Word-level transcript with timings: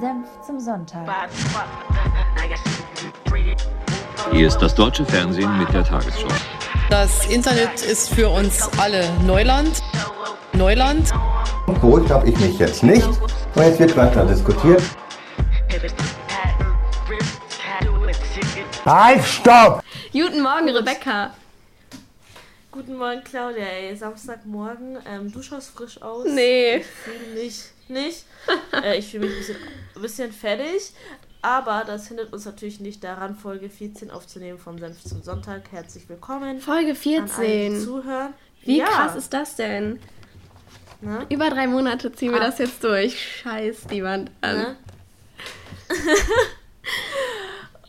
Senf 0.00 0.28
zum 0.46 0.60
Sonntag. 0.60 1.08
Hier 4.30 4.46
ist 4.46 4.58
das 4.58 4.74
deutsche 4.74 5.04
Fernsehen 5.04 5.58
mit 5.58 5.72
der 5.72 5.82
Tagesschau. 5.84 6.28
Das 6.88 7.26
Internet 7.26 7.82
ist 7.82 8.14
für 8.14 8.28
uns 8.28 8.68
alle 8.78 9.10
Neuland. 9.26 9.82
Neuland. 10.52 11.10
Beruhigt 11.66 12.10
habe 12.10 12.28
ich 12.28 12.38
mich 12.38 12.58
jetzt 12.58 12.82
nicht. 12.82 13.06
Und 13.06 13.62
jetzt 13.62 13.80
wird 13.80 13.96
weiter 13.96 14.24
diskutiert. 14.24 14.82
Halt, 18.84 19.24
stopp! 19.24 19.82
Guten 20.12 20.42
Morgen, 20.42 20.68
Rebecca. 20.68 21.30
Guten 22.72 22.96
Morgen, 22.96 23.22
Claudia. 23.22 23.64
Ey, 23.66 23.94
Samstagmorgen. 23.94 24.98
Ähm, 25.06 25.30
du 25.30 25.42
schaust 25.42 25.70
frisch 25.70 26.00
aus. 26.00 26.26
Nee. 26.26 26.76
Ich 26.78 26.86
fühle 26.86 27.34
mich 27.34 27.64
nicht. 27.88 28.24
äh, 28.82 28.98
ich 28.98 29.10
fühle 29.10 29.26
mich 29.26 29.34
ein 29.34 29.38
bisschen, 29.38 29.56
ein 29.96 30.02
bisschen 30.02 30.32
fertig. 30.32 30.92
Aber 31.42 31.84
das 31.86 32.08
hindert 32.08 32.32
uns 32.32 32.46
natürlich 32.46 32.80
nicht 32.80 33.04
daran, 33.04 33.34
Folge 33.36 33.68
14 33.68 34.10
aufzunehmen 34.10 34.58
vom 34.58 34.78
Senf 34.78 35.02
zum 35.04 35.22
Sonntag. 35.22 35.70
Herzlich 35.70 36.08
willkommen. 36.08 36.60
Folge 36.60 36.92
An 36.92 37.30
alle, 37.36 37.46
die 37.46 37.74
14. 37.74 37.80
zuhören. 37.80 38.34
Wie 38.62 38.78
Ja, 38.78 38.86
krass 38.86 39.16
ist 39.16 39.34
das 39.34 39.56
denn? 39.56 39.98
Ne? 41.02 41.26
Über 41.28 41.50
drei 41.50 41.66
Monate 41.66 42.10
ziehen 42.12 42.30
wir 42.32 42.40
Ah. 42.40 42.44
das 42.46 42.58
jetzt 42.58 42.82
durch. 42.84 43.40
Scheiß 43.42 43.86
die 43.90 44.02
Wand 44.02 44.30
an. 44.40 44.76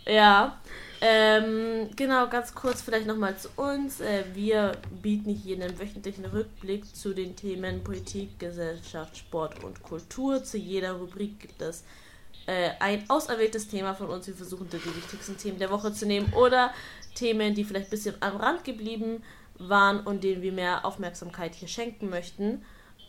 Ja. 0.05 0.59
Ähm, 1.05 1.89
genau, 1.97 2.29
ganz 2.29 2.55
kurz 2.55 2.81
vielleicht 2.81 3.07
nochmal 3.07 3.35
zu 3.35 3.49
uns. 3.57 3.99
Äh, 3.99 4.23
wir 4.33 4.71
bieten 5.01 5.31
hier 5.31 5.61
einen 5.61 5.77
wöchentlichen 5.77 6.23
Rückblick 6.23 6.95
zu 6.95 7.13
den 7.13 7.35
Themen 7.35 7.83
Politik, 7.83 8.39
Gesellschaft, 8.39 9.17
Sport 9.17 9.65
und 9.65 9.83
Kultur. 9.83 10.45
Zu 10.45 10.57
jeder 10.57 10.93
Rubrik 10.93 11.41
gibt 11.41 11.61
es 11.61 11.83
äh, 12.47 12.69
ein 12.79 13.03
auserwähltes 13.09 13.67
Thema 13.67 13.95
von 13.95 14.07
uns. 14.07 14.27
Wir 14.27 14.33
versuchen 14.33 14.69
die 14.69 14.77
wichtigsten 14.77 15.35
Themen 15.35 15.59
der 15.59 15.71
Woche 15.71 15.91
zu 15.91 16.05
nehmen 16.05 16.31
oder 16.31 16.73
Themen, 17.15 17.53
die 17.53 17.65
vielleicht 17.65 17.87
ein 17.87 17.91
bisschen 17.91 18.15
am 18.21 18.37
Rand 18.37 18.63
geblieben 18.63 19.23
waren 19.57 19.99
und 20.07 20.23
denen 20.23 20.41
wir 20.41 20.53
mehr 20.53 20.85
Aufmerksamkeit 20.85 21.53
hier 21.53 21.67
schenken 21.67 22.09
möchten. 22.09 22.63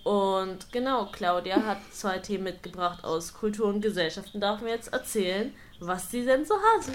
Und 0.05 0.70
genau, 0.70 1.06
Claudia 1.06 1.65
hat 1.65 1.78
zwei 1.91 2.19
Themen 2.19 2.45
mitgebracht 2.45 3.05
aus 3.05 3.33
Kultur 3.33 3.67
und 3.67 3.81
Gesellschaft 3.81 4.34
und 4.34 4.41
darf 4.41 4.61
mir 4.61 4.70
jetzt 4.70 4.92
erzählen, 4.92 5.55
was 5.81 6.11
sie 6.11 6.25
denn 6.25 6.45
so 6.45 6.55
hat. 6.55 6.95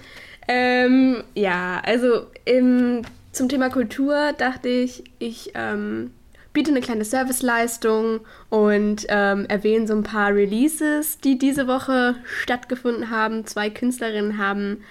Ähm, 0.52 1.24
ja, 1.36 1.80
also 1.86 2.26
im, 2.44 3.04
zum 3.32 3.50
Thema 3.50 3.70
Kultur 3.70 4.34
dachte 4.36 4.68
ich, 4.68 5.04
ich 5.20 5.52
ähm, 5.54 6.10
biete 6.54 6.72
eine 6.72 6.82
kleine 6.82 7.06
Serviceleistung 7.06 8.22
und 8.50 9.06
ähm, 9.10 9.46
erwähne 9.46 9.86
so 9.86 9.94
ein 9.94 10.02
paar 10.02 10.34
Releases, 10.34 11.20
die 11.20 11.38
diese 11.38 11.68
Woche 11.68 12.16
stattgefunden 12.26 13.12
haben. 13.12 13.46
Zwei 13.46 13.70
Künstlerinnen 13.70 14.40
haben 14.40 14.84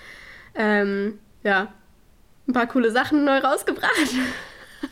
ähm, 0.55 1.19
ja, 1.43 1.73
ein 2.47 2.53
paar 2.53 2.69
coole 2.69 2.93
Sachen 2.93 3.25
neu 3.25 3.39
rausgebracht. 3.39 4.15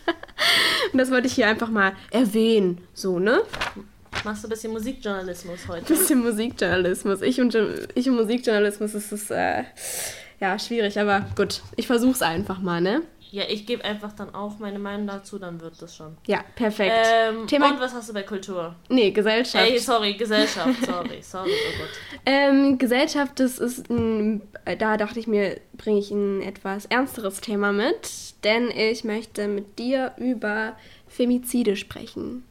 und 0.92 0.98
das 0.98 1.12
wollte 1.12 1.28
ich 1.28 1.34
hier 1.34 1.46
einfach 1.46 1.70
mal 1.70 1.92
erwähnen. 2.10 2.78
So, 2.92 3.20
ne? 3.20 3.40
Machst 4.24 4.42
du 4.42 4.48
ein 4.48 4.50
bisschen 4.50 4.72
Musikjournalismus 4.72 5.68
heute? 5.68 5.84
bisschen 5.84 6.24
Musikjournalismus. 6.24 7.22
Ich 7.22 7.40
und, 7.40 7.56
ich 7.94 8.10
und 8.10 8.16
Musikjournalismus 8.16 8.94
ist 8.94 9.12
es 9.12 9.30
äh, 9.30 9.62
ja 10.40 10.58
schwierig, 10.58 10.98
aber 10.98 11.26
gut, 11.36 11.62
ich 11.76 11.86
versuch's 11.86 12.22
einfach 12.22 12.60
mal, 12.60 12.80
ne? 12.80 13.02
Ja, 13.32 13.42
ich 13.48 13.66
gebe 13.66 13.84
einfach 13.84 14.12
dann 14.12 14.34
auch 14.34 14.60
meine 14.60 14.78
Meinung 14.78 15.08
dazu, 15.08 15.38
dann 15.38 15.60
wird 15.60 15.82
das 15.82 15.96
schon. 15.96 16.16
Ja, 16.26 16.44
perfekt. 16.54 16.94
Ähm, 16.94 17.46
Thema- 17.48 17.70
und 17.70 17.80
was 17.80 17.92
hast 17.92 18.08
du 18.08 18.14
bei 18.14 18.22
Kultur? 18.22 18.76
nee, 18.88 19.10
Gesellschaft. 19.10 19.68
Ey, 19.68 19.78
sorry, 19.78 20.14
Gesellschaft, 20.14 20.84
sorry, 20.86 21.20
sorry, 21.22 21.50
oh 21.50 21.78
Gott. 21.78 22.20
Ähm, 22.26 22.78
Gesellschaft, 22.78 23.38
das 23.40 23.58
ist 23.58 23.90
ein, 23.90 24.42
da 24.78 24.96
dachte 24.96 25.18
ich 25.18 25.26
mir, 25.26 25.60
bringe 25.74 25.98
ich 25.98 26.10
ein 26.12 26.40
etwas 26.40 26.86
ernsteres 26.86 27.40
Thema 27.40 27.72
mit, 27.72 28.44
denn 28.44 28.70
ich 28.70 29.02
möchte 29.04 29.48
mit 29.48 29.78
dir 29.78 30.12
über 30.18 30.76
Femizide 31.08 31.76
sprechen. 31.76 32.44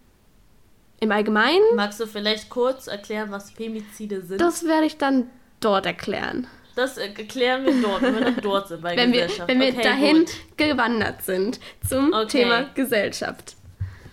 Im 1.00 1.12
Allgemeinen, 1.12 1.76
Magst 1.76 2.00
du 2.00 2.06
vielleicht 2.06 2.50
kurz 2.50 2.88
erklären, 2.88 3.32
was 3.32 3.52
Femizide 3.52 4.22
sind? 4.22 4.40
das 4.42 4.66
werde 4.66 4.86
ich 4.86 4.98
dann 4.98 5.30
dort 5.62 5.86
erklären. 5.86 6.48
Das 6.75 6.97
äh, 6.97 7.06
erklären 7.08 7.66
wir 7.66 7.81
dort, 7.81 8.02
wenn 8.02 8.16
wir 8.16 8.22
dann 8.22 8.41
dort 8.41 8.68
sind 8.68 8.81
bei 8.81 8.96
Wenn 8.96 9.12
wir, 9.13 9.24
Gesellschaft. 9.24 9.50
wenn 9.50 9.59
wir 9.62 9.69
okay, 9.69 9.81
dahin 9.84 10.18
Gut. 10.19 10.31
gewandert 10.58 11.22
sind 11.24 11.59
zum 11.88 12.13
Okay. 12.13 12.28
Thema 12.44 12.63
Gesellschaft. 12.75 13.56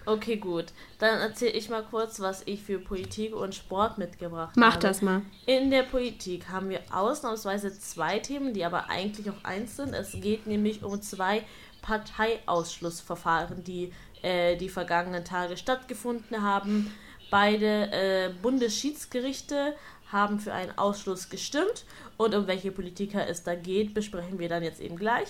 Okay, 0.05 0.37
gut. 0.37 0.67
Dann 0.99 1.21
erzähle 1.21 1.53
ich 1.53 1.69
mal 1.69 1.85
kurz, 1.89 2.19
was 2.19 2.43
ich 2.47 2.63
für 2.63 2.79
Politik 2.81 3.37
und 3.37 3.55
Sport 3.55 3.99
mitgebracht 3.99 4.57
Mach 4.57 4.75
habe. 4.75 4.81
das 4.89 5.01
mal. 5.01 5.23
In 5.47 5.71
der 5.71 5.85
Politik 5.85 6.49
haben 6.49 6.71
wir 6.71 6.81
ausnahmsweise 6.93 7.77
zwei 7.79 8.19
Themen, 8.19 8.53
die 8.53 8.65
aber 8.65 8.91
eigentlich 8.91 9.31
auch 9.31 9.45
eins 9.45 9.77
sind. 9.77 9.95
Es 9.95 10.13
geht 10.21 10.47
nämlich 10.49 10.83
um 10.83 11.01
zwei 11.03 11.45
Parteiausschlussverfahren, 11.83 13.65
die 13.65 13.93
äh, 14.23 14.57
die 14.57 14.69
vergangenen 14.69 15.25
Tage 15.25 15.57
stattgefunden 15.57 16.43
haben. 16.43 16.93
Beide 17.31 17.91
äh, 17.93 18.31
Bundesschiedsgerichte 18.43 19.75
haben 20.13 20.39
für 20.39 20.53
einen 20.53 20.77
Ausschluss 20.79 21.29
gestimmt 21.31 21.85
und 22.17 22.35
um 22.35 22.47
welche 22.47 22.71
Politiker 22.71 23.27
es 23.27 23.43
da 23.43 23.55
geht, 23.55 23.95
besprechen 23.95 24.39
wir 24.39 24.49
dann 24.49 24.63
jetzt 24.63 24.81
eben 24.81 24.97
gleich. 24.97 25.29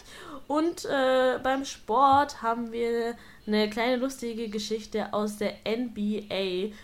Und 0.48 0.84
äh, 0.84 1.38
beim 1.43 1.65
Sport 1.65 2.43
haben 2.43 2.72
wir 2.72 3.15
eine 3.47 3.71
kleine 3.71 3.97
lustige 3.97 4.48
Geschichte 4.48 5.12
aus 5.15 5.38
der 5.38 5.54
NBA. 5.66 6.75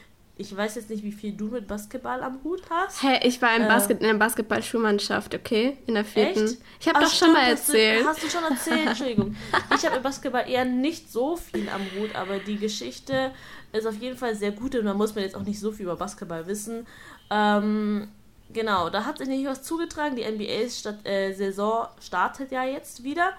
Ich 0.40 0.56
weiß 0.56 0.76
jetzt 0.76 0.88
nicht, 0.88 1.02
wie 1.02 1.10
viel 1.10 1.32
du 1.32 1.46
mit 1.46 1.66
Basketball 1.66 2.22
am 2.22 2.38
Hut 2.44 2.62
hast. 2.70 3.02
Hä, 3.02 3.18
ich 3.24 3.42
war 3.42 3.56
im 3.56 3.64
Äh. 3.64 3.66
Basket, 3.66 4.00
in 4.00 4.06
der 4.06 4.14
Basketball-Schulmannschaft, 4.14 5.34
okay? 5.34 5.76
In 5.88 5.94
der 5.94 6.04
vierten. 6.04 6.44
Echt? 6.44 6.58
Ich 6.80 6.88
habe 6.88 7.00
doch 7.00 7.12
schon 7.12 7.32
mal 7.32 7.42
stimmt, 7.42 7.58
hast 7.58 7.68
erzählt. 7.70 8.02
Du, 8.04 8.06
hast 8.08 8.22
du 8.22 8.28
schon 8.30 8.44
erzählt, 8.44 8.86
Entschuldigung. 8.86 9.36
Ich 9.74 9.84
habe 9.84 9.96
im 9.96 10.02
Basketball 10.04 10.48
eher 10.48 10.64
nicht 10.64 11.10
so 11.10 11.36
viel 11.36 11.68
am 11.68 11.80
Hut, 11.98 12.14
aber 12.14 12.38
die 12.38 12.56
Geschichte 12.56 13.32
ist 13.72 13.84
auf 13.86 13.96
jeden 13.96 14.16
Fall 14.16 14.36
sehr 14.36 14.52
gut 14.52 14.76
und 14.76 14.84
da 14.86 14.94
muss 14.94 15.14
man 15.16 15.24
jetzt 15.24 15.34
auch 15.36 15.42
nicht 15.42 15.58
so 15.58 15.72
viel 15.72 15.86
über 15.86 15.96
Basketball 15.96 16.46
wissen. 16.46 16.86
Ähm, 17.30 18.08
genau, 18.52 18.90
da 18.90 19.04
hat 19.04 19.18
sich 19.18 19.28
nicht 19.28 19.46
was 19.46 19.62
zugetragen. 19.62 20.16
Die 20.16 20.24
NBA-Saison 20.24 21.88
startet 22.00 22.50
ja 22.52 22.64
jetzt 22.64 23.04
wieder. 23.04 23.32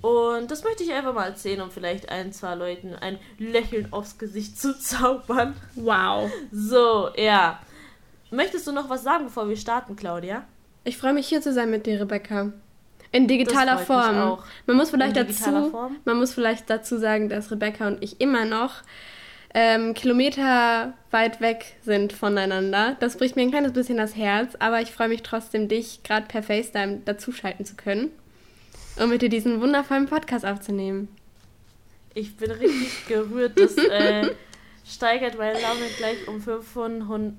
Und 0.00 0.50
das 0.50 0.62
möchte 0.62 0.84
ich 0.84 0.92
einfach 0.92 1.12
mal 1.12 1.26
erzählen, 1.26 1.60
um 1.60 1.70
vielleicht 1.70 2.08
ein, 2.08 2.32
zwei 2.32 2.54
Leuten 2.54 2.94
ein 2.94 3.18
Lächeln 3.38 3.92
aufs 3.92 4.18
Gesicht 4.18 4.60
zu 4.60 4.78
zaubern. 4.80 5.54
Wow. 5.74 6.30
So, 6.52 7.10
ja. 7.16 7.60
Möchtest 8.30 8.66
du 8.66 8.72
noch 8.72 8.88
was 8.90 9.02
sagen, 9.02 9.24
bevor 9.24 9.48
wir 9.48 9.56
starten, 9.56 9.96
Claudia? 9.96 10.44
Ich 10.84 10.96
freue 10.96 11.14
mich 11.14 11.26
hier 11.28 11.42
zu 11.42 11.52
sein 11.52 11.70
mit 11.70 11.86
dir, 11.86 12.00
Rebecca. 12.00 12.52
In 13.10 13.26
digitaler 13.26 13.78
Form. 13.78 14.18
auch. 14.18 14.44
Man 14.66 14.76
muss 14.76 14.90
vielleicht 14.90 15.16
dazu, 15.16 15.70
Form? 15.70 15.96
man 16.04 16.18
muss 16.18 16.34
vielleicht 16.34 16.68
dazu 16.68 16.98
sagen, 16.98 17.28
dass 17.28 17.50
Rebecca 17.50 17.86
und 17.86 18.02
ich 18.02 18.20
immer 18.20 18.44
noch 18.44 18.82
ähm, 19.54 19.94
Kilometer 19.94 20.94
weit 21.10 21.40
weg 21.40 21.76
sind 21.82 22.12
voneinander. 22.12 22.96
Das 23.00 23.16
bricht 23.16 23.36
mir 23.36 23.42
ein 23.42 23.50
kleines 23.50 23.72
bisschen 23.72 23.96
das 23.96 24.14
Herz, 24.14 24.54
aber 24.58 24.80
ich 24.80 24.90
freue 24.92 25.08
mich 25.08 25.22
trotzdem, 25.22 25.68
dich 25.68 26.02
gerade 26.02 26.26
per 26.26 26.42
FaceTime 26.42 27.00
dazuschalten 27.04 27.64
zu 27.64 27.74
können, 27.74 28.10
um 29.00 29.08
mit 29.08 29.22
dir 29.22 29.30
diesen 29.30 29.60
wundervollen 29.60 30.06
Podcast 30.06 30.44
aufzunehmen. 30.44 31.08
Ich 32.14 32.36
bin 32.36 32.50
richtig 32.50 33.06
gerührt. 33.06 33.58
Das 33.58 33.76
äh, 33.76 34.30
steigert 34.86 35.38
meine 35.38 35.60
Laune 35.60 35.86
gleich 35.96 36.28
um 36.28 36.40
500. 36.40 37.34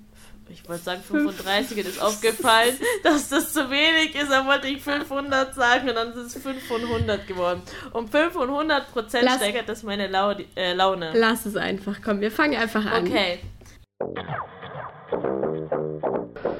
Ich 0.52 0.68
wollte 0.68 0.84
sagen 0.84 1.02
35, 1.04 1.78
mir 1.78 1.86
ist 1.86 2.02
aufgefallen, 2.02 2.74
dass 3.04 3.30
das 3.30 3.54
zu 3.54 3.70
wenig 3.70 4.16
ist. 4.16 4.32
Dann 4.32 4.48
wollte 4.48 4.68
ich 4.68 4.82
500 4.82 5.54
sagen 5.54 5.90
und 5.90 5.96
dann 5.96 6.10
ist 6.14 6.36
es 6.36 6.42
500 6.42 7.28
geworden. 7.28 7.62
Um 7.94 8.08
500 8.08 8.92
Prozent 8.92 9.26
Lass- 9.26 9.36
steigert 9.38 9.70
das 9.70 9.84
meine 9.84 10.08
Lau 10.08 10.34
äh, 10.56 10.74
Laune. 10.74 11.12
Lass 11.14 11.46
es 11.46 11.56
einfach, 11.56 11.98
komm, 12.04 12.20
wir 12.22 12.32
fangen 12.32 12.56
einfach 12.60 12.86
an. 12.86 13.08
Okay. 13.08 13.40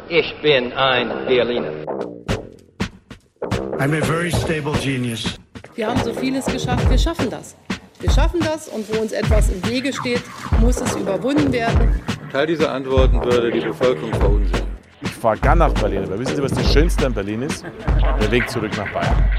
Ich 0.08 0.36
bin 0.42 0.72
ein 0.74 1.10
Berliner. 1.26 1.72
I'm 3.80 3.94
a 3.94 4.06
very 4.06 4.32
stable 4.32 4.74
genius. 4.84 5.36
Wir 5.76 5.88
haben 5.88 6.02
so 6.04 6.14
vieles 6.14 6.46
geschafft, 6.46 6.90
wir 6.90 6.98
schaffen 6.98 7.30
das. 7.30 7.56
Wir 8.02 8.12
schaffen 8.12 8.40
das 8.42 8.68
und 8.70 8.94
wo 8.94 9.00
uns 9.02 9.12
etwas 9.12 9.50
im 9.50 9.66
Wege 9.68 9.94
steht, 9.94 10.22
muss 10.60 10.80
es 10.82 10.96
überwunden 10.96 11.52
werden. 11.52 12.02
Teil 12.30 12.46
dieser 12.46 12.72
Antworten 12.72 13.24
würde 13.24 13.52
die 13.52 13.60
Bevölkerung 13.60 14.14
verunsichern. 14.14 14.68
Ich 15.02 15.10
fahre 15.10 15.38
gern 15.38 15.58
nach 15.58 15.74
Berlin, 15.74 16.04
aber 16.04 16.20
wissen 16.20 16.36
Sie, 16.36 16.44
was 16.44 16.52
das 16.52 16.72
Schönste 16.72 17.08
an 17.08 17.14
Berlin 17.14 17.42
ist? 17.42 17.64
Der 18.22 18.30
Weg 18.30 18.48
zurück 18.50 18.72
nach 18.78 18.92
Bayern. 18.94 19.32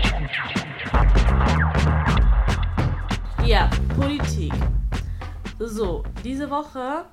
Ja, 3.44 3.70
Politik. 3.96 4.52
So, 5.60 6.02
diese 6.24 6.50
Woche 6.50 7.04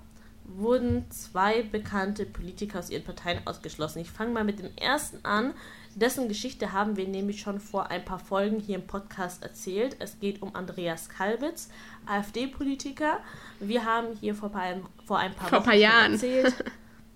wurden 0.45 1.05
zwei 1.11 1.61
bekannte 1.61 2.25
Politiker 2.25 2.79
aus 2.79 2.89
ihren 2.89 3.03
Parteien 3.03 3.39
ausgeschlossen. 3.45 3.99
Ich 3.99 4.09
fange 4.09 4.31
mal 4.31 4.43
mit 4.43 4.57
dem 4.59 4.69
ersten 4.77 5.23
an. 5.23 5.53
Dessen 5.99 6.27
Geschichte 6.27 6.73
haben 6.73 6.95
wir 6.95 7.07
nämlich 7.07 7.41
schon 7.41 7.59
vor 7.59 7.89
ein 7.89 8.05
paar 8.05 8.19
Folgen 8.19 8.59
hier 8.59 8.75
im 8.75 8.85
Podcast 8.85 9.41
erzählt. 9.41 9.95
Es 9.97 10.19
geht 10.19 10.43
um 10.43 10.53
Andreas 10.55 11.09
Kalbitz, 11.09 11.69
AfD-Politiker. 12.05 13.19
Wir 13.59 13.83
haben 13.83 14.07
hier 14.19 14.35
vor, 14.35 14.53
ein- 14.55 14.85
vor 15.05 15.17
ein 15.17 15.33
paar 15.33 15.49
Vor 15.49 15.57
Wochen 15.59 15.65
paar 15.65 15.73
Jahren. 15.75 16.13
erzählt. 16.13 16.53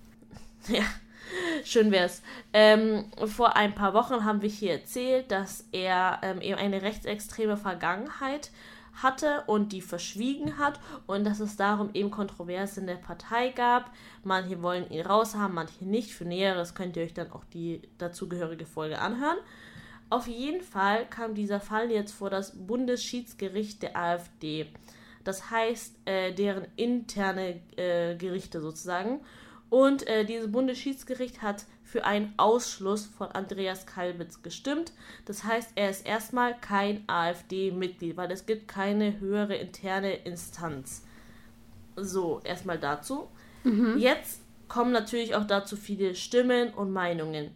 ja. 0.67 0.81
Schön 1.63 1.91
wär's. 1.91 2.23
Ähm, 2.53 3.05
vor 3.27 3.55
ein 3.55 3.73
paar 3.75 3.93
Wochen 3.93 4.25
haben 4.25 4.41
wir 4.41 4.49
hier 4.49 4.73
erzählt, 4.73 5.31
dass 5.31 5.63
er 5.71 6.19
ähm, 6.23 6.41
eben 6.41 6.57
eine 6.57 6.81
rechtsextreme 6.81 7.57
Vergangenheit 7.57 8.49
hatte 8.93 9.43
und 9.47 9.71
die 9.71 9.81
verschwiegen 9.81 10.57
hat 10.57 10.79
und 11.07 11.25
dass 11.25 11.39
es 11.39 11.55
darum 11.55 11.89
eben 11.93 12.11
Kontroverse 12.11 12.79
in 12.79 12.87
der 12.87 12.95
Partei 12.95 13.49
gab. 13.49 13.91
Manche 14.23 14.61
wollen 14.61 14.89
ihn 14.89 15.05
raushaben, 15.05 15.55
manche 15.55 15.85
nicht. 15.85 16.13
Für 16.13 16.25
Näheres 16.25 16.75
könnt 16.75 16.97
ihr 16.97 17.03
euch 17.03 17.13
dann 17.13 17.31
auch 17.31 17.43
die 17.45 17.81
dazugehörige 17.97 18.65
Folge 18.65 18.99
anhören. 18.99 19.37
Auf 20.09 20.27
jeden 20.27 20.61
Fall 20.61 21.05
kam 21.09 21.35
dieser 21.35 21.61
Fall 21.61 21.89
jetzt 21.89 22.11
vor 22.11 22.29
das 22.29 22.67
Bundesschiedsgericht 22.67 23.81
der 23.81 23.97
AfD. 23.97 24.67
Das 25.23 25.49
heißt, 25.49 25.95
äh, 26.05 26.33
deren 26.33 26.67
interne 26.75 27.61
äh, 27.77 28.15
Gerichte 28.15 28.59
sozusagen. 28.59 29.21
Und 29.69 30.05
äh, 30.07 30.25
dieses 30.25 30.51
Bundesschiedsgericht 30.51 31.41
hat 31.41 31.65
für 31.91 32.05
einen 32.05 32.33
Ausschluss 32.37 33.05
von 33.05 33.27
Andreas 33.31 33.85
Kalbitz 33.85 34.41
gestimmt. 34.41 34.93
Das 35.25 35.43
heißt, 35.43 35.73
er 35.75 35.89
ist 35.89 36.07
erstmal 36.07 36.57
kein 36.57 37.03
AfD-Mitglied, 37.07 38.15
weil 38.15 38.31
es 38.31 38.45
gibt 38.45 38.69
keine 38.69 39.19
höhere 39.19 39.55
interne 39.55 40.13
Instanz. 40.13 41.03
So, 41.97 42.39
erstmal 42.45 42.79
dazu. 42.79 43.27
Mhm. 43.65 43.97
Jetzt 43.97 44.39
kommen 44.69 44.93
natürlich 44.93 45.35
auch 45.35 45.43
dazu 45.43 45.75
viele 45.75 46.15
Stimmen 46.15 46.73
und 46.73 46.93
Meinungen. 46.93 47.51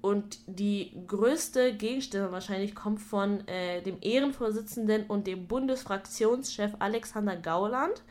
Und 0.00 0.38
die 0.48 0.92
größte 1.06 1.72
Gegenstimme 1.72 2.32
wahrscheinlich 2.32 2.74
kommt 2.74 3.00
von 3.00 3.46
äh, 3.46 3.82
dem 3.82 3.98
Ehrenvorsitzenden 4.00 5.04
und 5.04 5.28
dem 5.28 5.46
Bundesfraktionschef 5.46 6.72
Alexander 6.80 7.36
Gauland. 7.36 8.02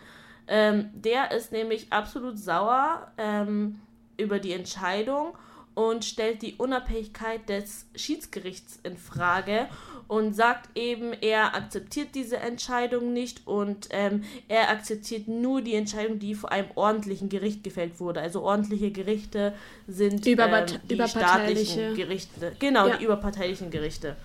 Ähm, 0.47 0.89
der 0.93 1.31
ist 1.31 1.51
nämlich 1.51 1.91
absolut 1.91 2.39
sauer 2.39 3.11
ähm, 3.17 3.81
über 4.15 4.39
die 4.39 4.53
Entscheidung 4.53 5.37
und 5.75 6.05
stellt 6.05 6.41
die 6.41 6.55
Unabhängigkeit 6.55 7.47
des 7.49 7.85
Schiedsgerichts 7.95 8.79
in 8.83 8.97
Frage 8.97 9.67
und 10.07 10.35
sagt 10.35 10.69
eben, 10.77 11.13
er 11.13 11.55
akzeptiert 11.55 12.09
diese 12.15 12.37
Entscheidung 12.37 13.13
nicht 13.13 13.45
und 13.45 13.87
ähm, 13.91 14.23
er 14.47 14.69
akzeptiert 14.69 15.27
nur 15.27 15.61
die 15.61 15.75
Entscheidung, 15.75 16.19
die 16.19 16.35
vor 16.35 16.51
einem 16.51 16.69
ordentlichen 16.75 17.29
Gericht 17.29 17.63
gefällt 17.63 17.99
wurde. 17.99 18.21
Also 18.21 18.41
ordentliche 18.41 18.91
Gerichte 18.91 19.53
sind 19.87 20.25
Überpart 20.25 20.73
ähm, 20.73 20.79
die 20.87 21.07
staatlichen 21.07 21.95
Gerichte. 21.95 22.55
Genau, 22.59 22.87
ja. 22.87 22.97
die 22.97 23.03
überparteilichen 23.03 23.69
Gerichte. 23.69 24.15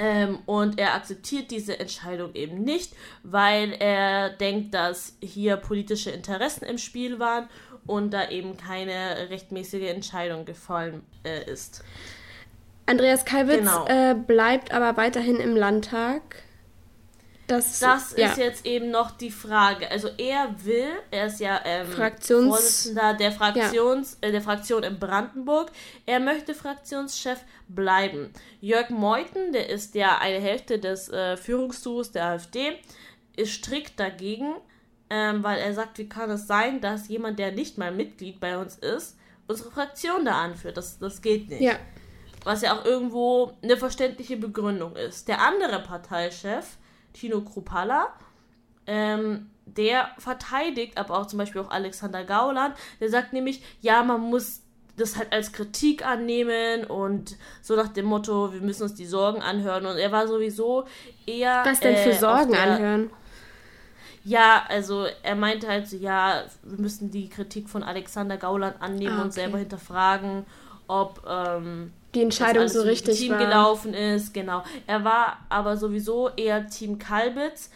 Ähm, 0.00 0.38
und 0.46 0.78
er 0.78 0.94
akzeptiert 0.94 1.50
diese 1.50 1.78
Entscheidung 1.80 2.32
eben 2.34 2.62
nicht, 2.62 2.92
weil 3.24 3.72
er 3.72 4.30
denkt, 4.30 4.72
dass 4.72 5.14
hier 5.20 5.56
politische 5.56 6.10
Interessen 6.10 6.64
im 6.64 6.78
Spiel 6.78 7.18
waren 7.18 7.48
und 7.88 8.12
da 8.12 8.28
eben 8.30 8.56
keine 8.56 9.28
rechtmäßige 9.30 9.88
Entscheidung 9.88 10.44
gefallen 10.44 11.02
äh, 11.24 11.50
ist. 11.50 11.82
Andreas 12.86 13.24
Kalwitz 13.24 13.58
genau. 13.58 13.86
äh, 13.86 14.14
bleibt 14.14 14.72
aber 14.72 14.96
weiterhin 14.96 15.40
im 15.40 15.56
Landtag. 15.56 16.22
Das, 17.48 17.78
das 17.80 18.14
ja. 18.16 18.28
ist 18.28 18.36
jetzt 18.36 18.66
eben 18.66 18.90
noch 18.90 19.10
die 19.10 19.30
Frage. 19.30 19.90
Also 19.90 20.08
er 20.18 20.54
will, 20.64 20.90
er 21.10 21.26
ist 21.26 21.40
ja 21.40 21.60
ähm, 21.64 21.86
Fraktions 21.86 22.46
Vorsitzender 22.46 23.14
der 23.14 23.32
Fraktions, 23.32 24.18
ja. 24.22 24.28
äh, 24.28 24.32
der 24.32 24.42
Fraktion 24.42 24.82
in 24.82 24.98
Brandenburg. 24.98 25.72
Er 26.04 26.20
möchte 26.20 26.54
Fraktionschef 26.54 27.38
bleiben. 27.68 28.30
Jörg 28.60 28.90
Meuthen, 28.90 29.52
der 29.52 29.70
ist 29.70 29.94
ja 29.94 30.18
eine 30.18 30.40
Hälfte 30.40 30.78
des 30.78 31.08
äh, 31.08 31.38
Führungsduos 31.38 32.12
der 32.12 32.26
AfD, 32.26 32.72
ist 33.34 33.52
strikt 33.52 33.98
dagegen, 33.98 34.54
ähm, 35.10 35.42
weil 35.42 35.58
er 35.58 35.74
sagt, 35.74 35.98
wie 35.98 36.08
kann 36.08 36.30
es 36.30 36.46
sein, 36.46 36.80
dass 36.80 37.08
jemand, 37.08 37.38
der 37.38 37.52
nicht 37.52 37.78
mal 37.78 37.92
Mitglied 37.92 38.40
bei 38.40 38.58
uns 38.58 38.76
ist, 38.76 39.16
unsere 39.46 39.70
Fraktion 39.70 40.24
da 40.24 40.42
anführt. 40.42 40.76
Das, 40.76 40.98
das 40.98 41.22
geht 41.22 41.48
nicht. 41.48 41.62
Ja. 41.62 41.76
Was 42.44 42.62
ja 42.62 42.78
auch 42.78 42.84
irgendwo 42.84 43.52
eine 43.62 43.76
verständliche 43.76 44.36
Begründung 44.36 44.94
ist. 44.96 45.28
Der 45.28 45.40
andere 45.40 45.80
Parteichef, 45.80 46.76
Tino 47.12 47.40
Krupalla, 47.40 48.08
ähm, 48.86 49.50
der 49.66 50.10
verteidigt 50.18 50.96
aber 50.96 51.18
auch 51.18 51.26
zum 51.26 51.38
Beispiel 51.38 51.60
auch 51.60 51.70
Alexander 51.70 52.24
Gauland. 52.24 52.74
Der 53.00 53.10
sagt 53.10 53.32
nämlich, 53.32 53.62
ja, 53.80 54.02
man 54.02 54.20
muss 54.20 54.62
das 54.96 55.16
halt 55.16 55.32
als 55.32 55.52
Kritik 55.52 56.04
annehmen 56.04 56.84
und 56.84 57.36
so 57.62 57.76
nach 57.76 57.88
dem 57.88 58.06
Motto, 58.06 58.52
wir 58.52 58.60
müssen 58.60 58.82
uns 58.82 58.94
die 58.94 59.06
Sorgen 59.06 59.42
anhören. 59.42 59.86
Und 59.86 59.96
er 59.96 60.10
war 60.10 60.26
sowieso 60.26 60.86
eher. 61.26 61.62
Was 61.64 61.80
denn 61.80 61.96
für 61.96 62.10
äh, 62.10 62.18
Sorgen 62.18 62.52
der, 62.52 62.62
anhören? 62.62 63.10
Ja, 64.28 64.64
also 64.68 65.06
er 65.22 65.36
meinte 65.36 65.68
halt 65.68 65.88
so, 65.88 65.96
ja, 65.96 66.44
wir 66.62 66.78
müssen 66.78 67.10
die 67.10 67.30
Kritik 67.30 67.66
von 67.66 67.82
Alexander 67.82 68.36
Gauland 68.36 68.76
annehmen 68.82 69.12
ah, 69.12 69.16
okay. 69.16 69.24
und 69.24 69.32
selber 69.32 69.56
hinterfragen, 69.56 70.44
ob 70.86 71.26
ähm, 71.26 71.94
die 72.14 72.22
Entscheidung 72.24 72.68
so 72.68 72.82
richtig 72.82 73.18
Team 73.18 73.32
war. 73.32 73.38
gelaufen 73.38 73.94
ist. 73.94 74.34
Genau. 74.34 74.64
Er 74.86 75.02
war 75.02 75.38
aber 75.48 75.78
sowieso 75.78 76.28
eher 76.28 76.66
Team 76.66 76.98
Kalbitz. 76.98 77.70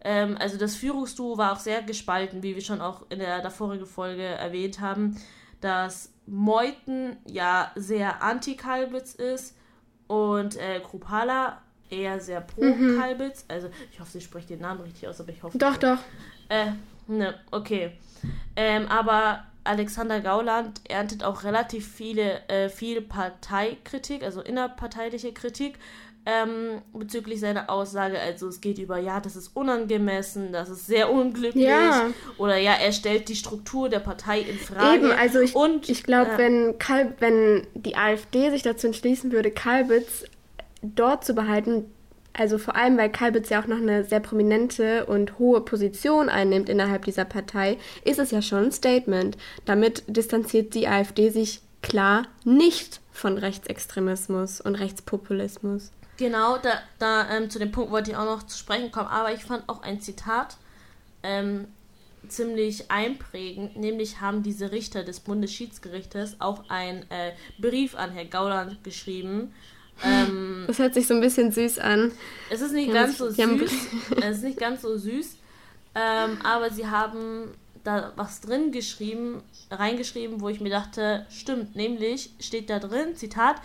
Ähm, 0.00 0.38
also 0.40 0.56
das 0.56 0.76
Führungsduo 0.76 1.36
war 1.36 1.52
auch 1.52 1.58
sehr 1.58 1.82
gespalten, 1.82 2.42
wie 2.42 2.54
wir 2.54 2.62
schon 2.62 2.80
auch 2.80 3.02
in 3.10 3.18
der 3.18 3.42
davorigen 3.42 3.84
Folge 3.84 4.22
erwähnt 4.22 4.80
haben, 4.80 5.20
dass 5.60 6.14
Meuthen 6.24 7.18
ja 7.26 7.70
sehr 7.74 8.22
anti-Kalbitz 8.22 9.12
ist 9.14 9.56
und 10.06 10.56
äh, 10.56 10.80
Krupala 10.80 11.60
eher 11.90 12.20
sehr 12.20 12.40
pro-Kalbitz. 12.40 13.44
Mhm. 13.44 13.54
Also 13.54 13.68
ich 13.92 14.00
hoffe, 14.00 14.12
sie 14.12 14.20
spricht 14.20 14.50
den 14.50 14.60
Namen 14.60 14.80
richtig 14.80 15.08
aus, 15.08 15.20
aber 15.20 15.30
ich 15.30 15.42
hoffe. 15.42 15.58
Doch, 15.58 15.70
nicht. 15.70 15.82
doch. 15.82 15.98
Äh, 16.48 16.72
ne, 17.06 17.34
okay. 17.50 17.92
Ähm, 18.56 18.86
aber 18.88 19.44
Alexander 19.64 20.20
Gauland 20.20 20.80
erntet 20.88 21.22
auch 21.22 21.44
relativ 21.44 21.86
viele, 21.86 22.48
äh, 22.48 22.68
viel 22.68 23.02
Parteikritik, 23.02 24.22
also 24.22 24.40
innerparteiliche 24.40 25.32
Kritik 25.32 25.78
ähm, 26.28 26.82
bezüglich 26.92 27.40
seiner 27.40 27.70
Aussage. 27.70 28.18
Also 28.18 28.48
es 28.48 28.60
geht 28.60 28.78
über, 28.78 28.98
ja, 28.98 29.20
das 29.20 29.36
ist 29.36 29.56
unangemessen, 29.56 30.52
das 30.52 30.68
ist 30.68 30.86
sehr 30.86 31.10
unglücklich. 31.10 31.64
Ja. 31.64 32.10
Oder 32.36 32.58
ja, 32.58 32.72
er 32.74 32.92
stellt 32.92 33.28
die 33.28 33.36
Struktur 33.36 33.88
der 33.88 34.00
Partei 34.00 34.40
in 34.40 34.58
Frage. 34.58 35.06
Eben, 35.06 35.12
also 35.12 35.40
ich, 35.40 35.54
Und, 35.54 35.88
ich 35.88 36.02
glaube, 36.02 36.32
äh, 36.32 36.38
wenn, 36.38 36.78
Kalb, 36.78 37.20
wenn 37.20 37.66
die 37.74 37.96
AfD 37.96 38.50
sich 38.50 38.62
dazu 38.62 38.86
entschließen 38.88 39.32
würde, 39.32 39.50
Kalbitz 39.50 40.24
dort 40.82 41.24
zu 41.24 41.34
behalten, 41.34 41.84
also 42.32 42.58
vor 42.58 42.76
allem, 42.76 42.96
weil 42.96 43.10
Kalbitz 43.10 43.48
ja 43.48 43.60
auch 43.60 43.66
noch 43.66 43.78
eine 43.78 44.04
sehr 44.04 44.20
prominente 44.20 45.06
und 45.06 45.38
hohe 45.38 45.60
Position 45.60 46.28
einnimmt 46.28 46.68
innerhalb 46.68 47.04
dieser 47.04 47.24
Partei, 47.24 47.78
ist 48.04 48.18
es 48.18 48.30
ja 48.30 48.42
schon 48.42 48.66
ein 48.66 48.72
Statement. 48.72 49.36
Damit 49.64 50.04
distanziert 50.06 50.74
die 50.74 50.86
AfD 50.86 51.30
sich 51.30 51.62
klar 51.82 52.26
nicht 52.44 53.00
von 53.12 53.38
Rechtsextremismus 53.38 54.60
und 54.60 54.76
Rechtspopulismus. 54.76 55.90
Genau, 56.16 56.58
da, 56.58 56.80
da 56.98 57.28
ähm, 57.30 57.50
zu 57.50 57.58
dem 57.58 57.72
Punkt 57.72 57.90
wollte 57.90 58.10
ich 58.10 58.16
auch 58.16 58.24
noch 58.24 58.42
zu 58.42 58.58
sprechen 58.58 58.90
kommen, 58.90 59.08
aber 59.08 59.32
ich 59.32 59.44
fand 59.44 59.68
auch 59.68 59.82
ein 59.82 60.00
Zitat 60.00 60.56
ähm, 61.22 61.68
ziemlich 62.28 62.90
einprägend, 62.90 63.76
nämlich 63.76 64.20
haben 64.20 64.42
diese 64.42 64.72
Richter 64.72 65.04
des 65.04 65.20
Bundesschiedsgerichtes 65.20 66.40
auch 66.40 66.68
einen 66.68 67.08
äh, 67.10 67.32
Brief 67.58 67.96
an 67.96 68.10
Herr 68.10 68.24
Gauland 68.24 68.82
geschrieben, 68.84 69.54
ähm, 70.04 70.64
das 70.66 70.78
hört 70.78 70.94
sich 70.94 71.06
so 71.06 71.14
ein 71.14 71.20
bisschen 71.20 71.50
süß 71.50 71.78
an. 71.78 72.12
Es 72.50 72.60
ist 72.60 72.72
nicht 72.72 72.92
ganz 72.92 73.18
so 73.18 73.30
süß. 73.30 73.70
es 74.22 74.36
ist 74.36 74.44
nicht 74.44 74.58
ganz 74.58 74.82
so 74.82 74.96
süß. 74.96 75.36
Ähm, 75.94 76.38
aber 76.44 76.70
sie 76.70 76.86
haben 76.86 77.54
da 77.84 78.12
was 78.16 78.40
drin 78.40 78.70
geschrieben, 78.70 79.42
reingeschrieben, 79.70 80.40
wo 80.40 80.48
ich 80.48 80.60
mir 80.60 80.70
dachte, 80.70 81.26
stimmt, 81.30 81.74
nämlich 81.74 82.30
steht 82.38 82.70
da 82.70 82.78
drin, 82.78 83.16
Zitat, 83.16 83.56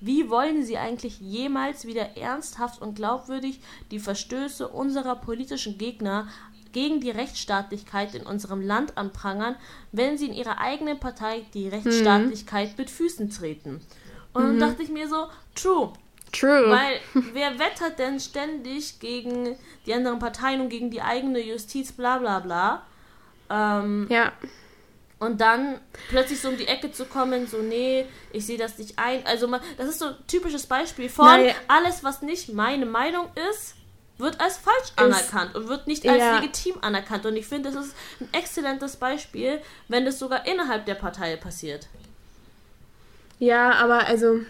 wie 0.00 0.28
wollen 0.28 0.64
Sie 0.64 0.76
eigentlich 0.76 1.20
jemals 1.20 1.86
wieder 1.86 2.16
ernsthaft 2.16 2.80
und 2.82 2.94
glaubwürdig 2.94 3.60
die 3.90 3.98
Verstöße 3.98 4.68
unserer 4.68 5.16
politischen 5.16 5.78
Gegner 5.78 6.28
gegen 6.72 7.00
die 7.00 7.10
Rechtsstaatlichkeit 7.10 8.14
in 8.14 8.26
unserem 8.26 8.60
Land 8.60 8.98
anprangern, 8.98 9.56
wenn 9.92 10.18
Sie 10.18 10.26
in 10.26 10.34
Ihrer 10.34 10.58
eigenen 10.58 11.00
Partei 11.00 11.46
die 11.54 11.68
Rechtsstaatlichkeit 11.68 12.70
mhm. 12.70 12.74
mit 12.78 12.90
Füßen 12.90 13.30
treten? 13.30 13.80
Und 14.34 14.42
mhm. 14.42 14.60
dann 14.60 14.70
dachte 14.70 14.82
ich 14.82 14.90
mir 14.90 15.08
so, 15.08 15.28
true. 15.54 15.92
True. 16.32 16.70
Weil 16.70 17.00
wer 17.32 17.58
wettert 17.58 17.98
denn 17.98 18.20
ständig 18.20 19.00
gegen 19.00 19.56
die 19.86 19.94
anderen 19.94 20.18
Parteien 20.18 20.60
und 20.60 20.68
gegen 20.68 20.90
die 20.90 21.00
eigene 21.00 21.40
Justiz, 21.40 21.92
bla 21.92 22.18
bla 22.18 22.40
bla. 22.40 22.82
Ähm, 23.48 24.06
ja. 24.10 24.32
Und 25.20 25.40
dann 25.40 25.80
plötzlich 26.08 26.40
so 26.40 26.48
um 26.48 26.56
die 26.56 26.66
Ecke 26.66 26.92
zu 26.92 27.06
kommen, 27.06 27.46
so, 27.46 27.58
nee, 27.58 28.04
ich 28.32 28.44
sehe 28.44 28.58
das 28.58 28.76
nicht 28.78 28.98
ein. 28.98 29.24
Also, 29.24 29.46
man, 29.48 29.60
das 29.78 29.88
ist 29.88 30.00
so 30.00 30.06
ein 30.06 30.16
typisches 30.26 30.66
Beispiel 30.66 31.08
von 31.08 31.26
Nein. 31.26 31.54
alles, 31.68 32.02
was 32.02 32.20
nicht 32.20 32.52
meine 32.52 32.84
Meinung 32.84 33.28
ist, 33.50 33.76
wird 34.18 34.40
als 34.40 34.58
falsch 34.58 34.92
anerkannt 34.96 35.54
und 35.54 35.68
wird 35.68 35.86
nicht 35.86 36.06
als 36.06 36.18
ja. 36.18 36.36
legitim 36.36 36.76
anerkannt. 36.82 37.26
Und 37.26 37.36
ich 37.36 37.46
finde, 37.46 37.70
das 37.70 37.86
ist 37.86 37.96
ein 38.20 38.28
exzellentes 38.32 38.96
Beispiel, 38.96 39.60
wenn 39.88 40.04
das 40.04 40.18
sogar 40.18 40.46
innerhalb 40.46 40.84
der 40.84 40.94
Partei 40.94 41.36
passiert. 41.36 41.88
Ja, 43.44 43.72
aber 43.72 44.06
also 44.06 44.40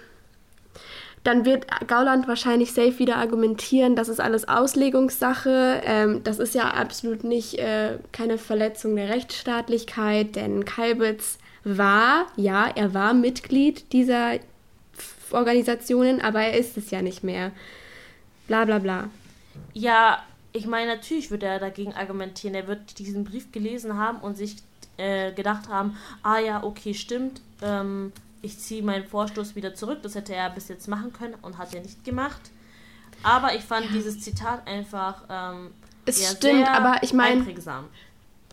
dann 1.24 1.44
wird 1.44 1.66
Gauland 1.88 2.28
wahrscheinlich 2.28 2.72
safe 2.72 3.00
wieder 3.00 3.16
argumentieren, 3.16 3.96
das 3.96 4.08
ist 4.08 4.20
alles 4.20 4.46
Auslegungssache. 4.46 5.82
Ähm, 5.84 6.22
das 6.22 6.38
ist 6.38 6.54
ja 6.54 6.70
absolut 6.70 7.24
nicht 7.24 7.58
äh, 7.58 7.98
keine 8.12 8.38
Verletzung 8.38 8.94
der 8.94 9.08
Rechtsstaatlichkeit, 9.08 10.36
denn 10.36 10.64
Kalbitz 10.64 11.38
war, 11.64 12.26
ja, 12.36 12.70
er 12.72 12.94
war 12.94 13.14
Mitglied 13.14 13.92
dieser 13.92 14.34
Organisationen, 15.32 16.20
aber 16.20 16.42
er 16.42 16.56
ist 16.56 16.76
es 16.76 16.92
ja 16.92 17.02
nicht 17.02 17.24
mehr. 17.24 17.50
Bla 18.46 18.64
bla 18.64 18.78
bla. 18.78 19.08
Ja, 19.72 20.22
ich 20.52 20.66
meine, 20.66 20.94
natürlich 20.94 21.32
wird 21.32 21.42
er 21.42 21.58
dagegen 21.58 21.94
argumentieren. 21.94 22.54
Er 22.54 22.68
wird 22.68 23.00
diesen 23.00 23.24
Brief 23.24 23.50
gelesen 23.50 23.98
haben 23.98 24.18
und 24.18 24.36
sich 24.36 24.58
äh, 24.98 25.32
gedacht 25.32 25.68
haben, 25.68 25.96
ah 26.22 26.38
ja, 26.38 26.62
okay, 26.62 26.94
stimmt, 26.94 27.40
ähm, 27.60 28.12
ich 28.44 28.58
ziehe 28.58 28.82
meinen 28.82 29.04
Vorstoß 29.04 29.56
wieder 29.56 29.74
zurück. 29.74 30.00
Das 30.02 30.14
hätte 30.14 30.34
er 30.34 30.50
bis 30.50 30.68
jetzt 30.68 30.88
machen 30.88 31.12
können 31.12 31.34
und 31.42 31.58
hat 31.58 31.74
er 31.74 31.80
nicht 31.80 32.04
gemacht. 32.04 32.40
Aber 33.22 33.54
ich 33.54 33.62
fand 33.62 33.86
ja. 33.86 33.92
dieses 33.92 34.20
Zitat 34.20 34.66
einfach 34.66 35.22
ähm, 35.30 35.70
es 36.04 36.30
stimmt, 36.30 36.68
aber 36.68 37.02
ich 37.02 37.14
meine, 37.14 37.46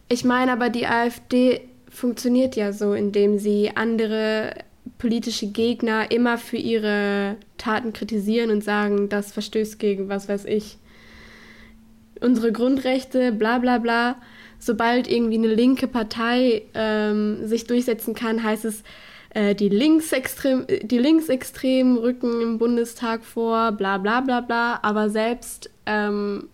ich 0.08 0.24
meine, 0.24 0.54
aber 0.54 0.70
die 0.70 0.88
AfD 0.88 1.68
funktioniert 1.90 2.56
ja 2.56 2.72
so, 2.72 2.94
indem 2.94 3.38
sie 3.38 3.76
andere 3.76 4.56
politische 4.98 5.48
Gegner 5.48 6.12
immer 6.12 6.38
für 6.38 6.58
ihre 6.58 7.36
Taten 7.58 7.92
kritisieren 7.92 8.52
und 8.52 8.64
sagen, 8.64 9.10
das 9.10 9.34
verstößt 9.34 9.78
gegen 9.80 10.08
was 10.08 10.30
weiß 10.30 10.46
ich 10.46 10.78
unsere 12.22 12.52
Grundrechte, 12.52 13.32
bla 13.32 13.58
bla 13.58 13.80
bla. 13.80 14.16
Sobald 14.60 15.10
irgendwie 15.10 15.38
eine 15.38 15.54
linke 15.54 15.88
Partei 15.88 16.62
ähm, 16.76 17.48
sich 17.48 17.66
durchsetzen 17.66 18.14
kann, 18.14 18.44
heißt 18.44 18.64
es, 18.64 18.84
äh, 19.32 19.56
die, 19.56 19.70
Linksextrem 19.70 20.66
die 20.68 20.98
Linksextremen 20.98 21.98
rücken 21.98 22.42
im 22.42 22.58
Bundestag 22.58 23.24
vor, 23.24 23.72
bla 23.72 23.98
bla 23.98 24.22
bla 24.22 24.42
bla, 24.42 24.80
aber 24.82 25.10
selbst 25.10 25.70
ähm, 25.86 26.50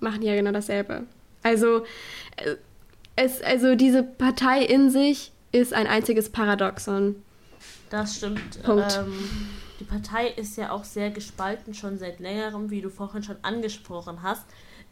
machen 0.00 0.22
ja 0.22 0.34
genau 0.34 0.52
dasselbe. 0.52 1.04
Also, 1.42 1.84
äh, 2.36 2.56
es, 3.16 3.40
also 3.42 3.74
diese 3.76 4.02
Partei 4.02 4.62
in 4.62 4.90
sich 4.90 5.32
ist 5.52 5.72
ein 5.72 5.86
einziges 5.86 6.30
Paradoxon. 6.30 7.16
Das 7.90 8.16
stimmt. 8.16 8.62
Punkt. 8.64 8.98
Ähm, 8.98 9.48
die 9.78 9.84
Partei 9.84 10.28
ist 10.28 10.56
ja 10.56 10.70
auch 10.72 10.84
sehr 10.84 11.10
gespalten, 11.10 11.74
schon 11.74 11.98
seit 11.98 12.18
längerem, 12.18 12.70
wie 12.70 12.80
du 12.80 12.90
vorhin 12.90 13.22
schon 13.22 13.36
angesprochen 13.42 14.22
hast 14.22 14.44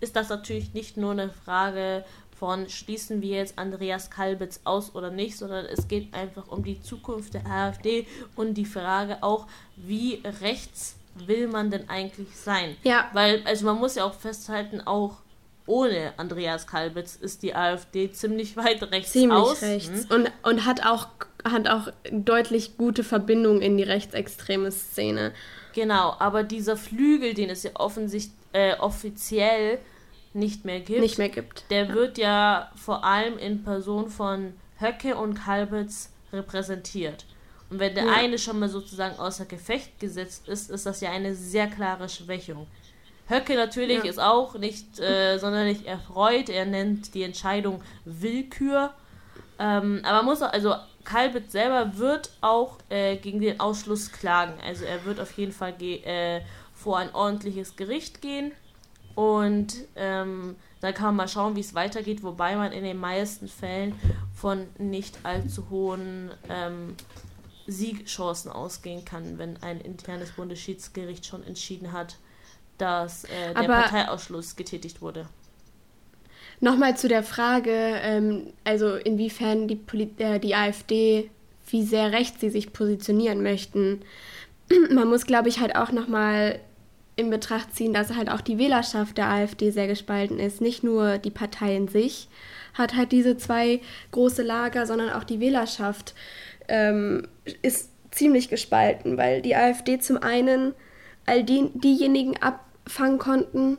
ist 0.03 0.17
das 0.17 0.29
natürlich 0.29 0.75
nicht 0.75 0.97
nur 0.97 1.13
eine 1.13 1.31
Frage 1.31 2.05
von 2.43 2.69
schließen 2.69 3.23
wir 3.23 3.37
jetzt 3.37 3.57
Andreas 3.57 4.11
Kalbitz 4.11 4.63
aus 4.65 4.97
oder 4.97 5.13
nicht, 5.13 5.39
sondern 5.39 5.65
es 5.65 5.87
geht 5.87 6.13
einfach 6.13 6.49
um 6.49 6.65
die 6.65 6.83
Zukunft 6.83 7.35
der 7.35 7.47
AfD 7.47 8.05
und 8.35 8.55
die 8.55 8.65
Frage 8.65 9.19
auch, 9.23 9.47
wie 9.77 10.21
rechts 10.41 10.97
will 11.15 11.47
man 11.47 11.71
denn 11.71 11.89
eigentlich 11.89 12.35
sein? 12.35 12.77
Ja. 12.83 13.09
Weil, 13.13 13.43
also 13.45 13.65
man 13.65 13.79
muss 13.79 13.95
ja 13.95 14.03
auch 14.03 14.15
festhalten, 14.15 14.81
auch 14.81 15.19
ohne 15.67 16.15
Andreas 16.17 16.67
Kalbitz 16.67 17.15
ist 17.15 17.45
die 17.45 17.55
AfD 17.55 18.11
ziemlich 18.11 18.57
weit 18.57 18.83
rechts 18.91 19.13
ziemlich 19.13 19.39
außen. 19.39 19.69
rechts 19.69 20.07
und, 20.11 20.29
und 20.43 20.67
hat 20.67 20.85
auch 20.85 21.07
hat 21.45 21.69
auch 21.69 21.93
deutlich 22.11 22.77
gute 22.77 23.05
Verbindungen 23.05 23.63
in 23.63 23.77
die 23.77 23.85
rechtsextreme 23.85 24.73
Szene. 24.73 25.33
Genau, 25.75 26.17
aber 26.19 26.43
dieser 26.43 26.77
Flügel, 26.77 27.35
den 27.35 27.51
es 27.51 27.63
ja 27.63 27.71
offensichtlich 27.75 28.37
äh, 28.53 28.75
offiziell 28.79 29.79
nicht 30.35 30.65
mehr 30.65 30.81
gibt. 30.81 31.01
Nicht 31.01 31.19
mehr 31.19 31.29
gibt. 31.29 31.65
Der 31.71 31.87
ja. 31.87 31.95
wird 31.95 32.19
ja 32.19 32.71
vor 32.75 33.05
allem 33.05 33.39
in 33.39 33.63
Person 33.65 34.09
von 34.09 34.55
Höcke 34.79 35.17
und 35.17 35.35
Kalbitz 35.35 36.11
repräsentiert. 36.33 37.27
Und 37.71 37.79
wenn 37.79 37.95
der 37.95 38.05
ja. 38.05 38.13
eine 38.13 38.39
schon 38.39 38.59
mal 38.59 38.69
sozusagen 38.69 39.19
außer 39.19 39.47
Gefecht 39.47 39.99
gesetzt 39.99 40.49
ist, 40.49 40.71
ist 40.71 40.87
das 40.87 41.01
ja 41.01 41.11
eine 41.11 41.35
sehr 41.35 41.69
klare 41.69 42.09
Schwächung. 42.09 42.67
Höcke 43.29 43.55
natürlich 43.55 44.05
ja. 44.05 44.11
ist 44.11 44.21
auch 44.21 44.55
nicht 44.57 45.01
äh, 45.01 45.39
sonderlich 45.39 45.87
erfreut. 45.87 46.49
Er 46.49 46.67
nennt 46.67 47.15
die 47.15 47.23
Entscheidung 47.23 47.81
Willkür. 48.05 48.93
Ähm, 49.59 50.01
aber 50.05 50.23
muss 50.23 50.43
auch, 50.43 50.53
also 50.53 50.75
Kalbitz 51.05 51.53
selber 51.53 51.97
wird 51.99 52.31
auch 52.41 52.79
äh, 52.89 53.17
gegen 53.17 53.41
den 53.41 53.61
Ausschluss 53.61 54.13
klagen. 54.13 54.55
Also 54.67 54.85
er 54.85 55.05
wird 55.05 55.21
auf 55.21 55.33
jeden 55.33 55.53
Fall 55.53 55.75
äh, 55.81 56.41
vor 56.75 56.99
ein 56.99 57.15
ordentliches 57.15 57.77
Gericht 57.77 58.21
gehen. 58.21 58.53
Und 59.15 59.75
ähm, 59.97 60.57
da 60.81 60.93
kann 60.93 61.07
man 61.07 61.17
mal 61.17 61.29
schauen, 61.29 61.57
wie 61.57 61.61
es 61.61 61.75
weitergeht, 61.75 62.23
wobei 62.23 62.57
man 62.57 62.73
in 62.73 62.85
den 62.85 62.99
meisten 62.99 63.49
Fällen 63.49 63.95
von 64.35 64.67
nicht 64.79 65.19
allzu 65.23 65.71
hohen 65.71 66.31
ähm, 66.49 66.97
Siegchancen 67.67 68.51
ausgehen 68.51 69.05
kann, 69.05 69.39
wenn 69.39 69.63
ein 69.63 69.81
internes 69.81 70.33
Bundesschiedsgericht 70.33 71.25
schon 71.27 71.45
entschieden 71.45 71.93
hat, 71.93 72.17
dass 72.79 73.25
äh, 73.25 73.55
der 73.55 73.57
Aber 73.57 73.83
Parteiausschluss 73.83 74.57
getätigt 74.57 75.01
wurde. 75.01 75.29
Nochmal 76.61 76.97
zu 76.97 77.09
der 77.09 77.23
Frage, 77.23 77.71
ähm, 77.73 78.53
also 78.65 78.95
inwiefern 78.95 79.69
die, 79.69 79.77
Poli 79.77 80.11
äh, 80.19 80.39
die 80.39 80.55
AfD, 80.55 81.31
wie 81.69 81.83
sehr 81.83 82.13
rechts 82.13 82.41
sie 82.41 82.51
sich 82.51 82.73
positionieren 82.73 83.43
möchten. 83.43 84.01
Man 84.91 85.09
muss, 85.09 85.27
glaube 85.27 85.49
ich, 85.49 85.61
halt 85.61 85.77
auch 85.77 85.93
nochmal 85.93 86.61
in 87.17 87.31
Betracht 87.31 87.75
ziehen, 87.75 87.93
dass 87.93 88.15
halt 88.15 88.31
auch 88.31 88.41
die 88.41 88.59
Wählerschaft 88.59 89.19
der 89.19 89.29
AfD 89.29 89.71
sehr 89.71 89.87
gespalten 89.87 90.39
ist. 90.39 90.61
Nicht 90.61 90.83
nur 90.83 91.19
die 91.19 91.31
Partei 91.31 91.77
in 91.77 91.89
sich 91.89 92.29
hat 92.75 92.97
halt 92.97 93.13
diese 93.13 93.37
zwei 93.37 93.81
große 94.13 94.43
Lager, 94.43 94.87
sondern 94.87 95.11
auch 95.11 95.25
die 95.25 95.41
Wählerschaft 95.41 96.15
ähm, 96.69 97.29
ist 97.61 97.91
ziemlich 98.11 98.49
gespalten, 98.49 99.17
weil 99.17 99.43
die 99.43 99.55
AfD 99.55 99.99
zum 99.99 100.19
einen 100.19 100.75
all 101.27 101.45
die, 101.45 101.71
diejenigen 101.75 102.37
abfangen 102.41 103.19
konnten, 103.19 103.79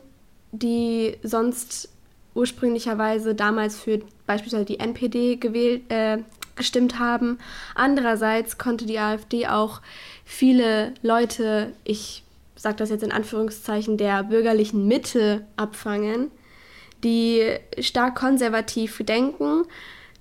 die 0.52 1.16
sonst 1.22 1.88
ursprünglicherweise 2.34 3.34
damals 3.34 3.80
für 3.80 4.00
beispielsweise 4.26 4.64
die 4.64 4.80
NPD 4.80 5.36
gewählt, 5.36 5.82
äh, 5.90 6.18
gestimmt 6.56 6.98
haben. 6.98 7.38
Andererseits 7.74 8.58
konnte 8.58 8.86
die 8.86 8.98
AfD 8.98 9.46
auch 9.46 9.80
viele 10.24 10.94
Leute, 11.02 11.72
ich 11.84 12.23
sage 12.56 12.76
das 12.76 12.90
jetzt 12.90 13.02
in 13.02 13.12
Anführungszeichen, 13.12 13.96
der 13.96 14.24
bürgerlichen 14.24 14.86
Mitte 14.86 15.46
abfangen, 15.56 16.30
die 17.02 17.42
stark 17.80 18.14
konservativ 18.14 19.02
denken, 19.04 19.64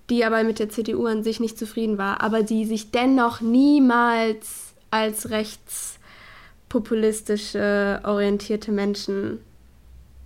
die 0.09 0.25
aber 0.25 0.43
mit 0.43 0.59
der 0.59 0.69
CDU 0.69 1.05
an 1.05 1.23
sich 1.23 1.39
nicht 1.39 1.57
zufrieden 1.57 1.97
war, 1.97 2.19
aber 2.21 2.43
die 2.43 2.65
sich 2.65 2.91
dennoch 2.91 3.39
niemals 3.41 4.73
als 4.91 5.29
rechtspopulistische, 5.29 8.01
orientierte 8.03 8.71
Menschen 8.71 9.39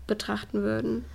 betrachten 0.08 0.64
würden. 0.64 1.06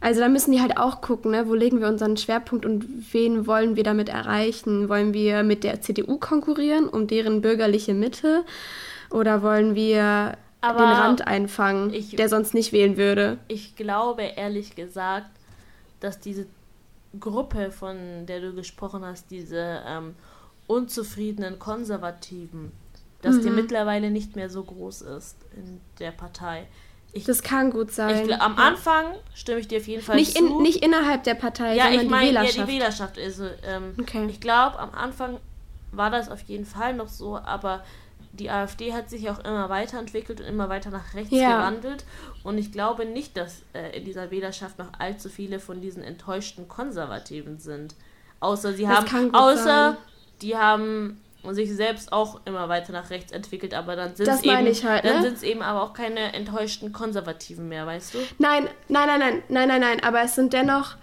Also 0.00 0.20
da 0.20 0.28
müssen 0.28 0.52
die 0.52 0.60
halt 0.60 0.78
auch 0.78 1.02
gucken, 1.02 1.32
ne? 1.32 1.46
wo 1.46 1.54
legen 1.54 1.80
wir 1.80 1.88
unseren 1.88 2.16
Schwerpunkt 2.16 2.64
und 2.64 2.86
wen 3.12 3.46
wollen 3.46 3.76
wir 3.76 3.84
damit 3.84 4.08
erreichen? 4.08 4.88
Wollen 4.88 5.12
wir 5.12 5.42
mit 5.42 5.62
der 5.62 5.82
CDU 5.82 6.16
konkurrieren 6.16 6.88
um 6.88 7.06
deren 7.06 7.42
bürgerliche 7.42 7.92
Mitte? 7.92 8.44
Oder 9.10 9.42
wollen 9.42 9.74
wir 9.74 10.36
Aber 10.60 10.78
den 10.78 10.88
Rand 10.88 11.26
einfangen, 11.26 11.92
ich, 11.92 12.16
der 12.16 12.28
sonst 12.28 12.54
nicht 12.54 12.72
wählen 12.72 12.96
würde? 12.96 13.38
Ich 13.48 13.76
glaube 13.76 14.22
ehrlich 14.22 14.76
gesagt, 14.76 15.30
dass 16.00 16.20
diese 16.20 16.46
Gruppe, 17.18 17.72
von 17.72 18.26
der 18.26 18.40
du 18.40 18.54
gesprochen 18.54 19.04
hast, 19.04 19.30
diese 19.30 19.82
ähm, 19.86 20.14
unzufriedenen 20.66 21.58
Konservativen, 21.58 22.72
dass 23.22 23.36
mhm. 23.36 23.42
die 23.42 23.50
mittlerweile 23.50 24.10
nicht 24.10 24.36
mehr 24.36 24.48
so 24.48 24.62
groß 24.62 25.02
ist 25.02 25.36
in 25.56 25.80
der 25.98 26.12
Partei. 26.12 26.68
Ich, 27.12 27.24
das 27.24 27.42
kann 27.42 27.70
gut 27.70 27.90
sein. 27.90 28.28
Ich, 28.28 28.40
am 28.40 28.56
Anfang 28.56 29.06
stimme 29.34 29.58
ich 29.58 29.66
dir 29.66 29.78
auf 29.78 29.88
jeden 29.88 30.02
Fall 30.02 30.14
nicht 30.14 30.36
zu. 30.36 30.46
In, 30.46 30.62
nicht 30.62 30.84
innerhalb 30.84 31.24
der 31.24 31.34
Partei, 31.34 31.74
ja, 31.74 31.84
sondern 31.84 32.04
ich 32.04 32.10
mein, 32.10 32.20
die 32.20 32.28
Wählerschaft. 32.28 32.56
Ja, 32.56 32.64
die 32.64 32.72
Wählerschaft. 32.72 33.18
Also, 33.18 33.44
ähm, 33.64 33.94
okay. 34.00 34.26
Ich 34.30 34.40
glaube, 34.40 34.78
am 34.78 34.94
Anfang 34.94 35.38
war 35.90 36.10
das 36.10 36.30
auf 36.30 36.40
jeden 36.42 36.66
Fall 36.66 36.94
noch 36.94 37.08
so, 37.08 37.36
aber 37.36 37.82
die 38.32 38.50
AfD 38.50 38.92
hat 38.92 39.10
sich 39.10 39.28
auch 39.28 39.40
immer 39.40 39.68
weiterentwickelt 39.68 40.40
und 40.40 40.46
immer 40.46 40.68
weiter 40.68 40.90
nach 40.90 41.14
rechts 41.14 41.32
ja. 41.32 41.56
gewandelt. 41.56 42.04
Und 42.44 42.58
ich 42.58 42.72
glaube 42.72 43.04
nicht, 43.04 43.36
dass 43.36 43.62
äh, 43.72 43.96
in 43.96 44.04
dieser 44.04 44.30
Wählerschaft 44.30 44.78
noch 44.78 44.92
allzu 44.98 45.28
viele 45.28 45.58
von 45.58 45.80
diesen 45.80 46.02
enttäuschten 46.02 46.68
Konservativen 46.68 47.58
sind. 47.58 47.94
Außer 48.38 48.72
sie 48.72 48.84
das 48.84 49.12
haben, 49.12 49.34
außer 49.34 49.64
sein. 49.64 49.96
die 50.42 50.56
haben 50.56 51.20
sich 51.50 51.74
selbst 51.74 52.12
auch 52.12 52.40
immer 52.44 52.68
weiter 52.68 52.92
nach 52.92 53.10
rechts 53.10 53.32
entwickelt, 53.32 53.74
aber 53.74 53.96
dann 53.96 54.14
sind 54.14 54.28
es 54.28 54.42
eben, 54.42 54.88
halt, 54.88 55.04
ne? 55.04 55.34
eben 55.42 55.62
aber 55.62 55.82
auch 55.82 55.92
keine 55.92 56.34
enttäuschten 56.34 56.92
Konservativen 56.92 57.68
mehr, 57.68 57.86
weißt 57.86 58.14
du? 58.14 58.18
Nein, 58.38 58.68
nein, 58.88 59.06
nein, 59.06 59.20
nein, 59.20 59.42
nein, 59.48 59.68
nein, 59.68 59.80
nein, 59.80 60.02
aber 60.02 60.22
es 60.22 60.34
sind 60.34 60.52
dennoch 60.52 60.96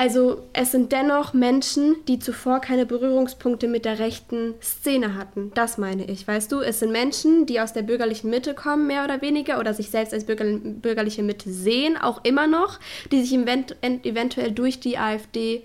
also 0.00 0.44
es 0.54 0.70
sind 0.70 0.92
dennoch 0.92 1.34
Menschen, 1.34 1.94
die 2.08 2.18
zuvor 2.18 2.60
keine 2.60 2.86
Berührungspunkte 2.86 3.68
mit 3.68 3.84
der 3.84 3.98
rechten 3.98 4.54
Szene 4.62 5.14
hatten. 5.14 5.52
Das 5.52 5.76
meine 5.76 6.06
ich, 6.10 6.26
weißt 6.26 6.50
du? 6.52 6.60
Es 6.60 6.78
sind 6.78 6.90
Menschen, 6.90 7.44
die 7.44 7.60
aus 7.60 7.74
der 7.74 7.82
bürgerlichen 7.82 8.30
Mitte 8.30 8.54
kommen, 8.54 8.86
mehr 8.86 9.04
oder 9.04 9.20
weniger, 9.20 9.60
oder 9.60 9.74
sich 9.74 9.90
selbst 9.90 10.14
als 10.14 10.24
bürgerliche 10.24 11.22
Mitte 11.22 11.52
sehen, 11.52 11.98
auch 11.98 12.24
immer 12.24 12.46
noch, 12.46 12.80
die 13.12 13.20
sich 13.20 13.34
eventuell 13.34 14.52
durch 14.52 14.80
die 14.80 14.96
AfD 14.96 15.64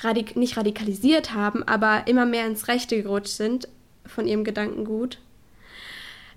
radik 0.00 0.36
nicht 0.36 0.58
radikalisiert 0.58 1.32
haben, 1.32 1.62
aber 1.62 2.06
immer 2.06 2.26
mehr 2.26 2.46
ins 2.46 2.68
Rechte 2.68 3.02
gerutscht 3.02 3.28
sind 3.28 3.68
von 4.04 4.26
ihrem 4.26 4.44
Gedankengut. 4.44 5.16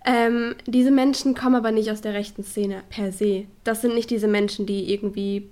Ähm, 0.05 0.55
diese 0.65 0.91
Menschen 0.91 1.35
kommen 1.35 1.55
aber 1.55 1.71
nicht 1.71 1.91
aus 1.91 1.99
der 1.99 2.13
rechten 2.13 2.45
Szene 2.45 2.83
per 2.89 3.11
se. 3.11 3.43
Das 3.65 3.81
sind 3.81 3.93
nicht 3.93 4.09
diese 4.09 4.29
Menschen, 4.29 4.65
die 4.65 4.93
irgendwie 4.93 5.49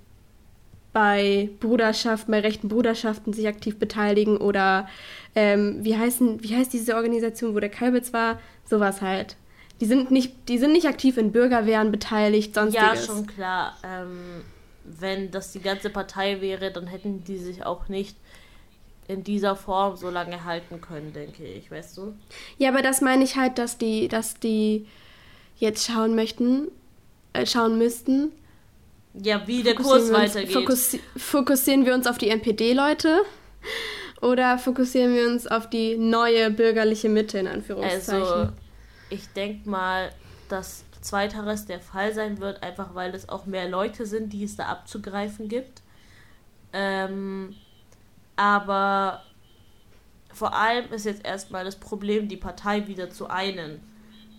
bei 0.96 1.50
Bruderschaften, 1.60 2.32
bei 2.32 2.40
rechten 2.40 2.70
Bruderschaften 2.70 3.34
sich 3.34 3.46
aktiv 3.46 3.78
beteiligen 3.78 4.38
oder 4.38 4.88
ähm, 5.34 5.84
wie, 5.84 5.94
heißen, 5.94 6.42
wie 6.42 6.56
heißt 6.56 6.72
diese 6.72 6.96
Organisation, 6.96 7.54
wo 7.54 7.60
der 7.60 7.68
Kalbitz 7.68 8.14
war? 8.14 8.40
Sowas 8.64 9.02
halt. 9.02 9.36
Die 9.82 9.84
sind 9.84 10.10
nicht, 10.10 10.48
die 10.48 10.56
sind 10.56 10.72
nicht 10.72 10.86
aktiv 10.86 11.18
in 11.18 11.32
Bürgerwehren 11.32 11.92
beteiligt, 11.92 12.54
sonstiges. 12.54 13.06
Ja, 13.06 13.14
schon 13.14 13.26
klar. 13.26 13.76
Ähm, 13.84 14.42
wenn 14.84 15.30
das 15.30 15.52
die 15.52 15.60
ganze 15.60 15.90
Partei 15.90 16.40
wäre, 16.40 16.72
dann 16.72 16.86
hätten 16.86 17.22
die 17.24 17.36
sich 17.36 17.66
auch 17.66 17.90
nicht 17.90 18.16
in 19.06 19.22
dieser 19.22 19.54
Form 19.54 19.96
so 19.96 20.08
lange 20.08 20.46
halten 20.46 20.80
können, 20.80 21.12
denke 21.12 21.44
ich, 21.44 21.70
weißt 21.70 21.98
du? 21.98 22.14
Ja, 22.56 22.70
aber 22.70 22.80
das 22.80 23.02
meine 23.02 23.22
ich 23.22 23.36
halt, 23.36 23.58
dass 23.58 23.76
die, 23.76 24.08
dass 24.08 24.40
die 24.40 24.86
jetzt 25.58 25.86
schauen 25.86 26.14
möchten, 26.14 26.68
äh, 27.34 27.44
schauen 27.44 27.76
müssten. 27.76 28.32
Ja, 29.22 29.46
wie 29.46 29.62
der 29.62 29.74
Kurs 29.74 30.12
weitergeht. 30.12 30.52
Fokussi 30.52 31.00
fokussieren 31.16 31.86
wir 31.86 31.94
uns 31.94 32.06
auf 32.06 32.18
die 32.18 32.28
NPD-Leute 32.28 33.22
oder 34.20 34.58
fokussieren 34.58 35.14
wir 35.14 35.26
uns 35.26 35.46
auf 35.46 35.70
die 35.70 35.96
neue 35.96 36.50
bürgerliche 36.50 37.08
Mitte 37.08 37.38
in 37.38 37.46
Anführungszeichen? 37.46 38.22
Also, 38.22 38.52
ich 39.08 39.26
denke 39.28 39.68
mal, 39.68 40.10
dass 40.48 40.84
zweiteres 41.00 41.66
der 41.66 41.80
Fall 41.80 42.12
sein 42.12 42.40
wird, 42.40 42.62
einfach 42.62 42.94
weil 42.94 43.14
es 43.14 43.28
auch 43.28 43.46
mehr 43.46 43.68
Leute 43.68 44.06
sind, 44.06 44.32
die 44.32 44.44
es 44.44 44.56
da 44.56 44.66
abzugreifen 44.66 45.48
gibt. 45.48 45.82
Ähm, 46.72 47.54
aber 48.34 49.22
vor 50.32 50.54
allem 50.54 50.92
ist 50.92 51.06
jetzt 51.06 51.24
erstmal 51.24 51.64
das 51.64 51.76
Problem, 51.76 52.28
die 52.28 52.36
Partei 52.36 52.86
wieder 52.86 53.08
zu 53.08 53.28
einen. 53.28 53.80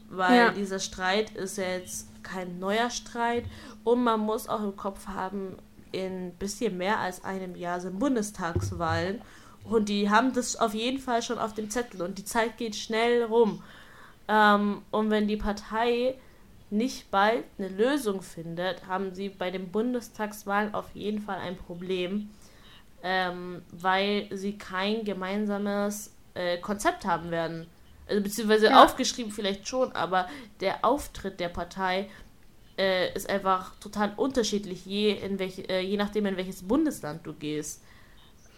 Weil 0.09 0.37
ja. 0.37 0.51
dieser 0.51 0.79
Streit 0.79 1.31
ist 1.31 1.57
ja 1.57 1.65
jetzt 1.65 2.07
kein 2.27 2.59
neuer 2.59 2.89
Streit 2.89 3.45
und 3.83 4.03
man 4.03 4.19
muss 4.19 4.47
auch 4.49 4.63
im 4.63 4.75
Kopf 4.75 5.07
haben, 5.07 5.57
in 5.91 6.27
ein 6.27 6.31
bisschen 6.33 6.77
mehr 6.77 6.99
als 6.99 7.23
einem 7.23 7.55
Jahr 7.55 7.79
sind 7.79 7.99
Bundestagswahlen 7.99 9.21
und 9.63 9.89
die 9.89 10.09
haben 10.09 10.33
das 10.33 10.55
auf 10.55 10.73
jeden 10.73 10.99
Fall 10.99 11.21
schon 11.21 11.39
auf 11.39 11.53
dem 11.53 11.69
Zettel 11.69 12.01
und 12.01 12.17
die 12.17 12.25
Zeit 12.25 12.57
geht 12.57 12.75
schnell 12.75 13.23
rum. 13.23 13.63
Ähm, 14.27 14.81
und 14.91 15.09
wenn 15.09 15.27
die 15.27 15.37
Partei 15.37 16.15
nicht 16.69 17.09
bald 17.11 17.45
eine 17.57 17.69
Lösung 17.69 18.21
findet, 18.21 18.85
haben 18.87 19.15
sie 19.15 19.29
bei 19.29 19.51
den 19.51 19.71
Bundestagswahlen 19.71 20.73
auf 20.73 20.89
jeden 20.93 21.21
Fall 21.21 21.37
ein 21.37 21.57
Problem 21.57 22.29
ähm, 23.03 23.61
weil 23.71 24.27
sie 24.31 24.57
kein 24.57 25.03
gemeinsames 25.03 26.13
äh, 26.33 26.57
Konzept 26.57 27.05
haben 27.05 27.31
werden. 27.31 27.67
Also 28.07 28.21
beziehungsweise 28.21 28.67
ja. 28.67 28.83
aufgeschrieben 28.83 29.31
vielleicht 29.31 29.67
schon, 29.67 29.91
aber 29.91 30.27
der 30.61 30.85
Auftritt 30.85 31.39
der 31.39 31.49
Partei 31.49 32.09
äh, 32.77 33.13
ist 33.13 33.29
einfach 33.29 33.75
total 33.79 34.13
unterschiedlich, 34.15 34.85
je, 34.85 35.11
in 35.11 35.39
welch, 35.39 35.63
äh, 35.69 35.81
je 35.81 35.97
nachdem, 35.97 36.25
in 36.25 36.37
welches 36.37 36.67
Bundesland 36.67 37.25
du 37.25 37.33
gehst. 37.33 37.83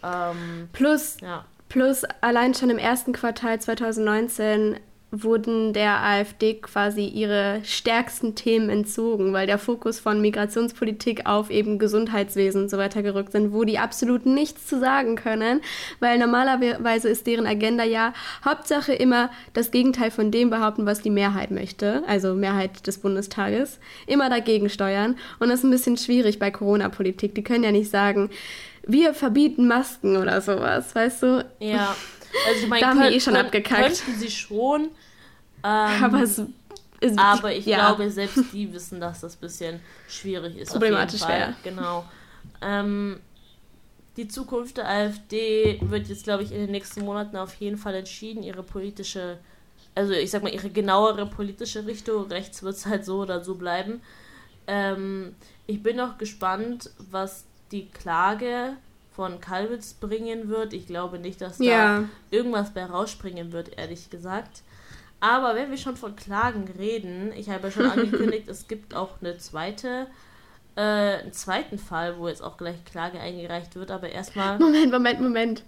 Ähm, 0.02 0.68
plus, 0.72 1.18
ja. 1.20 1.44
plus 1.68 2.04
allein 2.20 2.54
schon 2.54 2.70
im 2.70 2.78
ersten 2.78 3.12
Quartal 3.12 3.60
2019 3.60 4.78
wurden 5.12 5.72
der 5.72 6.02
AfD 6.04 6.54
quasi 6.54 7.04
ihre 7.04 7.60
stärksten 7.64 8.36
Themen 8.36 8.70
entzogen, 8.70 9.32
weil 9.32 9.46
der 9.46 9.58
Fokus 9.58 9.98
von 9.98 10.20
Migrationspolitik 10.20 11.26
auf 11.26 11.50
eben 11.50 11.78
Gesundheitswesen 11.78 12.62
und 12.62 12.68
so 12.70 12.78
weiter 12.78 13.02
gerückt 13.02 13.32
sind, 13.32 13.52
wo 13.52 13.64
die 13.64 13.78
absolut 13.78 14.24
nichts 14.24 14.66
zu 14.66 14.78
sagen 14.78 15.16
können, 15.16 15.62
weil 15.98 16.18
normalerweise 16.18 17.08
ist 17.08 17.26
deren 17.26 17.46
Agenda 17.46 17.82
ja 17.82 18.14
Hauptsache 18.44 18.92
immer 18.92 19.30
das 19.52 19.72
Gegenteil 19.72 20.12
von 20.12 20.30
dem 20.30 20.48
behaupten, 20.48 20.86
was 20.86 21.02
die 21.02 21.10
Mehrheit 21.10 21.50
möchte, 21.50 22.04
also 22.06 22.34
Mehrheit 22.34 22.86
des 22.86 22.98
Bundestages, 22.98 23.80
immer 24.06 24.30
dagegen 24.30 24.68
steuern 24.68 25.16
und 25.40 25.48
das 25.48 25.60
ist 25.60 25.64
ein 25.64 25.70
bisschen 25.70 25.96
schwierig 25.96 26.38
bei 26.38 26.52
Corona-Politik. 26.52 27.34
Die 27.34 27.42
können 27.42 27.64
ja 27.64 27.72
nicht 27.72 27.90
sagen, 27.90 28.30
wir 28.86 29.12
verbieten 29.14 29.66
Masken 29.66 30.16
oder 30.16 30.40
sowas, 30.40 30.94
weißt 30.94 31.22
du? 31.22 31.44
Ja. 31.58 31.96
Also 32.48 32.62
ich 32.62 32.68
meine, 32.68 32.80
da 32.80 32.88
haben 32.88 33.00
könnt, 33.00 33.10
die 33.10 33.16
eh 33.16 33.20
schon 33.20 33.36
abgekackt. 33.36 34.04
Könnten 34.04 34.18
sie 34.18 34.30
schon. 34.30 34.88
Ähm, 35.62 36.04
aber, 36.04 36.22
es, 36.22 36.42
es, 37.00 37.18
aber 37.18 37.54
ich 37.54 37.66
ja. 37.66 37.78
glaube, 37.78 38.10
selbst 38.10 38.52
die 38.52 38.72
wissen, 38.72 39.00
dass 39.00 39.20
das 39.20 39.36
ein 39.36 39.40
bisschen 39.40 39.80
schwierig 40.08 40.56
ist. 40.56 40.72
Problematisch 40.72 41.26
wäre. 41.26 41.54
Genau. 41.62 42.04
Ähm, 42.62 43.20
die 44.16 44.28
Zukunft 44.28 44.76
der 44.76 44.88
AfD 44.88 45.78
wird 45.82 46.08
jetzt, 46.08 46.24
glaube 46.24 46.42
ich, 46.42 46.52
in 46.52 46.58
den 46.58 46.70
nächsten 46.70 47.04
Monaten 47.04 47.36
auf 47.36 47.54
jeden 47.54 47.78
Fall 47.78 47.94
entschieden. 47.94 48.42
Ihre 48.42 48.62
politische, 48.62 49.38
also 49.94 50.12
ich 50.12 50.30
sag 50.30 50.42
mal, 50.42 50.52
ihre 50.52 50.70
genauere 50.70 51.26
politische 51.26 51.86
Richtung. 51.86 52.26
Rechts 52.26 52.62
wird 52.62 52.76
es 52.76 52.86
halt 52.86 53.04
so 53.04 53.20
oder 53.20 53.42
so 53.42 53.54
bleiben. 53.54 54.02
Ähm, 54.66 55.34
ich 55.66 55.82
bin 55.82 55.96
noch 55.96 56.18
gespannt, 56.18 56.90
was 57.10 57.44
die 57.72 57.86
Klage 57.88 58.76
von 59.12 59.40
Kalwitz 59.40 59.94
bringen 59.94 60.48
wird. 60.48 60.72
Ich 60.72 60.86
glaube 60.86 61.18
nicht, 61.18 61.40
dass 61.40 61.58
da 61.58 61.64
ja. 61.64 62.04
irgendwas 62.30 62.74
bei 62.74 62.84
rausspringen 62.84 63.52
wird, 63.52 63.78
ehrlich 63.78 64.10
gesagt. 64.10 64.62
Aber 65.20 65.54
wenn 65.54 65.70
wir 65.70 65.76
schon 65.76 65.96
von 65.96 66.16
Klagen 66.16 66.66
reden, 66.78 67.32
ich 67.36 67.50
habe 67.50 67.68
ja 67.68 67.70
schon 67.70 67.90
angekündigt, 67.90 68.48
es 68.48 68.66
gibt 68.68 68.94
auch 68.94 69.20
eine 69.20 69.36
zweite, 69.38 70.06
äh, 70.76 70.80
einen 70.80 71.32
zweiten 71.32 71.78
Fall, 71.78 72.18
wo 72.18 72.26
jetzt 72.28 72.42
auch 72.42 72.56
gleich 72.56 72.82
Klage 72.86 73.20
eingereicht 73.20 73.76
wird, 73.76 73.90
aber 73.90 74.08
erstmal. 74.08 74.58
Moment, 74.58 74.90
Moment, 74.90 75.20
Moment. 75.20 75.62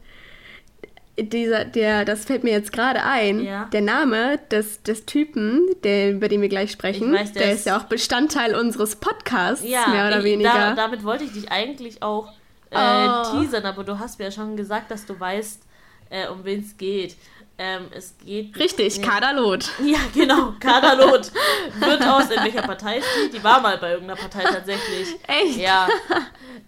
Dieser, 1.19 1.67
der, 1.67 2.07
das 2.07 2.25
fällt 2.25 2.43
mir 2.43 2.53
jetzt 2.53 2.73
gerade 2.73 3.03
ein. 3.03 3.45
Ja. 3.45 3.67
Der 3.67 3.83
Name 3.83 4.39
des, 4.51 4.83
des 4.83 5.05
Typen, 5.05 5.69
der, 5.85 6.13
über 6.13 6.29
den 6.29 6.41
wir 6.41 6.49
gleich 6.49 6.73
sprechen, 6.73 7.13
weiß, 7.13 7.33
der, 7.33 7.43
der 7.43 7.53
ist, 7.53 7.61
ist, 7.61 7.67
ja 7.67 7.79
auch 7.79 7.85
Bestandteil 7.85 8.55
unseres 8.55 8.97
Podcasts, 8.97 9.63
ja, 9.63 9.89
mehr 9.89 10.07
oder 10.07 10.21
ich, 10.21 10.25
weniger. 10.25 10.51
Da, 10.51 10.75
damit 10.75 11.05
wollte 11.05 11.25
ich 11.25 11.33
dich 11.33 11.53
eigentlich 11.53 12.03
auch 12.03 12.33
äh, 12.71 12.77
oh. 12.79 13.41
teasern, 13.41 13.67
aber 13.67 13.85
du 13.85 13.99
hast 13.99 14.19
mir 14.19 14.27
ja 14.27 14.31
schon 14.31 14.57
gesagt, 14.57 14.91
dass 14.91 15.05
du 15.05 15.21
weißt, 15.21 15.63
äh, 16.09 16.29
um 16.29 16.45
wen 16.45 16.61
es 16.61 16.79
geht. 16.79 17.17
Ähm, 17.59 17.87
es 17.95 18.17
geht. 18.19 18.59
Richtig, 18.59 18.99
nee. 18.99 19.05
Kaderlot. 19.05 19.71
Ja, 19.85 19.99
genau, 20.15 20.55
Kaderlot. 20.59 21.31
Wird 21.79 22.03
aus, 22.03 22.31
in 22.31 22.43
welcher 22.43 22.63
Partei 22.63 22.99
ist 22.99 23.07
die? 23.25 23.37
Die 23.37 23.45
war 23.45 23.61
mal 23.61 23.79
bei 23.79 23.93
irgendeiner 23.93 24.21
Partei 24.21 24.45
tatsächlich. 24.45 25.09
Echt? 25.27 25.59
Ja. 25.59 25.89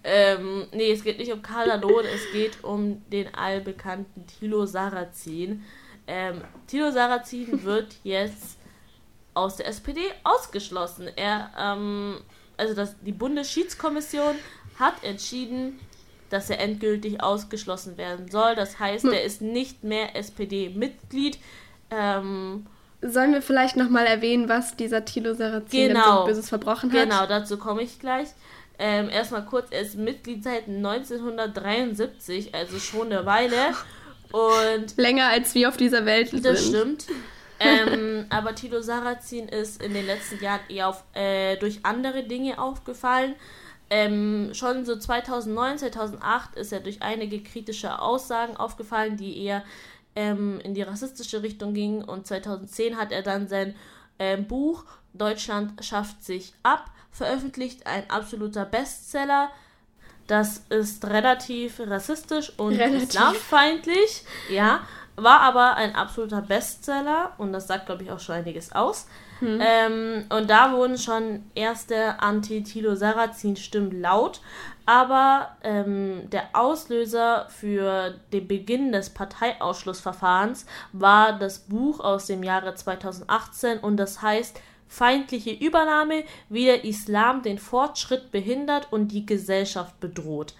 Ähm, 0.03 0.67
nee, 0.71 0.91
es 0.91 1.03
geht 1.03 1.17
nicht 1.17 1.31
um 1.31 1.41
Kaderlot, 1.41 2.05
es 2.05 2.31
geht 2.31 2.63
um 2.63 3.01
den 3.09 3.33
allbekannten 3.33 4.27
Thilo 4.27 4.65
Sarrazin. 4.67 5.63
Ähm, 6.07 6.41
Thilo 6.67 6.91
Sarrazin 6.91 7.63
wird 7.63 7.95
jetzt 8.03 8.57
aus 9.33 9.57
der 9.57 9.67
SPD 9.67 10.01
ausgeschlossen. 10.23 11.09
Er, 11.15 11.51
ähm, 11.57 12.21
also 12.57 12.73
das, 12.73 12.95
die 13.01 13.11
Bundesschiedskommission 13.11 14.35
hat 14.79 15.03
entschieden, 15.03 15.79
dass 16.29 16.49
er 16.49 16.59
endgültig 16.59 17.21
ausgeschlossen 17.21 17.97
werden 17.97 18.29
soll. 18.29 18.55
Das 18.55 18.79
heißt, 18.79 19.05
hm. 19.05 19.13
er 19.13 19.23
ist 19.23 19.41
nicht 19.41 19.83
mehr 19.83 20.15
SPD-Mitglied. 20.15 21.37
Ähm, 21.91 22.65
Sollen 23.01 23.33
wir 23.33 23.41
vielleicht 23.41 23.75
nochmal 23.77 24.05
erwähnen, 24.05 24.49
was 24.49 24.75
dieser 24.75 25.05
Thilo 25.05 25.33
Sarrazin 25.33 25.89
genau, 25.89 26.21
so 26.21 26.25
Böses 26.25 26.49
verbrochen 26.49 26.91
hat? 26.91 27.03
Genau, 27.03 27.25
dazu 27.27 27.57
komme 27.57 27.83
ich 27.83 27.99
gleich. 27.99 28.29
Ähm, 28.77 29.09
erstmal 29.09 29.45
kurz, 29.45 29.67
er 29.71 29.81
ist 29.81 29.95
Mitglied 29.95 30.43
seit 30.43 30.67
1973, 30.67 32.53
also 32.53 32.79
schon 32.79 33.11
eine 33.11 33.25
Weile. 33.25 33.55
Und 34.31 34.97
Länger 34.97 35.27
als 35.27 35.55
wir 35.55 35.69
auf 35.69 35.77
dieser 35.77 36.05
Welt 36.05 36.29
sind. 36.29 36.45
Das 36.45 36.65
stimmt. 36.65 37.05
ähm, 37.59 38.25
aber 38.29 38.55
Tilo 38.55 38.81
Sarrazin 38.81 39.47
ist 39.47 39.81
in 39.81 39.93
den 39.93 40.05
letzten 40.05 40.43
Jahren 40.43 40.61
eher 40.67 40.89
auf, 40.89 41.03
äh, 41.13 41.55
durch 41.57 41.79
andere 41.83 42.23
Dinge 42.23 42.59
aufgefallen. 42.59 43.35
Ähm, 43.89 44.51
schon 44.53 44.85
so 44.85 44.95
2009, 44.95 45.79
2008 45.79 46.55
ist 46.55 46.73
er 46.73 46.79
durch 46.79 47.01
einige 47.01 47.41
kritische 47.41 47.99
Aussagen 47.99 48.57
aufgefallen, 48.57 49.17
die 49.17 49.43
eher 49.43 49.63
ähm, 50.15 50.59
in 50.61 50.73
die 50.73 50.81
rassistische 50.81 51.43
Richtung 51.43 51.73
gingen. 51.73 52.03
Und 52.03 52.25
2010 52.25 52.97
hat 52.97 53.11
er 53.11 53.21
dann 53.21 53.47
sein 53.47 53.75
ähm, 54.17 54.47
Buch 54.47 54.85
Deutschland 55.17 55.83
schafft 55.83 56.23
sich 56.23 56.53
ab 56.63 56.91
veröffentlicht, 57.11 57.87
ein 57.87 58.09
absoluter 58.09 58.65
Bestseller. 58.65 59.49
Das 60.27 60.63
ist 60.69 61.05
relativ 61.05 61.79
rassistisch 61.79 62.51
und 62.57 62.75
relativ. 62.75 63.09
islamfeindlich, 63.09 64.23
ja, 64.49 64.81
war 65.15 65.41
aber 65.41 65.75
ein 65.75 65.95
absoluter 65.95 66.41
Bestseller 66.41 67.33
und 67.37 67.53
das 67.53 67.67
sagt, 67.67 67.85
glaube 67.85 68.03
ich, 68.03 68.11
auch 68.11 68.19
schon 68.19 68.35
einiges 68.35 68.73
aus. 68.73 69.07
Hm. 69.39 69.59
Ähm, 69.61 70.25
und 70.29 70.49
da 70.49 70.71
wurden 70.71 70.97
schon 70.97 71.43
erste 71.55 72.21
Anti-Tilo-Sarrazin-Stimmen 72.21 74.01
laut. 74.01 74.41
Aber 74.85 75.55
ähm, 75.63 76.29
der 76.29 76.49
Auslöser 76.53 77.47
für 77.49 78.15
den 78.31 78.47
Beginn 78.47 78.91
des 78.91 79.09
Parteiausschlussverfahrens 79.09 80.65
war 80.93 81.37
das 81.37 81.59
Buch 81.59 81.99
aus 81.99 82.27
dem 82.27 82.43
Jahre 82.43 82.75
2018 82.75 83.79
und 83.79 83.97
das 83.97 84.21
heißt 84.21 84.59
Feindliche 84.87 85.51
Übernahme, 85.51 86.23
wie 86.47 86.65
der 86.65 86.85
Islam 86.85 87.41
den 87.41 87.57
Fortschritt 87.57 88.31
behindert 88.31 88.93
und 88.93 89.07
die 89.07 89.25
Gesellschaft 89.25 89.99
bedroht. 89.99 90.53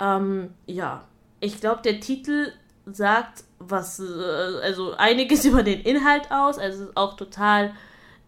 Ähm, 0.00 0.52
ja, 0.66 1.04
ich 1.38 1.60
glaube, 1.60 1.80
der 1.82 2.00
Titel 2.00 2.52
sagt 2.86 3.44
was, 3.60 4.00
äh, 4.00 4.60
also 4.62 4.94
einiges 4.94 5.44
über 5.46 5.62
den 5.62 5.80
Inhalt 5.80 6.30
aus. 6.30 6.58
Also 6.58 6.88
auch 6.96 7.16
total 7.16 7.72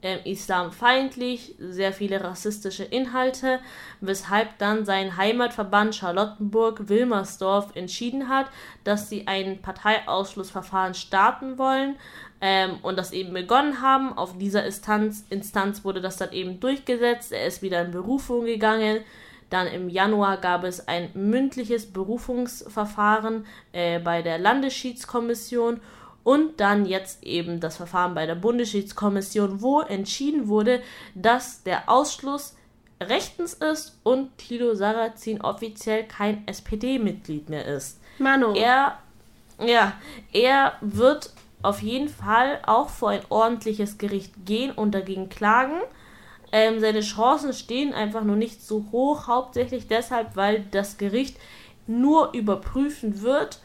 ähm, 0.04 0.20
islamfeindlich, 0.24 1.54
sehr 1.58 1.92
viele 1.94 2.22
rassistische 2.22 2.84
Inhalte, 2.84 3.58
weshalb 4.02 4.58
dann 4.58 4.84
sein 4.84 5.16
Heimatverband 5.16 5.94
Charlottenburg-Wilmersdorf 5.94 7.74
entschieden 7.74 8.28
hat, 8.28 8.46
dass 8.84 9.08
sie 9.08 9.26
ein 9.26 9.62
Parteiausschlussverfahren 9.62 10.92
starten 10.92 11.56
wollen 11.56 11.96
ähm, 12.42 12.78
und 12.82 12.98
das 12.98 13.12
eben 13.12 13.32
begonnen 13.32 13.80
haben. 13.80 14.12
Auf 14.12 14.36
dieser 14.36 14.66
Instanz, 14.66 15.24
Instanz 15.30 15.84
wurde 15.84 16.02
das 16.02 16.18
dann 16.18 16.32
eben 16.32 16.60
durchgesetzt. 16.60 17.32
Er 17.32 17.46
ist 17.46 17.62
wieder 17.62 17.82
in 17.82 17.90
Berufung 17.90 18.44
gegangen. 18.44 19.00
Dann 19.48 19.66
im 19.68 19.88
Januar 19.88 20.36
gab 20.36 20.64
es 20.64 20.86
ein 20.86 21.08
mündliches 21.14 21.90
Berufungsverfahren 21.90 23.46
äh, 23.72 24.00
bei 24.00 24.20
der 24.20 24.38
Landesschiedskommission 24.38 25.80
und 26.24 26.58
dann 26.58 26.87
jetzt 26.87 27.22
eben 27.22 27.60
das 27.60 27.76
Verfahren 27.76 28.14
bei 28.14 28.26
der 28.26 28.34
Bundesschiedskommission, 28.34 29.60
wo 29.60 29.80
entschieden 29.80 30.48
wurde, 30.48 30.82
dass 31.14 31.62
der 31.62 31.88
Ausschluss 31.88 32.56
rechtens 33.00 33.54
ist 33.54 33.98
und 34.02 34.37
Tilo 34.38 34.74
Sarrazin 34.74 35.40
offiziell 35.40 36.04
kein 36.04 36.46
SPD-Mitglied 36.48 37.48
mehr 37.48 37.66
ist. 37.66 38.00
Manu. 38.18 38.54
Er, 38.54 38.98
ja, 39.64 39.92
er 40.32 40.72
wird 40.80 41.30
auf 41.62 41.82
jeden 41.82 42.08
Fall 42.08 42.60
auch 42.66 42.88
vor 42.88 43.10
ein 43.10 43.22
ordentliches 43.28 43.98
Gericht 43.98 44.32
gehen 44.44 44.70
und 44.70 44.94
dagegen 44.94 45.28
klagen. 45.28 45.80
Ähm, 46.52 46.78
seine 46.78 47.00
Chancen 47.00 47.52
stehen 47.52 47.92
einfach 47.92 48.22
nur 48.22 48.37
nicht 48.37 48.62
so 48.62 48.87
hoch, 48.92 49.26
hauptsächlich 49.26 49.88
deshalb, 49.88 50.37
weil 50.37 50.64
das 50.70 50.98
Gericht 50.98 51.37
nur 51.87 52.32
überprüfen 52.32 53.22
wird, 53.22 53.60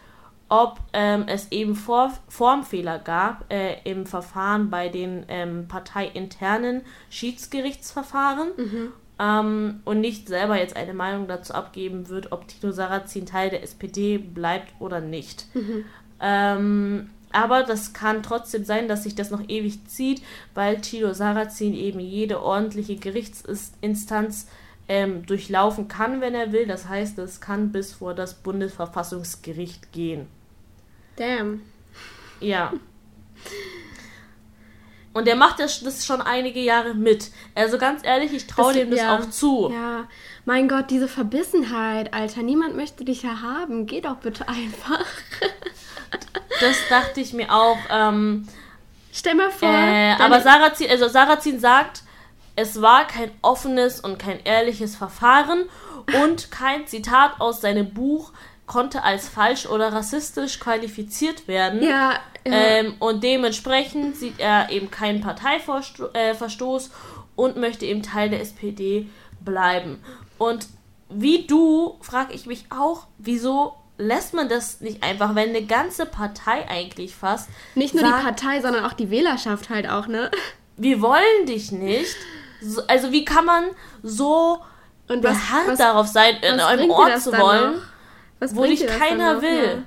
ob 0.49 0.79
ähm, 0.93 1.25
es 1.27 1.51
eben 1.51 1.75
Vor 1.75 2.11
Formfehler 2.27 2.99
gab 2.99 3.51
äh, 3.51 3.77
im 3.83 4.05
Verfahren 4.05 4.69
bei 4.69 4.89
den 4.89 5.25
ähm, 5.27 5.67
parteiinternen 5.67 6.81
Schiedsgerichtsverfahren 7.09 8.49
Mhm. 8.57 8.93
ähm, 9.19 9.79
und 9.85 10.01
nicht 10.01 10.27
selber 10.27 10.57
jetzt 10.57 10.75
eine 10.75 10.93
Meinung 10.93 11.27
dazu 11.27 11.53
abgeben 11.53 12.09
wird, 12.09 12.31
ob 12.31 12.47
Tito 12.47 12.71
Sarrazin 12.71 13.25
Teil 13.25 13.51
der 13.51 13.63
SPD 13.63 14.17
bleibt 14.17 14.73
oder 14.79 14.99
nicht. 14.99 15.45
Mhm. 15.53 15.85
Ähm, 16.19 17.09
aber 17.31 17.63
das 17.63 17.93
kann 17.93 18.23
trotzdem 18.23 18.65
sein, 18.65 18.87
dass 18.87 19.03
sich 19.03 19.13
das 19.13 19.29
noch 19.29 19.47
ewig 19.47 19.87
zieht, 19.87 20.23
weil 20.55 20.81
Tilo 20.81 21.13
Sarrazin 21.13 21.75
eben 21.75 21.99
jede 21.99 22.41
ordentliche 22.41 22.95
Gerichtsinstanz 22.95 24.47
ähm, 24.87 25.25
durchlaufen 25.27 25.87
kann, 25.87 26.21
wenn 26.21 26.33
er 26.33 26.51
will. 26.51 26.65
Das 26.65 26.89
heißt, 26.89 27.19
es 27.19 27.39
kann 27.39 27.71
bis 27.71 27.93
vor 27.93 28.15
das 28.15 28.33
Bundesverfassungsgericht 28.33 29.91
gehen. 29.91 30.27
Damn. 31.19 31.61
Ja. 32.39 32.71
Und 35.11 35.27
er 35.27 35.35
macht 35.35 35.59
das, 35.59 35.81
das 35.81 36.05
schon 36.05 36.21
einige 36.21 36.61
Jahre 36.61 36.93
mit. 36.93 37.31
Also 37.55 37.77
ganz 37.77 38.05
ehrlich, 38.05 38.31
ich 38.31 38.47
traue 38.47 38.73
dem 38.73 38.89
das 38.89 38.99
ja, 39.01 39.17
auch 39.17 39.29
zu. 39.29 39.69
Ja, 39.73 40.07
mein 40.45 40.69
Gott, 40.69 40.89
diese 40.89 41.09
Verbissenheit, 41.09 42.13
Alter. 42.13 42.41
Niemand 42.41 42.77
möchte 42.77 43.03
dich 43.03 43.23
ja 43.23 43.41
haben. 43.41 43.85
Geh 43.85 44.01
doch 44.01 44.15
bitte 44.17 44.47
einfach. 44.47 45.05
Das 46.61 46.75
dachte 46.89 47.21
ich 47.21 47.31
mir 47.31 47.53
auch. 47.53 47.77
Ähm, 47.89 48.45
Stell 49.13 49.35
mal 49.35 49.49
vor. 49.49 49.69
äh, 49.69 50.11
aber 50.19 50.41
Sarrazin, 50.41 50.89
also 50.89 51.07
Sarrazin 51.07 51.57
sagt, 51.57 52.03
es 52.57 52.81
war 52.81 53.07
kein 53.07 53.31
offenes 53.41 54.01
und 54.01 54.19
kein 54.19 54.43
ehrliches 54.43 54.97
Verfahren 54.97 55.69
und 56.21 56.51
kein 56.51 56.85
Zitat 56.85 57.39
aus 57.39 57.61
seinem 57.61 57.93
Buch 57.93 58.33
konnte 58.69 59.03
als 59.03 59.27
falsch 59.27 59.65
oder 59.65 59.91
rassistisch 59.91 60.59
qualifiziert 60.59 61.47
werden. 61.47 61.83
Ja, 61.83 62.19
äh, 62.45 62.79
Ähm, 62.79 62.93
und 62.99 63.23
dementsprechend 63.23 64.15
sieht 64.15 64.39
er 64.39 64.69
eben 64.69 64.91
keinen 64.91 65.21
Parteiverstoß 65.21 66.87
äh, 66.87 66.89
und 67.35 67.57
möchte 67.57 67.85
eben 67.85 68.03
Teil 68.03 68.29
der 68.29 68.41
SPD 68.41 69.09
bleiben. 69.41 70.01
Und 70.37 70.67
wie 71.09 71.47
du, 71.47 71.97
frage 72.01 72.33
ich 72.33 72.45
mich 72.45 72.65
auch, 72.69 73.07
wieso 73.17 73.73
lässt 73.97 74.33
man 74.33 74.47
das 74.47 74.79
nicht 74.81 75.03
einfach, 75.03 75.35
wenn 75.35 75.49
eine 75.49 75.65
ganze 75.65 76.05
Partei 76.05 76.69
eigentlich 76.69 77.15
fast 77.15 77.49
nicht 77.75 77.95
nur 77.95 78.03
sagt, 78.03 78.19
die 78.19 78.23
Partei, 78.23 78.61
sondern 78.61 78.85
auch 78.85 78.93
die 78.93 79.09
Wählerschaft 79.09 79.69
halt 79.69 79.89
auch, 79.89 80.07
ne? 80.07 80.29
wir 80.77 81.01
wollen 81.01 81.45
dich 81.47 81.71
nicht. 81.71 82.15
So, 82.61 82.81
also 82.87 83.11
wie 83.11 83.25
kann 83.25 83.45
man 83.45 83.65
so 84.03 84.59
Und 85.07 85.23
was, 85.23 85.37
beharrt 85.37 85.67
was, 85.67 85.77
darauf 85.79 86.07
sein, 86.07 86.35
in 86.41 86.59
einem 86.59 86.91
Ort 86.91 87.19
zu 87.19 87.31
wollen, 87.31 87.73
noch? 87.73 87.81
Was 88.39 88.55
wo 88.55 88.63
dich 88.63 88.85
keiner 88.85 89.35
noch? 89.35 89.41
will? 89.41 89.65
Ja. 89.65 89.83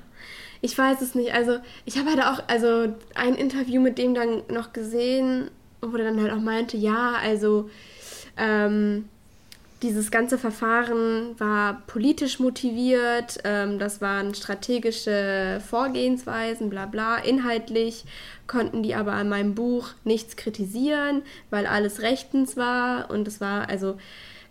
Ich 0.60 0.78
weiß 0.78 1.00
es 1.00 1.14
nicht. 1.14 1.34
Also, 1.34 1.58
ich 1.84 1.98
habe 1.98 2.10
halt 2.10 2.22
auch 2.22 2.44
also 2.48 2.94
ein 3.14 3.34
Interview 3.34 3.80
mit 3.80 3.98
dem 3.98 4.14
dann 4.14 4.42
noch 4.48 4.72
gesehen, 4.72 5.50
wo 5.80 5.96
der 5.96 6.06
dann 6.06 6.22
halt 6.22 6.32
auch 6.32 6.40
meinte, 6.40 6.76
ja, 6.76 7.14
also 7.20 7.68
ähm, 8.36 9.08
dieses 9.82 10.12
ganze 10.12 10.38
Verfahren 10.38 11.34
war 11.38 11.82
politisch 11.88 12.38
motiviert, 12.38 13.38
ähm, 13.42 13.80
das 13.80 14.00
waren 14.00 14.34
strategische 14.34 15.60
Vorgehensweisen, 15.68 16.70
bla 16.70 16.86
bla. 16.86 17.16
Inhaltlich 17.16 18.04
konnten 18.46 18.82
die 18.84 18.94
aber 18.94 19.12
an 19.12 19.28
meinem 19.28 19.54
Buch 19.54 19.90
nichts 20.04 20.36
kritisieren, 20.36 21.22
weil 21.50 21.66
alles 21.66 22.00
rechtens 22.00 22.56
war 22.56 23.10
und 23.10 23.26
es 23.26 23.40
war 23.40 23.68
also 23.68 23.98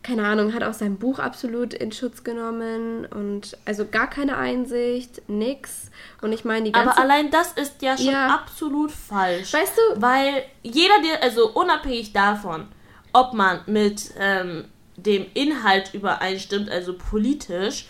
keine 0.03 0.25
Ahnung, 0.25 0.53
hat 0.53 0.63
auch 0.63 0.73
sein 0.73 0.97
Buch 0.97 1.19
absolut 1.19 1.73
in 1.73 1.91
Schutz 1.91 2.23
genommen 2.23 3.05
und 3.05 3.57
also 3.65 3.85
gar 3.85 4.09
keine 4.09 4.37
Einsicht, 4.37 5.21
nix. 5.29 5.91
Und 6.21 6.33
ich 6.33 6.43
meine, 6.43 6.65
die 6.65 6.71
ganze 6.71 6.91
Aber 6.91 7.01
allein 7.01 7.29
das 7.29 7.51
ist 7.53 7.81
ja 7.81 7.95
schon 7.97 8.07
Ja. 8.07 8.27
absolut 8.33 8.91
falsch. 8.91 9.53
Weißt 9.53 9.73
du- 9.77 10.01
Weil 10.01 10.43
jeder, 10.63 10.95
der, 11.03 11.21
also 11.23 11.51
unabhängig 11.51 12.13
davon, 12.13 12.67
ob 13.13 13.33
man 13.33 13.59
mit 13.67 14.11
ähm, 14.17 14.65
dem 14.97 15.25
Inhalt 15.33 15.93
übereinstimmt, 15.93 16.69
also 16.69 16.93
politisch, 16.97 17.85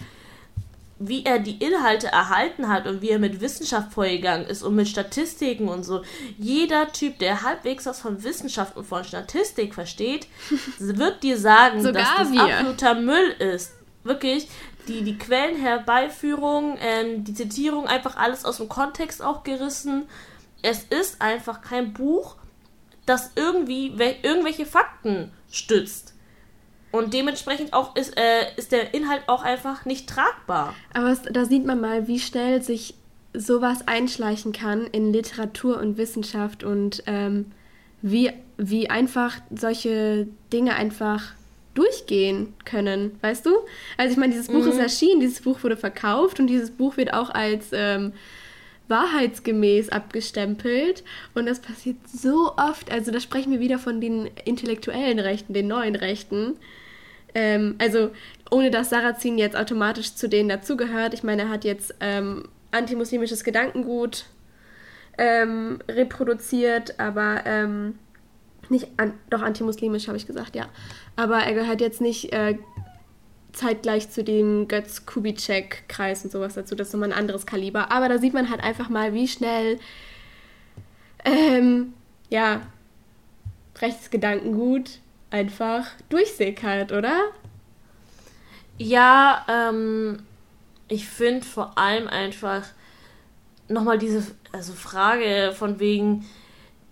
wie 1.08 1.26
er 1.26 1.40
die 1.40 1.58
Inhalte 1.58 2.08
erhalten 2.08 2.70
hat 2.70 2.86
und 2.88 3.02
wie 3.02 3.10
er 3.10 3.20
mit 3.20 3.42
Wissenschaft 3.42 3.92
vorgegangen 3.94 4.46
ist 4.46 4.62
und 4.64 4.76
mit 4.76 4.88
Statistiken 4.88 5.68
und 5.68 5.84
so. 5.84 6.04
Jeder 6.38 6.92
Typ, 6.92 7.18
der 7.20 7.42
halbwegs 7.42 7.86
was 7.86 8.00
von 8.02 8.24
Wissenschaft 8.24 8.78
und 8.78 8.86
von 8.86 9.04
Statistik 9.04 9.74
versteht, 9.74 10.28
wird 10.80 11.24
dir 11.24 11.38
sagen, 11.38 11.84
dass 11.92 12.08
das 12.18 12.32
wir. 12.32 12.42
absoluter 12.44 12.96
Müll 12.96 13.30
ist. 13.40 13.72
Wirklich. 14.04 14.48
Die, 14.88 15.04
die 15.04 15.18
Quellenherbeiführung, 15.18 16.78
ähm, 16.82 17.24
die 17.24 17.34
Zitierung, 17.34 17.88
einfach 17.88 18.16
alles 18.18 18.46
aus 18.46 18.58
dem 18.58 18.70
Kontext 18.70 19.22
auch 19.22 19.44
gerissen. 19.44 20.08
Es 20.62 20.84
ist 20.84 21.22
einfach 21.22 21.62
kein 21.62 21.94
Buch, 21.94 22.36
das 23.06 23.32
irgendwie 23.36 23.92
wel- 23.96 24.16
irgendwelche 24.24 24.66
Fakten 24.66 25.32
stützt. 25.52 26.11
Und 26.92 27.14
dementsprechend 27.14 27.74
auch 27.74 27.96
ist, 27.96 28.18
äh, 28.18 28.54
ist 28.58 28.72
der 28.72 28.94
Inhalt 28.94 29.24
auch 29.28 29.44
einfach 29.44 29.86
nicht 29.86 30.10
tragbar. 30.10 30.76
Aber 30.94 31.10
es, 31.10 31.22
da 31.24 31.46
sieht 31.46 31.66
man 31.66 31.80
mal, 31.80 32.08
wie 32.08 32.20
schnell 32.20 32.62
sich 32.62 32.96
sowas 33.34 33.88
einschleichen 33.88 34.52
kann 34.52 34.88
in 34.88 35.14
Literatur 35.14 35.80
und 35.80 35.98
Wissenschaft 35.98 36.64
und 36.64 37.04
ähm, 37.08 37.52
wie, 38.02 38.32
wie 38.58 38.90
einfach 38.90 39.38
solche 39.56 40.28
Dinge 40.52 40.76
einfach 40.76 41.34
durchgehen 41.74 42.54
können, 42.66 43.18
weißt 43.22 43.46
du? 43.46 43.52
Also 43.98 44.12
ich 44.12 44.18
meine, 44.18 44.34
dieses 44.34 44.50
Buch 44.50 44.66
ist 44.66 44.78
erschienen, 44.78 45.22
dieses 45.22 45.42
Buch 45.42 45.64
wurde 45.64 45.78
verkauft 45.78 46.40
und 46.40 46.48
dieses 46.48 46.72
Buch 46.72 46.98
wird 46.98 47.14
auch 47.14 47.30
als 47.30 47.68
ähm, 47.72 48.12
wahrheitsgemäß 48.90 49.90
abgestempelt 49.90 51.04
und 51.34 51.46
das 51.46 51.62
passiert 51.62 51.96
so 52.14 52.54
oft. 52.58 52.92
Also 52.92 53.12
da 53.12 53.22
sprechen 53.22 53.54
wir 53.54 53.62
wieder 53.62 53.80
von 53.80 54.02
den 54.02 54.30
intellektuellen 54.44 55.20
Rechten, 55.20 55.54
den 55.54 55.68
neuen 55.68 55.96
Rechten. 55.96 56.58
Ähm, 57.34 57.76
also 57.80 58.12
ohne 58.50 58.70
dass 58.70 58.90
Sarrazin 58.90 59.38
jetzt 59.38 59.56
automatisch 59.56 60.16
zu 60.16 60.28
denen 60.28 60.50
dazugehört. 60.50 61.14
Ich 61.14 61.24
meine, 61.24 61.44
er 61.44 61.50
hat 61.50 61.64
jetzt 61.64 61.96
ähm, 62.00 62.50
antimuslimisches 62.72 63.44
Gedankengut 63.44 64.26
ähm, 65.18 65.80
reproduziert, 65.88 67.00
aber 67.00 67.44
ähm, 67.46 68.00
nicht 68.70 68.88
an, 68.98 69.14
doch 69.30 69.42
antimuslimisch 69.42 70.08
habe 70.08 70.18
ich 70.18 70.28
gesagt, 70.28 70.56
ja. 70.56 70.68
Aber 71.16 71.40
er 71.40 71.54
gehört 71.54 71.82
jetzt 71.82 72.02
nicht 72.02 72.34
äh, 72.34 72.58
zeitgleich 73.54 74.10
zu 74.10 74.24
dem 74.24 74.68
Götz 74.68 75.06
Kubitschek 75.06 75.84
Kreis 75.88 76.24
und 76.24 76.32
sowas 76.32 76.54
dazu. 76.54 76.76
Das 76.76 76.88
ist 76.88 76.94
nochmal 76.94 77.12
ein 77.12 77.18
anderes 77.18 77.46
Kaliber. 77.46 77.92
Aber 77.92 78.10
da 78.10 78.18
sieht 78.18 78.34
man 78.34 78.50
halt 78.50 78.64
einfach 78.64 78.90
mal, 78.90 79.14
wie 79.14 79.28
schnell 79.28 79.80
ähm, 81.26 81.94
ja 82.30 82.62
Rechtsgedankengut 83.80 85.01
einfach 85.32 85.88
durchsickert, 86.10 86.92
oder? 86.92 87.30
Ja, 88.78 89.46
ähm, 89.50 90.24
ich 90.88 91.08
finde 91.08 91.46
vor 91.46 91.78
allem 91.78 92.08
einfach 92.08 92.64
nochmal 93.68 93.98
diese 93.98 94.24
also 94.52 94.74
Frage 94.74 95.54
von 95.56 95.80
wegen 95.80 96.26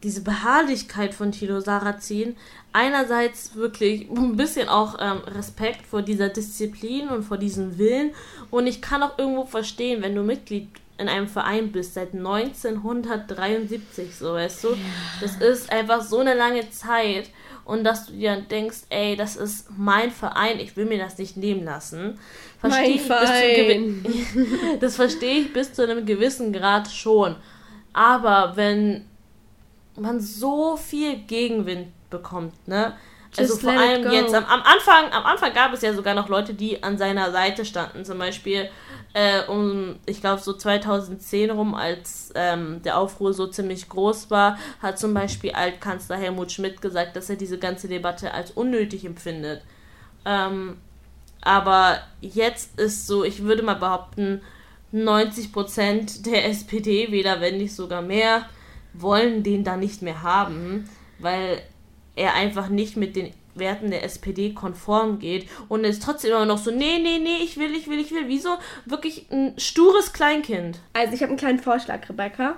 diese 0.04 0.22
Beharrlichkeit 0.22 1.14
von 1.14 1.32
Tilo 1.32 1.60
Sarrazin. 1.60 2.38
Einerseits 2.72 3.56
wirklich 3.56 4.10
ein 4.10 4.38
bisschen 4.38 4.70
auch 4.70 4.98
ähm, 5.00 5.18
Respekt 5.28 5.86
vor 5.86 6.02
dieser 6.02 6.30
Disziplin 6.30 7.10
und 7.10 7.24
vor 7.24 7.38
diesem 7.38 7.78
Willen. 7.78 8.12
Und 8.50 8.68
ich 8.68 8.82
kann 8.82 9.04
auch 9.04 9.18
irgendwo 9.18 9.46
verstehen, 9.46 10.02
wenn 10.02 10.16
du 10.16 10.24
Mitglied 10.24 10.70
in 10.98 11.10
einem 11.10 11.28
Verein 11.28 11.72
bist 11.72 11.96
seit 11.96 12.14
1973, 12.14 14.16
so 14.16 14.34
weißt 14.34 14.64
du. 14.66 14.78
Das 15.22 15.38
ist 15.38 15.72
einfach 15.72 16.02
so 16.02 16.20
eine 16.20 16.34
lange 16.34 16.70
Zeit 16.70 17.30
und 17.70 17.84
dass 17.84 18.08
du 18.08 18.14
dir 18.14 18.36
denkst, 18.42 18.80
ey, 18.90 19.16
das 19.16 19.36
ist 19.36 19.68
mein 19.78 20.12
Verein, 20.12 20.60
ich 20.60 20.76
will 20.76 20.86
mir 20.86 20.98
das 20.98 21.18
nicht 21.18 21.38
nehmen 21.38 21.64
lassen. 21.64 22.20
Versteh 22.60 22.82
Mein 22.82 22.92
ich 22.92 23.08
bis 23.08 23.08
zu 23.08 23.16
einem 23.34 24.04
gewi- 24.04 24.78
das 24.80 24.96
verstehe 24.96 25.40
ich 25.42 25.54
bis 25.54 25.74
zu 25.74 25.84
einem 25.84 26.06
gewissen 26.06 26.52
Grad 26.52 26.90
schon. 26.90 27.36
Aber 27.94 28.54
wenn 28.56 29.06
man 29.96 30.20
so 30.20 30.78
viel 30.78 31.18
Gegenwind 31.28 31.88
bekommt, 32.10 32.68
ne? 32.68 32.94
Also 33.38 33.54
Just 33.54 33.64
vor 33.64 33.74
let 33.74 33.82
it 33.82 34.06
allem 34.06 34.14
jetzt 34.14 34.34
am, 34.34 34.46
am 34.46 34.62
Anfang, 34.62 35.12
am 35.12 35.26
Anfang 35.26 35.54
gab 35.54 35.72
es 35.74 35.82
ja 35.82 35.94
sogar 35.94 36.16
noch 36.16 36.30
Leute, 36.30 36.54
die 36.54 36.82
an 36.82 36.98
seiner 36.98 37.32
Seite 37.32 37.64
standen. 37.64 38.04
Zum 38.04 38.18
Beispiel 38.18 38.70
äh, 39.14 39.44
um, 39.46 39.96
ich 40.06 40.22
glaube 40.22 40.42
so 40.42 40.54
2010 40.54 41.52
rum, 41.52 41.74
als 41.74 42.32
ähm, 42.36 42.82
der 42.84 42.98
Aufruhr 42.98 43.34
so 43.34 43.48
ziemlich 43.48 43.90
groß 43.90 44.30
war, 44.30 44.58
hat 44.82 45.00
zum 45.00 45.14
Beispiel 45.14 45.52
Altkanzler 45.52 46.18
Helmut 46.18 46.52
Schmidt 46.52 46.82
gesagt, 46.82 47.16
dass 47.16 47.30
er 47.30 47.36
diese 47.36 47.58
ganze 47.58 47.88
Debatte 47.88 48.34
als 48.34 48.52
unnötig 48.52 49.06
empfindet. 49.06 49.64
Ähm, 50.26 50.78
aber 51.42 52.00
jetzt 52.22 52.80
ist 52.80 53.08
so, 53.08 53.24
ich 53.24 53.44
würde 53.44 53.64
mal 53.64 53.76
behaupten, 53.76 54.42
90% 54.94 56.24
der 56.24 56.46
SPD-Wähler, 56.50 57.42
wenn 57.42 57.58
nicht 57.58 57.76
sogar 57.76 58.02
mehr, 58.02 58.46
wollen 58.94 59.44
den 59.44 59.64
da 59.64 59.78
nicht 59.78 60.02
mehr 60.02 60.24
haben, 60.24 60.90
weil 61.20 61.62
er 62.20 62.34
einfach 62.36 62.70
nicht 62.70 62.98
mit 62.98 63.16
den 63.16 63.32
Werten 63.56 63.92
der 63.92 64.04
SPD 64.04 64.54
konform 64.54 65.20
geht 65.20 65.48
und 65.68 65.84
ist 65.84 66.04
trotzdem 66.04 66.32
immer 66.32 66.46
noch 66.46 66.58
so, 66.58 66.72
nee, 66.72 67.00
nee, 67.00 67.20
nee, 67.20 67.44
ich 67.44 67.58
will, 67.58 67.76
ich 67.76 67.90
will, 67.90 68.00
ich 68.00 68.12
will, 68.12 68.28
wie 68.28 68.40
so 68.40 68.50
wirklich 68.86 69.26
ein 69.32 69.54
stures 69.58 70.14
Kleinkind. 70.14 70.80
Also 70.94 71.14
ich 71.14 71.22
habe 71.22 71.30
einen 71.30 71.40
kleinen 71.40 71.60
Vorschlag, 71.60 72.08
Rebecca. 72.10 72.58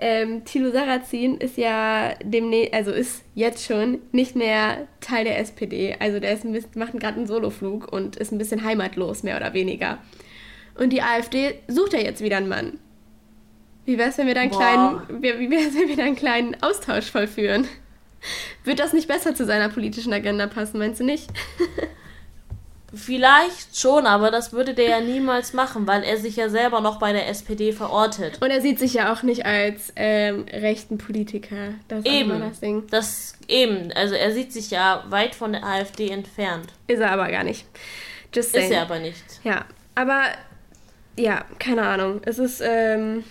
Ähm, 0.00 0.44
Thilo 0.44 0.70
Sarrazin 0.70 1.38
ist 1.38 1.56
ja 1.56 2.14
demnächst, 2.22 2.72
also 2.72 2.92
ist 2.92 3.24
jetzt 3.34 3.64
schon 3.64 3.98
nicht 4.12 4.36
mehr 4.36 4.86
Teil 5.00 5.24
der 5.24 5.38
SPD. 5.40 5.96
Also 5.98 6.20
der 6.20 6.34
ist 6.34 6.44
ein 6.44 6.52
bisschen, 6.52 6.70
macht 6.76 6.92
gerade 6.92 7.16
einen 7.16 7.26
Soloflug 7.26 7.92
und 7.92 8.16
ist 8.16 8.30
ein 8.30 8.38
bisschen 8.38 8.62
heimatlos, 8.62 9.24
mehr 9.24 9.36
oder 9.36 9.54
weniger. 9.54 9.98
Und 10.76 10.92
die 10.92 11.02
AfD 11.02 11.58
sucht 11.66 11.94
ja 11.94 11.98
jetzt 12.00 12.22
wieder 12.22 12.36
einen 12.36 12.48
Mann. 12.48 12.78
Wie 13.86 13.98
wär's, 13.98 14.18
wenn 14.18 14.28
wir 14.28 14.34
da 14.34 14.42
einen 14.42 14.50
Boah. 14.50 14.58
kleinen, 14.58 15.22
wie 15.22 15.38
wie 15.40 15.50
wär's, 15.50 15.74
wenn 15.74 15.88
wir 15.88 15.96
da 15.96 16.04
einen 16.04 16.14
kleinen 16.14 16.62
Austausch 16.62 17.10
vollführen? 17.10 17.66
Wird 18.64 18.80
das 18.80 18.92
nicht 18.92 19.08
besser 19.08 19.34
zu 19.34 19.44
seiner 19.44 19.68
politischen 19.68 20.12
Agenda 20.12 20.46
passen, 20.46 20.78
meinst 20.78 21.00
du 21.00 21.04
nicht? 21.04 21.28
Vielleicht 22.94 23.78
schon, 23.78 24.06
aber 24.06 24.30
das 24.30 24.54
würde 24.54 24.72
der 24.72 24.88
ja 24.88 25.00
niemals 25.00 25.52
machen, 25.52 25.86
weil 25.86 26.02
er 26.02 26.16
sich 26.16 26.36
ja 26.36 26.48
selber 26.48 26.80
noch 26.80 26.98
bei 26.98 27.12
der 27.12 27.28
SPD 27.28 27.72
verortet. 27.72 28.40
Und 28.40 28.50
er 28.50 28.62
sieht 28.62 28.78
sich 28.78 28.94
ja 28.94 29.12
auch 29.12 29.22
nicht 29.22 29.44
als 29.44 29.92
ähm, 29.94 30.46
rechten 30.50 30.96
Politiker. 30.96 31.74
Das 31.88 32.06
Eben. 32.06 32.40
das 32.40 32.60
Ding. 32.60 32.86
Das 32.90 33.34
eben, 33.46 33.92
also 33.92 34.14
er 34.14 34.32
sieht 34.32 34.54
sich 34.54 34.70
ja 34.70 35.04
weit 35.10 35.34
von 35.34 35.52
der 35.52 35.64
AfD 35.64 36.08
entfernt. 36.08 36.72
Ist 36.86 37.00
er 37.00 37.10
aber 37.10 37.30
gar 37.30 37.44
nicht. 37.44 37.66
Just 38.34 38.52
saying. 38.52 38.70
Ist 38.70 38.72
er 38.72 38.82
aber 38.82 38.98
nicht. 39.00 39.24
Ja, 39.44 39.66
aber 39.94 40.22
ja, 41.18 41.44
keine 41.58 41.82
Ahnung. 41.82 42.22
Es 42.24 42.38
ist, 42.38 42.62
ähm, 42.64 43.22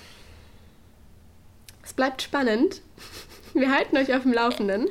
es 1.84 1.94
bleibt 1.94 2.22
spannend. 2.22 2.82
Wir 3.60 3.72
halten 3.72 3.98
euch 3.98 4.14
auf 4.14 4.22
dem 4.22 4.34
Laufenden. 4.34 4.88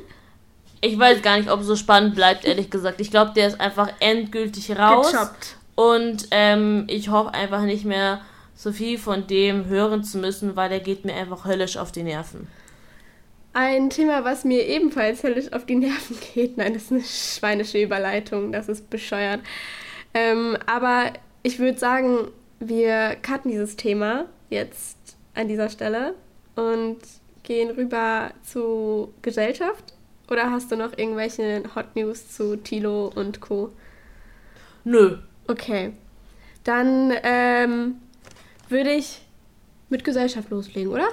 Ich 0.81 0.99
weiß 0.99 1.23
gar 1.23 1.39
nicht, 1.39 1.51
ob 1.51 1.61
es 1.61 1.67
so 1.67 1.77
spannend 1.77 2.15
bleibt, 2.15 2.45
ehrlich 2.45 2.69
gesagt. 2.69 3.01
Ich 3.01 3.11
glaube, 3.11 3.33
der 3.35 3.49
ist 3.49 3.61
einfach 3.61 3.91
endgültig 4.01 4.77
raus. 4.77 5.13
Gechoppt. 5.13 5.57
Und 5.75 6.29
ähm, 6.33 6.85
ich 6.89 7.11
hoffe 7.11 7.33
einfach 7.33 7.63
nicht 7.63 7.85
mehr 7.85 8.21
so 8.55 8.73
viel 8.73 8.99
von 8.99 9.27
dem 9.27 9.67
hören 9.67 10.03
zu 10.03 10.19
müssen, 10.19 10.57
weil 10.57 10.69
der 10.69 10.81
geht 10.81 11.05
mir 11.05 11.15
einfach 11.15 11.45
höllisch 11.45 11.77
auf 11.77 11.93
die 11.93 12.03
Nerven. 12.03 12.49
Ein 13.53 13.89
Thema, 13.89 14.25
was 14.25 14.45
mir 14.45 14.67
ebenfalls 14.67 15.23
höllisch 15.23 15.53
auf 15.53 15.65
die 15.65 15.77
Nerven 15.77 16.17
geht. 16.35 16.57
Nein, 16.57 16.75
das 16.75 16.85
ist 16.85 16.93
eine 16.93 17.05
schweinische 17.05 17.81
Überleitung. 17.81 18.53
Das 18.53 18.69
ist 18.69 18.91
bescheuert. 18.91 19.41
Ähm, 20.13 20.57
aber 20.67 21.13
ich 21.43 21.59
würde 21.59 21.79
sagen, 21.79 22.29
wir 22.59 23.17
cutten 23.23 23.51
dieses 23.51 23.77
Thema 23.77 24.25
jetzt 24.51 24.97
an 25.35 25.49
dieser 25.49 25.69
Stelle 25.69 26.15
und 26.55 26.99
gehen 27.47 27.71
rüber 27.71 28.33
zu 28.43 29.15
Gesellschaft. 29.23 29.95
Oder 30.29 30.51
hast 30.51 30.71
du 30.71 30.77
noch 30.77 30.99
irgendwelche 30.99 31.63
Hot 31.75 31.97
News 31.97 32.29
zu 32.35 32.57
Tilo 32.57 33.11
und 33.15 33.41
Co.? 33.41 33.73
Nö. 34.85 35.19
Okay. 35.47 35.95
Dann 36.65 37.13
ähm, 37.23 37.95
würde 38.69 38.93
ich 38.93 39.23
mit 39.89 40.05
Gesellschaft 40.05 40.51
loslegen, 40.51 40.93
oder? 40.93 41.09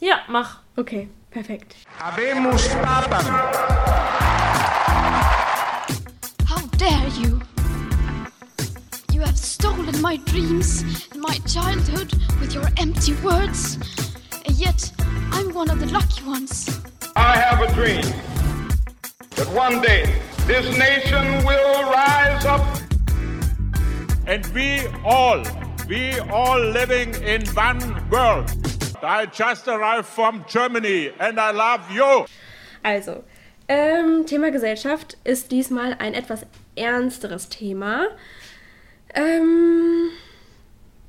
Ja, 0.00 0.20
mach. 0.28 0.60
Okay, 0.76 1.08
perfekt. 1.30 1.76
Habemus 1.98 2.68
Papam. 2.68 3.24
How 6.46 6.62
dare 6.76 7.08
you? 7.18 7.40
You 9.12 9.22
have 9.22 9.38
stolen 9.38 10.02
my 10.02 10.18
dreams 10.26 10.84
and 11.12 11.22
my 11.22 11.38
childhood 11.46 12.12
with 12.38 12.54
your 12.54 12.68
empty 12.76 13.14
words. 13.22 13.78
Yet, 14.56 14.92
I'm 15.32 15.52
one 15.52 15.68
of 15.68 15.80
the 15.80 15.86
lucky 15.86 16.22
ones. 16.24 16.80
I 17.16 17.36
have 17.36 17.60
a 17.60 17.72
dream 17.74 18.04
that 19.34 19.48
one 19.52 19.80
day 19.80 20.20
this 20.46 20.78
nation 20.78 21.44
will 21.44 21.82
rise 21.90 22.44
up. 22.44 22.64
And 24.28 24.46
we 24.54 24.86
all, 25.04 25.42
we 25.88 26.20
all 26.30 26.60
living 26.60 27.14
in 27.24 27.44
one 27.48 28.08
world. 28.10 28.48
I 29.02 29.26
just 29.26 29.66
arrived 29.66 30.06
from 30.06 30.44
Germany 30.48 31.10
and 31.18 31.40
I 31.40 31.50
love 31.50 31.90
you. 31.90 32.26
Also, 32.84 33.24
ähm, 33.68 34.24
Thema 34.26 34.52
Gesellschaft 34.52 35.16
ist 35.24 35.50
diesmal 35.50 35.94
ein 35.98 36.14
etwas 36.14 36.46
ernsteres 36.76 37.48
Thema. 37.48 38.06
Ähm, 39.14 40.10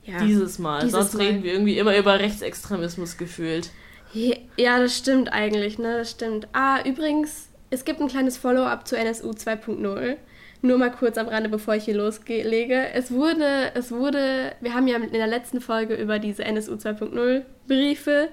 ja, 0.05 0.19
Dieses 0.19 0.59
Mal. 0.59 0.81
Dieses 0.81 0.93
Sonst 0.93 1.13
Mal. 1.15 1.25
reden 1.25 1.43
wir 1.43 1.53
irgendwie 1.53 1.77
immer 1.77 1.97
über 1.97 2.19
Rechtsextremismus 2.19 3.17
gefühlt. 3.17 3.71
Ja, 4.13 4.79
das 4.79 4.97
stimmt 4.97 5.33
eigentlich, 5.33 5.77
ne? 5.77 5.97
Das 5.97 6.11
stimmt. 6.11 6.47
Ah, 6.53 6.79
übrigens, 6.85 7.49
es 7.69 7.83
gibt 7.83 7.99
ein 7.99 8.07
kleines 8.07 8.37
Follow-up 8.37 8.87
zu 8.87 8.97
NSU 8.97 9.31
2.0. 9.31 10.15
Nur 10.61 10.77
mal 10.77 10.91
kurz 10.91 11.17
am 11.17 11.27
Rande, 11.27 11.49
bevor 11.49 11.75
ich 11.75 11.85
hier 11.85 11.95
loslege. 11.95 12.87
Es 12.93 13.11
wurde, 13.11 13.71
es 13.75 13.91
wurde, 13.91 14.53
wir 14.61 14.73
haben 14.73 14.87
ja 14.87 14.97
in 14.97 15.11
der 15.11 15.27
letzten 15.27 15.59
Folge 15.59 15.95
über 15.95 16.19
diese 16.19 16.45
NSU 16.45 16.73
2.0 16.73 17.43
Briefe 17.67 18.29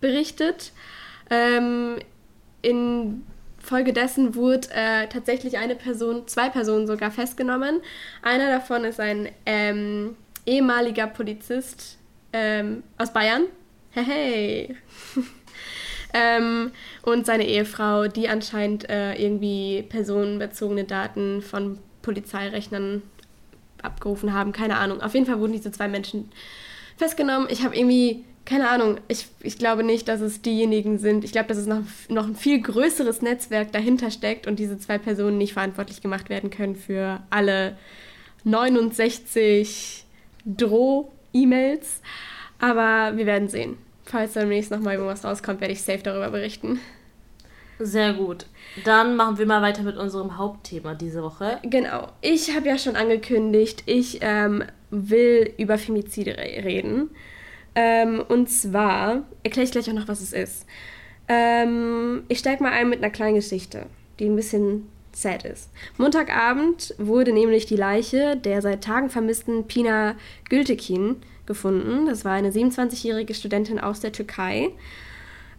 berichtet. 0.00 0.72
Ähm, 1.30 1.96
in 2.62 3.24
Folge 3.58 3.92
dessen 3.92 4.34
wurde 4.34 4.68
äh, 4.72 5.06
tatsächlich 5.08 5.58
eine 5.58 5.74
Person, 5.74 6.26
zwei 6.26 6.48
Personen 6.48 6.86
sogar 6.86 7.10
festgenommen. 7.10 7.80
Einer 8.22 8.48
davon 8.48 8.84
ist 8.84 9.00
ein 9.00 9.28
ähm, 9.44 10.16
ehemaliger 10.46 11.06
Polizist 11.06 11.98
ähm, 12.32 12.82
aus 12.96 13.12
Bayern. 13.12 13.44
Hey, 13.90 14.04
hey. 14.04 14.76
ähm, 16.14 16.70
und 17.02 17.26
seine 17.26 17.46
Ehefrau, 17.46 18.08
die 18.08 18.28
anscheinend 18.28 18.88
äh, 18.88 19.14
irgendwie 19.14 19.84
personenbezogene 19.88 20.84
Daten 20.84 21.42
von 21.42 21.78
Polizeirechnern 22.02 23.02
abgerufen 23.82 24.32
haben. 24.32 24.52
Keine 24.52 24.76
Ahnung. 24.78 25.00
Auf 25.00 25.14
jeden 25.14 25.26
Fall 25.26 25.40
wurden 25.40 25.52
diese 25.52 25.72
zwei 25.72 25.88
Menschen 25.88 26.30
festgenommen. 26.96 27.48
Ich 27.50 27.64
habe 27.64 27.76
irgendwie, 27.76 28.24
keine 28.44 28.68
Ahnung, 28.68 28.98
ich, 29.08 29.26
ich 29.40 29.58
glaube 29.58 29.82
nicht, 29.82 30.08
dass 30.08 30.20
es 30.20 30.42
diejenigen 30.42 30.98
sind. 30.98 31.24
Ich 31.24 31.32
glaube, 31.32 31.48
dass 31.48 31.58
es 31.58 31.66
noch, 31.66 31.82
noch 32.08 32.26
ein 32.26 32.36
viel 32.36 32.60
größeres 32.60 33.22
Netzwerk 33.22 33.72
dahinter 33.72 34.10
steckt 34.10 34.46
und 34.46 34.58
diese 34.58 34.78
zwei 34.78 34.98
Personen 34.98 35.38
nicht 35.38 35.52
verantwortlich 35.52 36.00
gemacht 36.00 36.28
werden 36.28 36.50
können 36.50 36.76
für 36.76 37.20
alle 37.30 37.76
69 38.44 40.05
Droh-E-Mails. 40.46 42.00
Aber 42.58 43.16
wir 43.16 43.26
werden 43.26 43.48
sehen. 43.48 43.76
Falls 44.04 44.32
demnächst 44.34 44.70
nochmal 44.70 44.94
irgendwas 44.94 45.24
rauskommt, 45.24 45.60
werde 45.60 45.74
ich 45.74 45.82
safe 45.82 46.02
darüber 46.02 46.30
berichten. 46.30 46.80
Sehr 47.78 48.14
gut. 48.14 48.46
Dann 48.84 49.16
machen 49.16 49.36
wir 49.38 49.46
mal 49.46 49.60
weiter 49.60 49.82
mit 49.82 49.96
unserem 49.96 50.38
Hauptthema 50.38 50.94
diese 50.94 51.22
Woche. 51.22 51.58
Genau. 51.62 52.08
Ich 52.22 52.54
habe 52.54 52.68
ja 52.68 52.78
schon 52.78 52.96
angekündigt, 52.96 53.82
ich 53.86 54.20
ähm, 54.22 54.64
will 54.90 55.52
über 55.58 55.76
Femizide 55.76 56.38
re 56.38 56.64
reden. 56.64 57.10
Ähm, 57.74 58.24
und 58.26 58.48
zwar 58.48 59.24
erkläre 59.42 59.66
ich 59.66 59.72
gleich 59.72 59.90
auch 59.90 59.94
noch, 59.94 60.08
was 60.08 60.22
es 60.22 60.32
ist. 60.32 60.66
Ähm, 61.28 62.24
ich 62.28 62.38
steige 62.38 62.62
mal 62.62 62.72
ein 62.72 62.88
mit 62.88 63.02
einer 63.02 63.12
kleinen 63.12 63.34
Geschichte, 63.34 63.86
die 64.18 64.26
ein 64.26 64.36
bisschen 64.36 64.88
sad 65.16 65.44
ist. 65.44 65.70
Montagabend 65.96 66.94
wurde 66.98 67.32
nämlich 67.32 67.66
die 67.66 67.76
Leiche 67.76 68.36
der 68.36 68.62
seit 68.62 68.84
Tagen 68.84 69.10
vermissten 69.10 69.66
Pina 69.66 70.14
Gültekin 70.48 71.16
gefunden. 71.46 72.06
Das 72.06 72.24
war 72.24 72.32
eine 72.32 72.50
27-jährige 72.50 73.34
Studentin 73.34 73.78
aus 73.78 74.00
der 74.00 74.12
Türkei. 74.12 74.70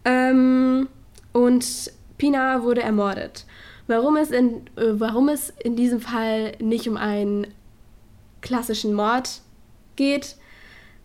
Ähm, 0.06 0.88
und 1.34 1.92
Pina 2.18 2.64
wurde 2.64 2.82
ermordet. 2.82 3.46
Warum 3.88 4.18
es, 4.18 4.32
in, 4.32 4.68
äh, 4.76 5.00
warum 5.00 5.30
es 5.30 5.54
in 5.64 5.76
diesem 5.76 6.02
Fall 6.02 6.54
nicht 6.60 6.88
um 6.88 6.98
einen 6.98 7.48
klassischen 8.42 8.94
Mord 8.94 9.42
geht, 9.96 10.36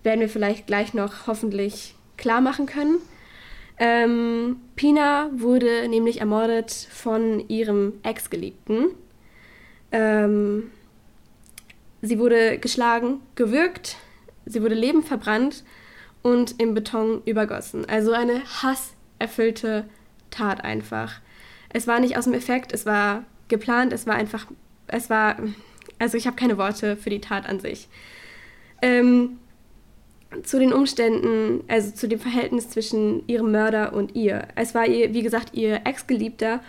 werden 0.02 0.20
wir 0.20 0.28
vielleicht 0.28 0.66
gleich 0.66 0.94
noch 0.94 1.26
hoffentlich 1.26 1.94
klar 2.16 2.40
machen 2.40 2.66
können. 2.66 2.98
Ähm, 3.78 4.56
Pina 4.76 5.30
wurde 5.32 5.88
nämlich 5.88 6.20
ermordet 6.20 6.70
von 6.70 7.48
ihrem 7.48 7.94
Ex-Geliebten. 8.02 8.88
Ähm, 9.90 10.70
sie 12.00 12.18
wurde 12.18 12.58
geschlagen, 12.58 13.20
gewürgt, 13.34 13.96
sie 14.46 14.62
wurde 14.62 14.74
lebend 14.74 15.06
verbrannt 15.06 15.64
und 16.22 16.60
im 16.60 16.74
Beton 16.74 17.22
übergossen. 17.24 17.88
Also 17.88 18.12
eine 18.12 18.42
hasserfüllte 18.62 19.88
Tat 20.30 20.64
einfach. 20.64 21.20
Es 21.68 21.86
war 21.86 22.00
nicht 22.00 22.16
aus 22.16 22.24
dem 22.24 22.34
Effekt, 22.34 22.72
es 22.72 22.86
war 22.86 23.24
geplant, 23.48 23.92
es 23.92 24.06
war 24.06 24.14
einfach, 24.14 24.46
es 24.86 25.10
war, 25.10 25.36
also 25.98 26.16
ich 26.16 26.26
habe 26.26 26.36
keine 26.36 26.58
Worte 26.58 26.96
für 26.96 27.10
die 27.10 27.20
Tat 27.20 27.48
an 27.48 27.60
sich. 27.60 27.88
Ähm, 28.80 29.38
zu 30.42 30.58
den 30.58 30.72
Umständen, 30.72 31.64
also 31.68 31.92
zu 31.92 32.08
dem 32.08 32.18
Verhältnis 32.18 32.70
zwischen 32.70 33.26
ihrem 33.28 33.52
Mörder 33.52 33.92
und 33.92 34.14
ihr. 34.14 34.48
Es 34.54 34.74
war 34.74 34.86
ihr, 34.86 35.12
wie 35.14 35.22
gesagt, 35.22 35.54
ihr 35.54 35.82
Ex-Geliebter 35.84 36.60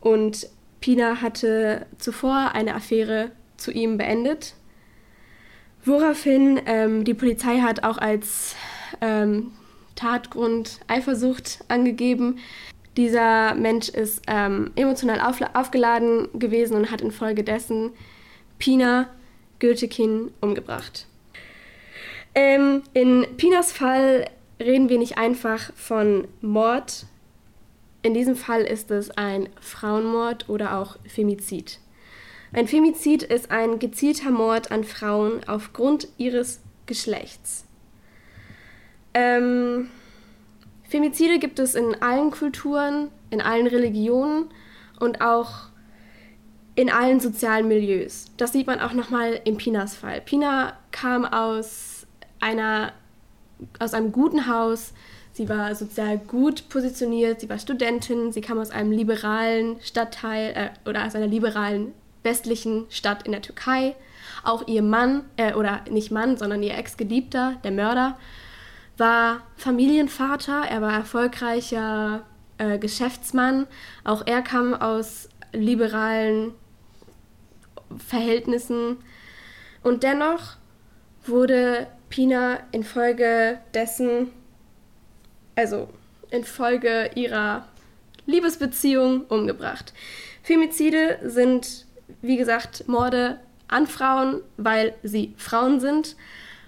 und 0.00 0.48
Pina 0.80 1.20
hatte 1.20 1.86
zuvor 1.98 2.52
eine 2.54 2.74
Affäre 2.74 3.32
zu 3.56 3.72
ihm 3.72 3.98
beendet. 3.98 4.54
Woraufhin 5.84 6.60
ähm, 6.66 7.04
die 7.04 7.14
Polizei 7.14 7.58
hat 7.58 7.82
auch 7.82 7.98
als 7.98 8.54
ähm, 9.00 9.52
Tatgrund 9.96 10.80
Eifersucht 10.86 11.64
angegeben. 11.68 12.38
Dieser 12.96 13.54
Mensch 13.54 13.88
ist 13.88 14.22
ähm, 14.28 14.70
emotional 14.76 15.20
auf, 15.20 15.40
aufgeladen 15.54 16.28
gewesen 16.38 16.76
und 16.76 16.90
hat 16.90 17.00
infolgedessen 17.00 17.90
Pina 18.58 19.08
Gültekin 19.58 20.30
umgebracht. 20.40 21.07
Ähm, 22.38 22.84
in 22.94 23.26
Pinas 23.36 23.72
Fall 23.72 24.30
reden 24.60 24.88
wir 24.88 24.98
nicht 24.98 25.18
einfach 25.18 25.72
von 25.74 26.28
Mord. 26.40 27.06
In 28.02 28.14
diesem 28.14 28.36
Fall 28.36 28.62
ist 28.62 28.92
es 28.92 29.10
ein 29.10 29.48
Frauenmord 29.60 30.48
oder 30.48 30.78
auch 30.78 30.98
Femizid. 31.04 31.80
Ein 32.52 32.68
Femizid 32.68 33.24
ist 33.24 33.50
ein 33.50 33.80
gezielter 33.80 34.30
Mord 34.30 34.70
an 34.70 34.84
Frauen 34.84 35.40
aufgrund 35.48 36.06
ihres 36.16 36.60
Geschlechts. 36.86 37.66
Ähm, 39.14 39.90
Femizide 40.88 41.40
gibt 41.40 41.58
es 41.58 41.74
in 41.74 42.00
allen 42.00 42.30
Kulturen, 42.30 43.08
in 43.30 43.40
allen 43.40 43.66
Religionen 43.66 44.48
und 45.00 45.22
auch 45.22 45.70
in 46.76 46.88
allen 46.88 47.18
sozialen 47.18 47.66
Milieus. 47.66 48.26
Das 48.36 48.52
sieht 48.52 48.68
man 48.68 48.78
auch 48.78 48.92
nochmal 48.92 49.40
in 49.44 49.56
Pinas 49.56 49.96
Fall. 49.96 50.20
Pina 50.20 50.74
kam 50.92 51.24
aus 51.24 51.97
einer, 52.40 52.92
aus 53.78 53.94
einem 53.94 54.12
guten 54.12 54.46
Haus. 54.46 54.92
Sie 55.32 55.48
war 55.48 55.74
sozial 55.74 56.18
gut 56.18 56.68
positioniert, 56.68 57.40
sie 57.40 57.48
war 57.48 57.58
Studentin, 57.58 58.32
sie 58.32 58.40
kam 58.40 58.58
aus 58.58 58.70
einem 58.70 58.90
liberalen 58.90 59.80
Stadtteil 59.80 60.52
äh, 60.54 60.88
oder 60.88 61.06
aus 61.06 61.14
einer 61.14 61.26
liberalen 61.26 61.92
westlichen 62.22 62.86
Stadt 62.90 63.24
in 63.24 63.32
der 63.32 63.42
Türkei. 63.42 63.94
Auch 64.42 64.66
ihr 64.66 64.82
Mann, 64.82 65.24
äh, 65.36 65.54
oder 65.54 65.82
nicht 65.90 66.10
Mann, 66.10 66.36
sondern 66.36 66.62
ihr 66.62 66.76
Ex-Geliebter, 66.76 67.56
der 67.62 67.70
Mörder, 67.70 68.18
war 68.96 69.42
Familienvater, 69.56 70.62
er 70.68 70.82
war 70.82 70.92
erfolgreicher 70.92 72.24
äh, 72.58 72.78
Geschäftsmann. 72.78 73.66
Auch 74.04 74.26
er 74.26 74.42
kam 74.42 74.74
aus 74.74 75.28
liberalen 75.52 76.52
Verhältnissen. 77.96 78.98
Und 79.82 80.02
dennoch 80.02 80.56
wurde 81.28 81.86
Pina 82.08 82.60
infolgedessen, 82.72 84.30
also 85.54 85.88
infolge 86.30 87.10
ihrer 87.14 87.66
Liebesbeziehung 88.26 89.24
umgebracht. 89.26 89.92
Femizide 90.42 91.18
sind, 91.24 91.86
wie 92.22 92.36
gesagt, 92.36 92.88
Morde 92.88 93.40
an 93.68 93.86
Frauen, 93.86 94.40
weil 94.56 94.94
sie 95.02 95.34
Frauen 95.36 95.80
sind, 95.80 96.16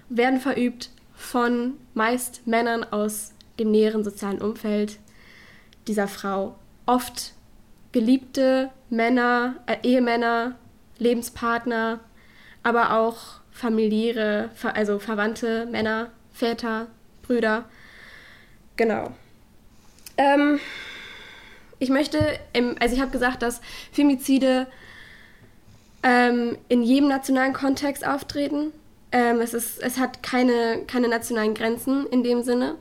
werden 0.09 0.39
verübt 0.39 0.89
von 1.15 1.73
meist 1.93 2.45
Männern 2.47 2.83
aus 2.83 3.33
dem 3.59 3.71
näheren 3.71 4.03
sozialen 4.03 4.41
Umfeld 4.41 4.99
dieser 5.87 6.07
Frau. 6.07 6.55
Oft 6.85 7.33
geliebte 7.91 8.69
Männer, 8.89 9.55
äh, 9.65 9.77
Ehemänner, 9.83 10.55
Lebenspartner, 10.97 11.99
aber 12.63 12.97
auch 12.97 13.40
familiäre, 13.61 14.49
also 14.73 14.97
Verwandte, 14.97 15.67
Männer, 15.67 16.09
Väter, 16.33 16.87
Brüder. 17.21 17.65
Genau. 18.75 19.11
Ähm, 20.17 20.59
ich 21.77 21.89
möchte, 21.89 22.39
im, 22.53 22.75
also 22.79 22.95
ich 22.95 23.01
habe 23.01 23.11
gesagt, 23.11 23.43
dass 23.43 23.61
Femizide 23.91 24.65
ähm, 26.01 26.57
in 26.69 26.81
jedem 26.81 27.07
nationalen 27.07 27.53
Kontext 27.53 28.05
auftreten. 28.05 28.73
Ähm, 29.11 29.39
es, 29.41 29.53
ist, 29.53 29.79
es 29.83 29.99
hat 29.99 30.23
keine, 30.23 30.85
keine 30.87 31.07
nationalen 31.07 31.53
Grenzen 31.53 32.07
in 32.07 32.23
dem 32.23 32.41
Sinne, 32.41 32.77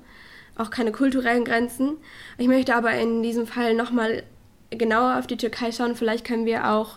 auch 0.56 0.70
keine 0.70 0.92
kulturellen 0.92 1.44
Grenzen. 1.44 1.98
Ich 2.38 2.48
möchte 2.48 2.74
aber 2.74 2.92
in 2.94 3.22
diesem 3.22 3.46
Fall 3.46 3.74
nochmal 3.74 4.22
genauer 4.70 5.18
auf 5.18 5.26
die 5.26 5.36
Türkei 5.36 5.72
schauen. 5.72 5.94
Vielleicht 5.94 6.26
können 6.26 6.46
wir 6.46 6.70
auch 6.70 6.96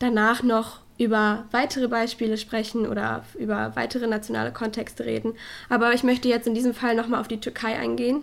danach 0.00 0.42
noch 0.42 0.81
über 1.02 1.44
weitere 1.50 1.88
Beispiele 1.88 2.38
sprechen 2.38 2.86
oder 2.86 3.24
über 3.38 3.74
weitere 3.74 4.06
nationale 4.06 4.52
Kontexte 4.52 5.04
reden. 5.04 5.34
Aber 5.68 5.92
ich 5.92 6.02
möchte 6.02 6.28
jetzt 6.28 6.46
in 6.46 6.54
diesem 6.54 6.74
Fall 6.74 6.94
nochmal 6.94 7.20
auf 7.20 7.28
die 7.28 7.40
Türkei 7.40 7.78
eingehen. 7.78 8.22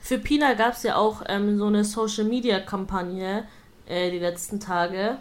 Für 0.00 0.18
Pina 0.18 0.54
gab 0.54 0.74
es 0.74 0.82
ja 0.82 0.96
auch 0.96 1.22
ähm, 1.28 1.58
so 1.58 1.66
eine 1.66 1.84
Social-Media-Kampagne 1.84 3.44
äh, 3.86 4.10
die 4.10 4.18
letzten 4.18 4.60
Tage. 4.60 5.18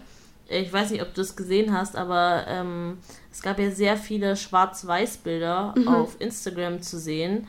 Ich 0.48 0.72
weiß 0.72 0.92
nicht, 0.92 1.02
ob 1.02 1.14
du 1.14 1.22
es 1.22 1.36
gesehen 1.36 1.76
hast, 1.76 1.96
aber 1.96 2.46
ähm, 2.48 3.00
es 3.32 3.42
gab 3.42 3.60
ja 3.60 3.72
sehr 3.72 3.98
viele 3.98 4.36
Schwarz-Weiß-Bilder 4.36 5.74
mhm. 5.76 5.88
auf 5.88 6.18
Instagram 6.20 6.82
zu 6.84 7.00
sehen. 7.00 7.48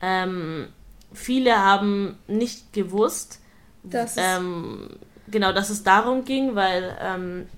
Ähm, 0.00 0.68
viele 1.12 1.58
haben 1.58 2.18
nicht 2.26 2.72
gewusst, 2.72 3.40
dass 3.82 4.16
ähm, 4.16 4.88
genau, 5.28 5.52
dass 5.52 5.68
es 5.68 5.82
darum 5.82 6.24
ging, 6.24 6.54
weil 6.54 6.96
ähm, 7.00 7.48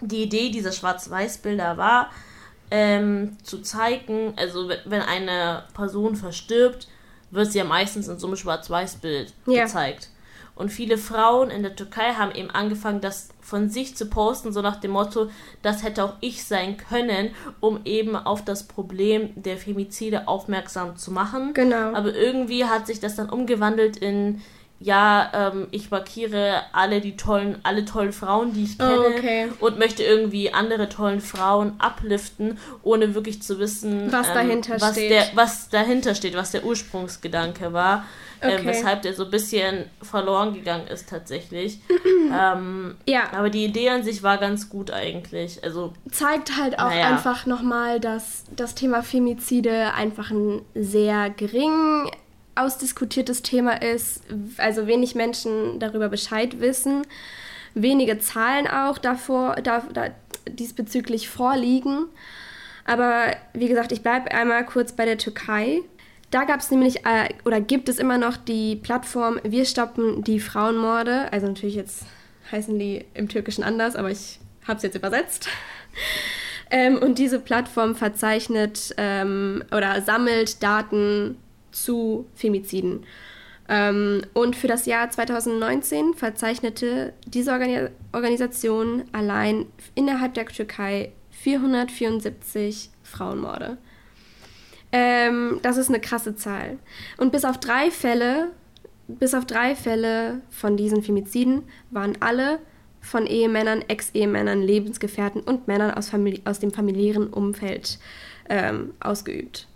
die 0.00 0.22
Idee 0.22 0.50
dieser 0.50 0.72
Schwarz-Weiß-Bilder 0.72 1.76
war, 1.76 2.10
ähm, 2.70 3.36
zu 3.42 3.62
zeigen, 3.62 4.34
also 4.36 4.70
wenn 4.84 5.02
eine 5.02 5.64
Person 5.74 6.16
verstirbt, 6.16 6.88
wird 7.30 7.52
sie 7.52 7.58
ja 7.58 7.64
meistens 7.64 8.08
in 8.08 8.18
so 8.18 8.26
einem 8.26 8.36
Schwarz-Weiß-Bild 8.36 9.32
ja. 9.46 9.64
gezeigt. 9.64 10.08
Und 10.60 10.68
viele 10.68 10.98
Frauen 10.98 11.48
in 11.50 11.62
der 11.62 11.74
Türkei 11.74 12.12
haben 12.12 12.34
eben 12.34 12.50
angefangen, 12.50 13.00
das 13.00 13.30
von 13.40 13.70
sich 13.70 13.96
zu 13.96 14.06
posten, 14.06 14.52
so 14.52 14.60
nach 14.60 14.76
dem 14.76 14.90
Motto, 14.90 15.30
das 15.62 15.82
hätte 15.82 16.04
auch 16.04 16.16
ich 16.20 16.44
sein 16.44 16.76
können, 16.76 17.30
um 17.60 17.80
eben 17.86 18.14
auf 18.14 18.44
das 18.44 18.64
Problem 18.64 19.30
der 19.36 19.56
Femizide 19.56 20.28
aufmerksam 20.28 20.96
zu 20.96 21.12
machen. 21.12 21.54
Genau. 21.54 21.94
Aber 21.94 22.14
irgendwie 22.14 22.66
hat 22.66 22.86
sich 22.86 23.00
das 23.00 23.16
dann 23.16 23.30
umgewandelt 23.30 23.96
in 23.96 24.42
ja, 24.82 25.30
ähm, 25.34 25.68
ich 25.72 25.90
markiere 25.90 26.62
alle 26.72 27.02
die 27.02 27.14
tollen, 27.14 27.58
alle 27.64 27.84
tollen 27.84 28.14
Frauen, 28.14 28.54
die 28.54 28.64
ich 28.64 28.76
oh, 28.80 28.84
kenne 28.84 28.98
oh, 28.98 29.18
okay. 29.18 29.48
und 29.60 29.78
möchte 29.78 30.02
irgendwie 30.02 30.54
andere 30.54 30.88
tollen 30.88 31.20
Frauen 31.20 31.74
upliften, 31.78 32.58
ohne 32.82 33.14
wirklich 33.14 33.42
zu 33.42 33.58
wissen, 33.58 34.10
was 34.10 34.28
ähm, 34.28 34.34
dahinter 34.34 34.80
was 34.80 34.92
steht. 34.92 35.10
Der, 35.10 35.24
was 35.34 35.68
dahinter 35.68 36.14
steht, 36.14 36.34
was 36.34 36.52
der 36.52 36.64
Ursprungsgedanke 36.64 37.74
war. 37.74 38.06
Ähm, 38.40 38.52
okay. 38.52 38.60
Ähm, 38.60 38.66
weshalb 38.68 39.02
der 39.02 39.12
so 39.12 39.24
ein 39.26 39.30
bisschen 39.30 39.84
verloren 40.00 40.54
gegangen 40.54 40.86
ist 40.86 41.10
tatsächlich. 41.10 41.80
ähm, 42.32 42.96
ja. 43.06 43.24
Aber 43.36 43.50
die 43.50 43.66
Idee 43.66 43.90
an 43.90 44.02
sich 44.02 44.22
war 44.22 44.38
ganz 44.38 44.70
gut 44.70 44.90
eigentlich. 44.90 45.62
Also 45.62 45.92
zeigt 46.10 46.56
halt 46.56 46.78
auch 46.78 46.88
naja. 46.88 47.08
einfach 47.08 47.44
nochmal, 47.44 48.00
dass 48.00 48.44
das 48.56 48.74
Thema 48.74 49.02
Femizide 49.02 49.92
einfach 49.92 50.30
ein 50.30 50.62
sehr 50.74 51.28
gering 51.28 52.10
ausdiskutiertes 52.54 53.42
Thema 53.42 53.82
ist, 53.82 54.22
also 54.58 54.86
wenig 54.86 55.14
Menschen 55.14 55.78
darüber 55.78 56.08
Bescheid 56.08 56.60
wissen, 56.60 57.02
wenige 57.74 58.18
Zahlen 58.18 58.66
auch 58.66 58.98
davor, 58.98 59.56
da, 59.56 59.84
da, 59.92 60.10
diesbezüglich 60.48 61.28
vorliegen. 61.28 62.06
Aber 62.84 63.34
wie 63.52 63.68
gesagt, 63.68 63.92
ich 63.92 64.02
bleibe 64.02 64.30
einmal 64.32 64.64
kurz 64.64 64.92
bei 64.92 65.04
der 65.04 65.18
Türkei. 65.18 65.80
Da 66.30 66.44
gab 66.44 66.60
es 66.60 66.70
nämlich, 66.70 67.04
äh, 67.06 67.28
oder 67.44 67.60
gibt 67.60 67.88
es 67.88 67.98
immer 67.98 68.18
noch 68.18 68.36
die 68.36 68.76
Plattform 68.76 69.40
Wir 69.42 69.64
stoppen 69.64 70.22
die 70.24 70.40
Frauenmorde. 70.40 71.32
Also 71.32 71.46
natürlich 71.46 71.74
jetzt 71.74 72.04
heißen 72.50 72.78
die 72.78 73.04
im 73.14 73.28
Türkischen 73.28 73.64
anders, 73.64 73.96
aber 73.96 74.10
ich 74.10 74.40
habe 74.66 74.76
es 74.76 74.82
jetzt 74.82 74.96
übersetzt. 74.96 75.48
ähm, 76.70 76.98
und 76.98 77.18
diese 77.18 77.40
Plattform 77.40 77.94
verzeichnet 77.94 78.94
ähm, 78.96 79.64
oder 79.70 80.02
sammelt 80.02 80.62
Daten 80.62 81.36
zu 81.72 82.26
Femiziden. 82.34 83.04
Ähm, 83.68 84.22
und 84.34 84.56
für 84.56 84.66
das 84.66 84.86
Jahr 84.86 85.10
2019 85.10 86.14
verzeichnete 86.14 87.12
diese 87.26 87.52
Organi 87.52 87.88
Organisation 88.12 89.04
allein 89.12 89.66
innerhalb 89.94 90.34
der 90.34 90.46
Türkei 90.46 91.12
474 91.30 92.90
Frauenmorde. 93.02 93.78
Ähm, 94.92 95.60
das 95.62 95.76
ist 95.76 95.88
eine 95.88 96.00
krasse 96.00 96.34
Zahl. 96.34 96.78
Und 97.16 97.30
bis 97.30 97.44
auf 97.44 97.58
drei 97.58 97.90
Fälle, 97.92 98.50
bis 99.06 99.34
auf 99.34 99.46
drei 99.46 99.76
Fälle 99.76 100.40
von 100.50 100.76
diesen 100.76 101.02
Femiziden 101.02 101.62
waren 101.90 102.16
alle 102.20 102.58
von 103.00 103.26
Ehemännern, 103.26 103.82
Ex-Ehemännern, 103.86 104.62
Lebensgefährten 104.62 105.40
und 105.40 105.68
Männern 105.68 105.92
aus, 105.92 106.10
Famili 106.10 106.42
aus 106.44 106.58
dem 106.58 106.72
familiären 106.72 107.28
Umfeld 107.28 107.98
ähm, 108.48 108.92
ausgeübt. 109.00 109.68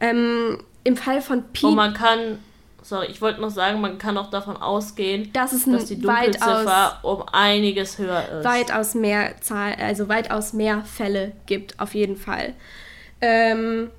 Ähm, 0.00 0.58
Im 0.84 0.96
Fall 0.96 1.20
von 1.20 1.44
Pi. 1.52 1.66
Und 1.66 1.74
man 1.74 1.94
kann, 1.94 2.38
sorry, 2.82 3.06
ich 3.10 3.20
wollte 3.20 3.40
noch 3.40 3.50
sagen, 3.50 3.80
man 3.80 3.98
kann 3.98 4.16
auch 4.16 4.30
davon 4.30 4.56
ausgehen, 4.56 5.30
das 5.32 5.50
dass 5.64 5.86
die 5.86 6.00
Dunkelziffer 6.00 6.98
um 7.02 7.22
einiges 7.32 7.98
höher 7.98 8.38
ist. 8.38 8.44
Weitaus 8.44 8.94
mehr 8.94 9.40
Zahl, 9.40 9.74
also 9.74 10.08
weitaus 10.08 10.52
mehr 10.52 10.82
Fälle 10.84 11.32
gibt, 11.46 11.78
auf 11.78 11.94
jeden 11.94 12.16
Fall. 12.16 12.54
Ähm, 13.20 13.90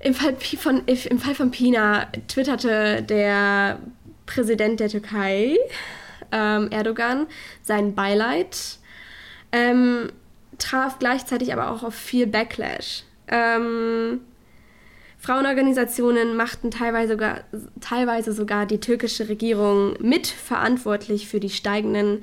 im, 0.00 0.14
Fall 0.14 0.36
von, 0.58 0.82
Im 0.86 1.18
Fall 1.18 1.34
von 1.34 1.50
Pina 1.50 2.08
twitterte 2.28 3.02
der 3.02 3.78
Präsident 4.26 4.80
der 4.80 4.88
Türkei, 4.88 5.56
ähm, 6.32 6.70
Erdogan, 6.70 7.26
sein 7.62 7.94
Beileid, 7.94 8.78
ähm, 9.52 10.12
traf 10.58 10.98
gleichzeitig 10.98 11.52
aber 11.52 11.70
auch 11.70 11.82
auf 11.82 11.94
viel 11.94 12.26
Backlash. 12.26 13.04
Ähm, 13.28 14.20
Frauenorganisationen 15.26 16.36
machten 16.36 16.70
teilweise 16.70 17.14
sogar, 17.14 17.40
teilweise 17.80 18.32
sogar 18.32 18.64
die 18.64 18.78
türkische 18.78 19.28
Regierung 19.28 19.94
mitverantwortlich 20.00 21.26
für 21.26 21.40
die 21.40 21.50
steigenden 21.50 22.22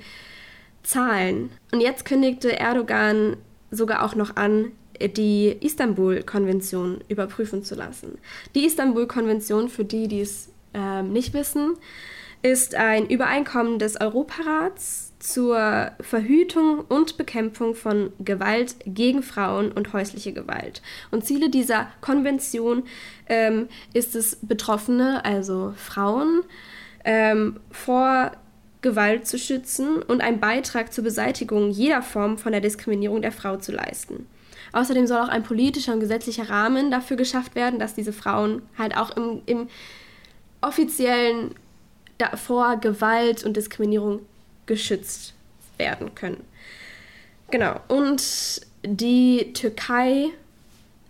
Zahlen. 0.84 1.49
Und 1.74 1.82
jetzt 1.82 2.06
kündigte 2.06 2.58
Erdogan 2.58 3.36
sogar 3.72 4.06
auch 4.06 4.16
noch 4.16 4.38
an, 4.38 4.72
die 5.01 5.54
Istanbul-Konvention 5.60 7.04
überprüfen 7.10 7.66
zu 7.66 7.76
lassen. 7.76 8.20
Die 8.56 8.66
Istanbul-Konvention, 8.66 9.68
für 9.68 9.84
die, 9.84 10.08
die 10.08 10.22
es 10.22 10.49
äh, 10.74 11.04
nicht 11.04 11.34
wissen, 11.34 11.74
ist 12.41 12.74
ein 12.74 13.10
Übereinkommen 13.10 13.80
des 13.80 13.99
Europarats 13.99 15.12
zur 15.24 15.91
Verhütung 16.01 16.82
und 16.82 17.15
Bekämpfung 17.15 17.76
von 17.76 18.11
Gewalt 18.19 18.76
gegen 18.86 19.24
Frauen 19.24 19.71
und 19.71 19.93
häusliche 19.93 20.34
Gewalt. 20.34 20.82
Und 21.11 21.26
Ziele 21.26 21.49
dieser 21.49 21.88
Konvention 22.01 22.84
ähm, 23.28 23.69
ist 23.93 24.17
es, 24.17 24.38
Betroffene, 24.41 25.24
also 25.24 25.74
Frauen, 25.78 26.41
ähm, 27.05 27.61
vor 27.71 28.34
Gewalt 28.82 29.26
zu 29.26 29.39
schützen 29.39 30.01
und 30.01 30.19
einen 30.19 30.41
Beitrag 30.41 30.91
zur 30.91 31.05
Beseitigung 31.05 31.71
jeder 31.71 32.01
Form 32.01 32.38
von 32.38 32.51
der 32.51 32.59
Diskriminierung 32.59 33.21
der 33.21 33.32
Frau 33.32 33.55
zu 33.55 33.71
leisten. 33.71 34.28
Außerdem 34.74 35.07
soll 35.07 35.21
auch 35.21 35.30
ein 35.30 35.43
politischer 35.43 35.93
und 35.93 36.01
gesetzlicher 36.01 36.49
Rahmen 36.49 36.91
dafür 36.91 37.15
geschafft 37.15 37.55
werden, 37.55 37.80
dass 37.80 37.93
diese 37.93 38.11
Frauen 38.11 38.61
halt 38.78 38.97
auch 38.97 39.15
im, 39.15 39.41
im 39.45 39.69
offiziellen 40.59 41.55
vor 42.36 42.76
Gewalt 42.78 43.45
und 43.45 43.55
Diskriminierung 43.55 44.19
geschützt 44.66 45.34
werden 45.78 46.16
können. 46.16 46.43
Genau. 47.51 47.80
Und 47.88 48.61
die 48.84 49.53
Türkei, 49.53 50.30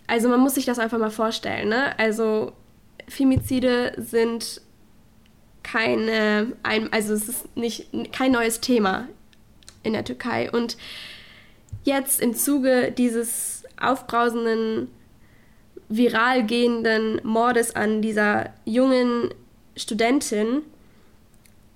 also 0.08 0.30
man 0.30 0.40
muss 0.40 0.56
sich 0.56 0.66
das 0.66 0.80
einfach 0.80 1.00
mal 1.00 1.12
vorstellen, 1.12 1.70
ne? 1.70 1.98
Also 1.98 2.54
Femizide 3.08 3.94
sind 3.98 4.62
keine, 5.64 6.54
also 6.64 7.14
es 7.14 7.30
ist 7.30 7.56
nicht 7.56 7.88
kein 8.12 8.32
neues 8.32 8.60
Thema 8.60 9.08
in 9.82 9.94
der 9.94 10.04
Türkei. 10.04 10.52
Und 10.52 10.78
jetzt 11.84 12.22
im 12.22 12.36
Zuge 12.36 12.92
dieses 12.92 13.64
aufbrausenden, 13.80 14.90
viral 15.90 16.46
gehenden 16.46 17.22
Mordes 17.24 17.76
an 17.76 18.02
dieser 18.02 18.52
jungen 18.66 19.34
Studentin 19.76 20.62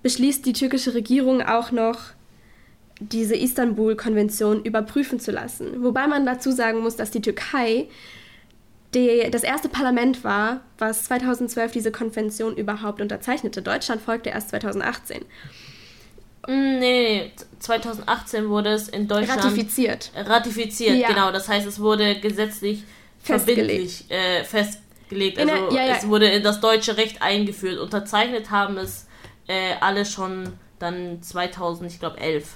beschließt 0.08 0.46
die 0.46 0.54
türkische 0.54 0.94
Regierung 0.94 1.42
auch 1.42 1.74
noch, 1.74 2.00
diese 3.02 3.36
Istanbul-Konvention 3.36 4.64
überprüfen 4.64 5.20
zu 5.20 5.32
lassen. 5.32 5.84
Wobei 5.84 6.08
man 6.08 6.26
dazu 6.26 6.50
sagen 6.50 6.80
muss, 6.80 6.96
dass 6.96 7.12
die 7.12 7.20
Türkei 7.22 7.90
die, 8.94 9.30
das 9.30 9.44
erste 9.44 9.68
Parlament 9.68 10.24
war, 10.24 10.62
was 10.78 11.04
2012 11.04 11.74
diese 11.74 11.92
Konvention 11.92 12.56
überhaupt 12.56 13.02
unterzeichnete. 13.02 13.62
Deutschland 13.62 14.02
folgte 14.02 14.30
erst 14.30 14.52
2018. 14.52 15.26
Mm, 16.48 16.52
nee, 16.54 16.80
nee, 16.80 17.32
2018 17.60 18.48
wurde 18.48 18.70
es 18.70 18.88
in 18.88 19.10
Deutschland 19.10 19.44
ratifiziert. 19.44 20.12
Ratifiziert, 20.16 20.96
ja. 20.96 21.10
genau. 21.10 21.34
Das 21.34 21.50
heißt, 21.50 21.68
es 21.68 21.82
wurde 21.82 22.22
gesetzlich 22.22 22.86
festgelegt. 23.20 24.06
Äh, 24.08 24.46
festgelegt. 24.46 25.38
Also 25.38 25.54
der, 25.54 25.84
ja, 25.84 25.90
ja. 25.90 25.98
es 25.98 26.08
wurde 26.08 26.30
in 26.30 26.44
das 26.44 26.62
deutsche 26.62 26.96
Recht 26.96 27.22
eingeführt. 27.22 27.78
Unterzeichnet 27.78 28.52
haben 28.52 28.78
es 28.78 29.07
äh, 29.48 29.74
alle 29.80 30.06
schon 30.06 30.54
dann 30.80 31.22
2000, 31.22 31.92
ich 31.92 32.00
glaube 32.00 32.20
11. 32.20 32.56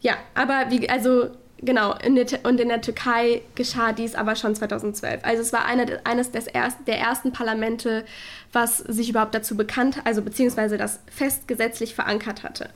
Ja, 0.00 0.14
aber 0.34 0.70
wie, 0.70 0.88
also 0.88 1.30
genau, 1.58 1.94
in 1.94 2.14
der, 2.14 2.26
und 2.44 2.60
in 2.60 2.68
der 2.68 2.80
Türkei 2.80 3.42
geschah 3.54 3.92
dies 3.92 4.14
aber 4.14 4.36
schon 4.36 4.54
2012. 4.54 5.20
Also 5.24 5.42
es 5.42 5.52
war 5.52 5.66
eine, 5.66 6.00
eines 6.04 6.30
des 6.30 6.46
erst, 6.46 6.78
der 6.86 6.98
ersten 6.98 7.32
Parlamente, 7.32 8.04
was 8.52 8.78
sich 8.78 9.10
überhaupt 9.10 9.34
dazu 9.34 9.56
bekannt, 9.56 9.98
also 10.04 10.22
beziehungsweise 10.22 10.78
das 10.78 11.00
fest 11.10 11.46
gesetzlich 11.48 11.94
verankert 11.94 12.42
hatte. 12.42 12.70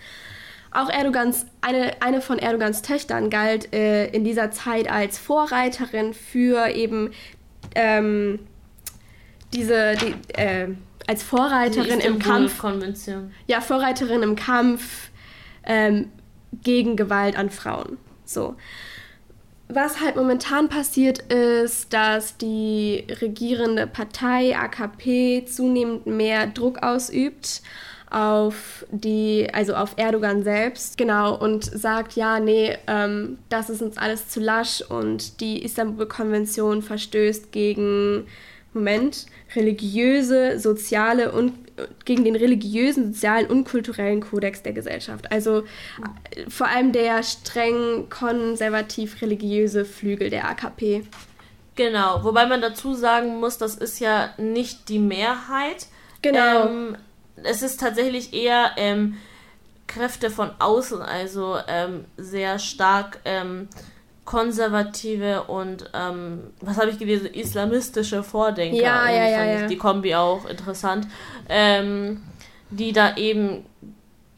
Auch 0.70 0.90
Erdogans, 0.90 1.46
eine, 1.61 2.02
eine 2.02 2.20
von 2.20 2.38
Erdogans 2.38 2.82
Töchtern 2.82 3.30
galt 3.30 3.72
äh, 3.72 4.07
in 4.09 4.24
dieser 4.24 4.50
Zeit 4.50 4.90
als 4.90 5.18
Vorreiterin 5.18 6.14
für 6.14 6.68
eben 6.68 7.12
ähm, 7.76 8.40
diese, 9.52 9.94
die, 9.94 10.14
äh, 10.32 10.68
als 11.07 11.22
Vorreiterin 11.22 12.00
im 12.00 12.18
Kampf. 12.18 12.59
Konvention. 12.59 13.32
Ja, 13.46 13.61
Vorreiterin 13.61 14.22
im 14.22 14.36
Kampf 14.36 15.11
ähm, 15.64 16.11
gegen 16.62 16.96
Gewalt 16.96 17.36
an 17.36 17.50
Frauen. 17.50 17.98
So. 18.24 18.57
Was 19.68 20.00
halt 20.00 20.16
momentan 20.16 20.68
passiert 20.68 21.20
ist, 21.32 21.92
dass 21.92 22.36
die 22.36 23.07
regierende 23.20 23.86
Partei 23.86 24.57
AKP 24.57 25.46
zunehmend 25.46 26.07
mehr 26.07 26.46
Druck 26.46 26.82
ausübt 26.82 27.62
auf 28.11 28.86
die, 28.90 29.48
also 29.52 29.74
auf 29.74 29.94
Erdogan 29.96 30.44
selbst, 30.44 30.96
genau, 30.96 31.36
und 31.36 31.64
sagt, 31.64 32.12
ja, 32.14 32.38
nee, 32.38 32.76
ähm, 32.86 33.38
das 33.48 33.70
ist 33.70 33.82
uns 33.82 33.96
alles 33.96 34.28
zu 34.28 34.38
lasch 34.38 34.82
und 34.82 35.40
die 35.40 35.64
Istanbul-Konvention 35.64 36.82
verstößt 36.82 37.50
gegen 37.50 38.26
Moment, 38.75 39.27
religiöse, 39.55 40.59
soziale 40.59 41.33
und 41.33 41.53
gegen 42.05 42.25
den 42.25 42.37
religiösen, 42.37 43.12
sozialen 43.12 43.47
und 43.47 43.64
kulturellen 43.64 44.20
Kodex 44.20 44.62
der 44.62 44.72
Gesellschaft. 44.72 45.31
Also 45.33 45.61
äh, 45.61 46.49
vor 46.49 46.68
allem 46.68 46.93
der 46.93 47.22
streng 47.22 48.09
konservativ-religiöse 48.11 49.85
Flügel 49.85 50.31
der 50.31 50.49
AKP. 50.49 51.05
Genau, 51.77 52.22
wobei 52.22 52.47
man 52.47 52.61
dazu 52.61 52.95
sagen 52.95 53.41
muss, 53.41 53.59
das 53.59 53.75
ist 53.75 53.99
ja 53.99 54.33
nicht 54.39 54.89
die 54.89 55.01
Mehrheit. 55.01 55.87
Genau. 56.22 56.68
Ähm, 56.68 56.97
es 57.43 57.62
ist 57.62 57.81
tatsächlich 57.81 58.33
eher 58.33 58.70
ähm, 58.77 59.16
Kräfte 59.89 60.31
von 60.31 60.51
außen, 60.61 61.03
also 61.03 61.59
ähm, 61.66 62.05
sehr 62.16 62.61
stark 62.61 63.18
ähm, 63.25 63.68
konservative 64.25 65.45
und 65.45 65.91
ähm, 65.93 66.53
was 66.61 66.79
habe 66.79 66.91
ich 66.91 66.99
gelesen, 66.99 67.27
islamistische 67.27 68.22
Vordenker. 68.22 68.77
Ja, 68.77 69.11
ja, 69.11 69.29
ja, 69.29 69.45
ja. 69.45 69.66
Die 69.66 69.77
Kombi 69.77 70.14
auch 70.14 70.47
interessant. 70.47 71.07
Ähm, 71.49 72.22
die 72.70 72.93
da 72.93 73.16
eben 73.16 73.64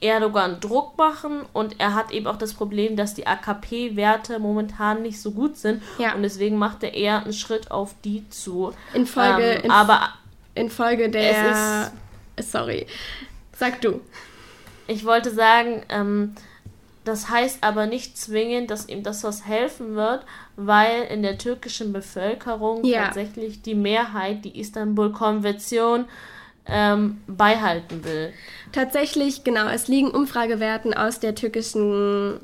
Erdogan 0.01 0.61
Druck 0.61 0.99
machen 0.99 1.43
und 1.53 1.80
er 1.80 1.95
hat 1.95 2.11
eben 2.11 2.26
auch 2.26 2.37
das 2.37 2.53
Problem, 2.53 2.97
dass 2.97 3.14
die 3.14 3.26
AKP-Werte 3.26 4.39
momentan 4.39 5.03
nicht 5.03 5.20
so 5.20 5.30
gut 5.30 5.57
sind 5.57 5.82
ja. 5.99 6.14
und 6.14 6.22
deswegen 6.22 6.59
macht 6.59 6.82
er 6.82 6.93
eher 6.93 7.22
einen 7.22 7.32
Schritt 7.32 7.70
auf 7.70 7.95
die 8.05 8.28
zu. 8.28 8.72
In 8.93 9.07
Folge, 9.07 9.43
ähm, 9.43 9.64
in, 9.64 9.70
aber 9.70 10.11
in 10.55 10.68
Folge 10.68 11.09
der, 11.09 11.93
sorry, 12.39 12.87
sag 13.55 13.80
du. 13.80 14.01
Ich 14.87 15.05
wollte 15.05 15.30
sagen, 15.30 15.82
ähm, 15.89 16.34
das 17.07 17.30
heißt 17.30 17.59
aber 17.62 17.86
nicht 17.86 18.18
zwingend, 18.18 18.70
dass 18.70 18.88
ihm 18.88 19.02
das 19.02 19.22
was 19.22 19.46
helfen 19.46 19.94
wird, 19.94 20.24
weil 20.57 21.04
in 21.04 21.22
der 21.22 21.38
türkischen 21.38 21.92
Bevölkerung 21.92 22.84
ja. 22.84 23.04
tatsächlich 23.04 23.62
die 23.62 23.76
Mehrheit 23.76 24.44
die 24.44 24.59
Istanbul-Konvention 24.59 26.07
ähm, 26.66 27.20
beibehalten 27.28 28.04
will. 28.04 28.32
Tatsächlich, 28.72 29.44
genau. 29.44 29.68
Es 29.68 29.86
liegen 29.86 30.11
Umfragewerten 30.11 30.94
aus 30.94 31.20
der 31.20 31.36
türkischen 31.36 32.40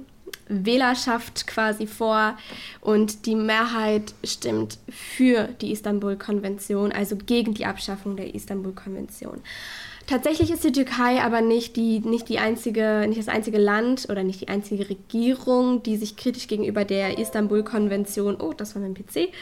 Wählerschaft 0.47 1.49
quasi 1.49 1.89
vor 1.89 2.37
und 2.81 3.27
die 3.27 3.35
Mehrheit 3.35 4.15
stimmt 4.23 4.79
für 4.89 5.49
die 5.61 5.73
Istanbul-Konvention, 5.73 6.93
also 6.93 7.17
gegen 7.17 7.55
die 7.55 7.67
Abschaffung 7.67 8.17
der 8.17 8.33
Istanbul-Konvention. 8.33 9.41
Tatsächlich 10.13 10.51
ist 10.51 10.63
die 10.63 10.73
Türkei 10.73 11.23
aber 11.23 11.41
nicht, 11.41 11.75
die, 11.75 12.01
nicht, 12.01 12.29
die 12.29 12.39
einzige, 12.39 13.07
nicht 13.09 13.19
das 13.19 13.29
einzige 13.29 13.57
Land 13.57 14.11
oder 14.11 14.25
nicht 14.25 14.43
die 14.43 14.49
einzige 14.49 14.91
Regierung, 14.91 15.83
die 15.83 15.97
sich 15.97 16.19
kritisch 16.19 16.49
gegenüber 16.49 16.85
der 16.85 17.19
Istanbul-Konvention, 17.19 18.37
oh, 18.39 18.53
das 18.53 18.75
war 18.75 18.83
mein 18.83 18.93
PC, 18.93 19.33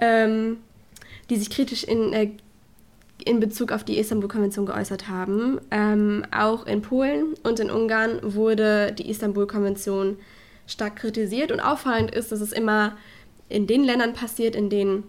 ähm, 0.00 0.60
die 1.28 1.36
sich 1.36 1.50
kritisch 1.50 1.84
in, 1.84 2.14
äh, 2.14 2.30
in 3.22 3.38
Bezug 3.38 3.70
auf 3.70 3.84
die 3.84 3.98
Istanbul-Konvention 3.98 4.64
geäußert 4.64 5.10
haben. 5.10 5.60
Ähm, 5.70 6.24
auch 6.30 6.64
in 6.64 6.80
Polen 6.80 7.34
und 7.42 7.60
in 7.60 7.70
Ungarn 7.70 8.18
wurde 8.22 8.92
die 8.92 9.10
Istanbul-Konvention 9.10 10.16
stark 10.66 10.96
kritisiert 10.96 11.52
und 11.52 11.60
auffallend 11.60 12.12
ist, 12.12 12.32
dass 12.32 12.40
es 12.40 12.52
immer 12.52 12.96
in 13.50 13.66
den 13.66 13.84
Ländern 13.84 14.14
passiert, 14.14 14.56
in 14.56 14.70
denen 14.70 15.04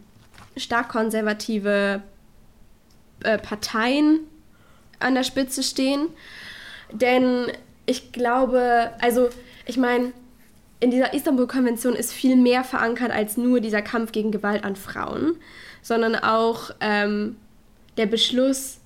stark 0.57 0.89
konservative 0.89 2.03
äh, 3.23 3.37
Parteien 3.37 4.27
an 4.99 5.15
der 5.15 5.23
Spitze 5.23 5.63
stehen. 5.63 6.07
Denn 6.91 7.51
ich 7.85 8.11
glaube, 8.11 8.91
also 8.99 9.29
ich 9.65 9.77
meine, 9.77 10.11
in 10.79 10.91
dieser 10.91 11.13
Istanbul-Konvention 11.13 11.93
ist 11.93 12.13
viel 12.13 12.35
mehr 12.35 12.63
verankert 12.63 13.11
als 13.11 13.37
nur 13.37 13.59
dieser 13.59 13.81
Kampf 13.81 14.11
gegen 14.11 14.31
Gewalt 14.31 14.63
an 14.63 14.75
Frauen, 14.75 15.35
sondern 15.81 16.15
auch 16.15 16.71
ähm, 16.79 17.35
der 17.97 18.05
Beschluss, 18.05 18.77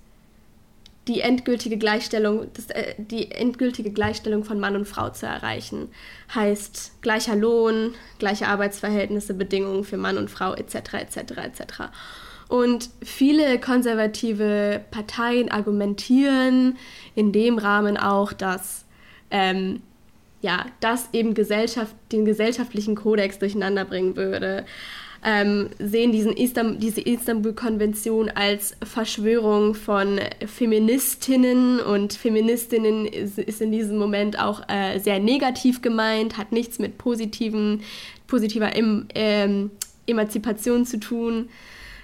die 1.07 1.19
endgültige 1.21 1.77
Gleichstellung, 1.77 2.47
das, 2.53 2.69
äh, 2.69 2.95
die 2.97 3.31
endgültige 3.31 3.91
Gleichstellung 3.91 4.43
von 4.43 4.59
Mann 4.59 4.75
und 4.75 4.87
Frau 4.87 5.09
zu 5.09 5.25
erreichen. 5.25 5.89
Heißt 6.33 6.93
gleicher 7.01 7.35
Lohn, 7.35 7.93
gleiche 8.19 8.47
Arbeitsverhältnisse, 8.47 9.33
Bedingungen 9.33 9.83
für 9.83 9.97
Mann 9.97 10.17
und 10.17 10.31
Frau 10.31 10.53
etc. 10.53 10.93
etc. 10.93 11.17
etc. 11.17 11.63
Und 12.47 12.89
viele 13.01 13.59
konservative 13.59 14.81
Parteien 14.91 15.49
argumentieren 15.51 16.77
in 17.15 17.31
dem 17.31 17.57
Rahmen 17.57 17.97
auch, 17.97 18.33
dass 18.33 18.85
ähm, 19.31 19.81
ja, 20.41 20.65
das 20.81 21.09
eben 21.13 21.33
Gesellschaft, 21.33 21.95
den 22.11 22.25
gesellschaftlichen 22.25 22.95
Kodex 22.95 23.39
durcheinander 23.39 23.85
bringen 23.85 24.15
würde. 24.15 24.65
Ähm, 25.25 25.69
sehen 25.79 26.11
diesen 26.11 26.33
Istam 26.33 26.79
diese 26.79 26.99
Istanbul-Konvention 26.99 28.29
als 28.29 28.75
Verschwörung 28.83 29.73
von 29.73 30.19
Feministinnen 30.45 31.79
und 31.79 32.11
Feministinnen 32.11 33.05
ist, 33.05 33.39
ist 33.39 33.61
in 33.61 33.71
diesem 33.71 33.97
Moment 33.97 34.37
auch 34.37 34.67
äh, 34.67 34.99
sehr 34.99 35.19
negativ 35.19 35.81
gemeint, 35.81 36.37
hat 36.37 36.51
nichts 36.51 36.77
mit 36.77 36.97
positiven, 36.97 37.83
positiver 38.27 38.75
em, 38.75 39.07
ähm, 39.15 39.71
Emanzipation 40.05 40.85
zu 40.85 40.99
tun 40.99 41.47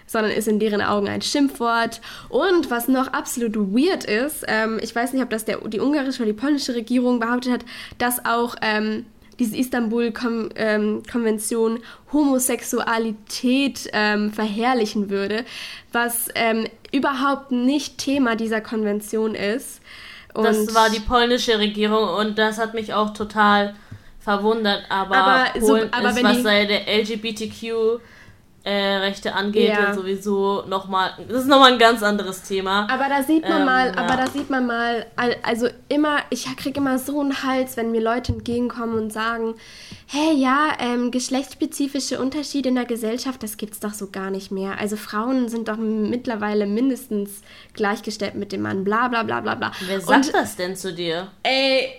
sondern 0.09 0.31
ist 0.31 0.47
in 0.47 0.59
deren 0.59 0.81
Augen 0.81 1.07
ein 1.07 1.21
Schimpfwort. 1.21 2.01
Und 2.29 2.71
was 2.71 2.87
noch 2.87 3.13
absolut 3.13 3.55
weird 3.55 4.05
ist, 4.05 4.43
ähm, 4.47 4.79
ich 4.81 4.95
weiß 4.95 5.13
nicht, 5.13 5.21
ob 5.21 5.29
das 5.29 5.45
der, 5.45 5.59
die 5.59 5.79
ungarische 5.79 6.23
oder 6.23 6.31
die 6.31 6.37
polnische 6.37 6.73
Regierung 6.73 7.19
behauptet 7.19 7.51
hat, 7.51 7.63
dass 7.99 8.25
auch 8.25 8.55
ähm, 8.63 9.05
diese 9.37 9.55
Istanbul-Konvention 9.55 11.75
ähm, 11.75 11.83
Homosexualität 12.11 13.87
ähm, 13.93 14.33
verherrlichen 14.33 15.11
würde, 15.11 15.45
was 15.91 16.29
ähm, 16.33 16.65
überhaupt 16.91 17.51
nicht 17.51 17.99
Thema 17.99 18.35
dieser 18.35 18.61
Konvention 18.61 19.35
ist. 19.35 19.79
Und 20.33 20.45
das 20.45 20.73
war 20.73 20.89
die 20.89 21.01
polnische 21.01 21.59
Regierung 21.59 22.09
und 22.09 22.39
das 22.39 22.57
hat 22.57 22.73
mich 22.73 22.95
auch 22.95 23.13
total 23.13 23.75
verwundert. 24.19 24.85
Aber, 24.89 25.15
aber 25.15 25.51
Polen 25.51 25.65
so, 25.65 25.75
aber 25.91 26.09
ist, 26.09 26.23
was 26.23 26.41
seine 26.41 26.87
LGBTQ 26.87 27.99
äh, 28.63 28.97
Rechte 28.97 29.33
angeht, 29.33 29.69
ja. 29.69 29.93
sowieso 29.93 30.63
nochmal, 30.67 31.11
das 31.29 31.43
ist 31.43 31.47
nochmal 31.47 31.73
ein 31.73 31.79
ganz 31.79 32.03
anderes 32.03 32.43
Thema. 32.43 32.87
Aber 32.91 33.07
da 33.07 33.23
sieht 33.23 33.47
man 33.47 33.61
ähm, 33.61 33.65
mal, 33.65 33.87
ja. 33.87 33.97
aber 33.97 34.17
da 34.17 34.27
sieht 34.27 34.49
man 34.49 34.67
mal, 34.67 35.05
also 35.43 35.69
immer, 35.87 36.19
ich 36.29 36.45
kriege 36.57 36.79
immer 36.79 36.99
so 36.99 37.21
einen 37.21 37.41
Hals, 37.43 37.77
wenn 37.77 37.91
mir 37.91 38.01
Leute 38.01 38.33
entgegenkommen 38.33 38.97
und 38.97 39.13
sagen, 39.13 39.55
hey, 40.07 40.33
ja, 40.35 40.73
ähm, 40.79 41.09
geschlechtsspezifische 41.09 42.19
Unterschiede 42.19 42.69
in 42.69 42.75
der 42.75 42.85
Gesellschaft, 42.85 43.41
das 43.43 43.55
gibt's 43.55 43.79
doch 43.79 43.93
so 43.93 44.09
gar 44.09 44.29
nicht 44.29 44.51
mehr. 44.51 44.77
Also 44.77 44.97
Frauen 44.97 45.47
sind 45.47 45.69
doch 45.69 45.77
mittlerweile 45.77 46.65
mindestens 46.65 47.41
gleichgestellt 47.73 48.35
mit 48.35 48.51
dem 48.51 48.63
Mann, 48.63 48.83
bla 48.83 49.07
bla 49.07 49.23
bla 49.23 49.39
bla 49.39 49.55
bla. 49.55 49.71
Wer 49.87 50.01
sagt 50.01 50.25
und, 50.25 50.33
das 50.33 50.57
denn 50.57 50.75
zu 50.75 50.93
dir? 50.93 51.29
Ey, 51.43 51.93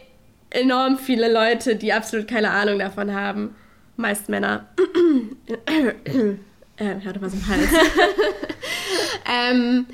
enorm 0.50 0.98
viele 0.98 1.32
Leute, 1.32 1.76
die 1.76 1.92
absolut 1.92 2.28
keine 2.28 2.50
Ahnung 2.50 2.78
davon 2.80 3.14
haben. 3.14 3.56
Meist 3.96 4.28
Männer. 4.28 4.66
Äh, 6.80 6.98
ich 6.98 7.06
hatte 7.06 7.20
was 7.20 7.34
im 7.34 7.46
Hals. 7.46 7.68
ähm, 9.50 9.86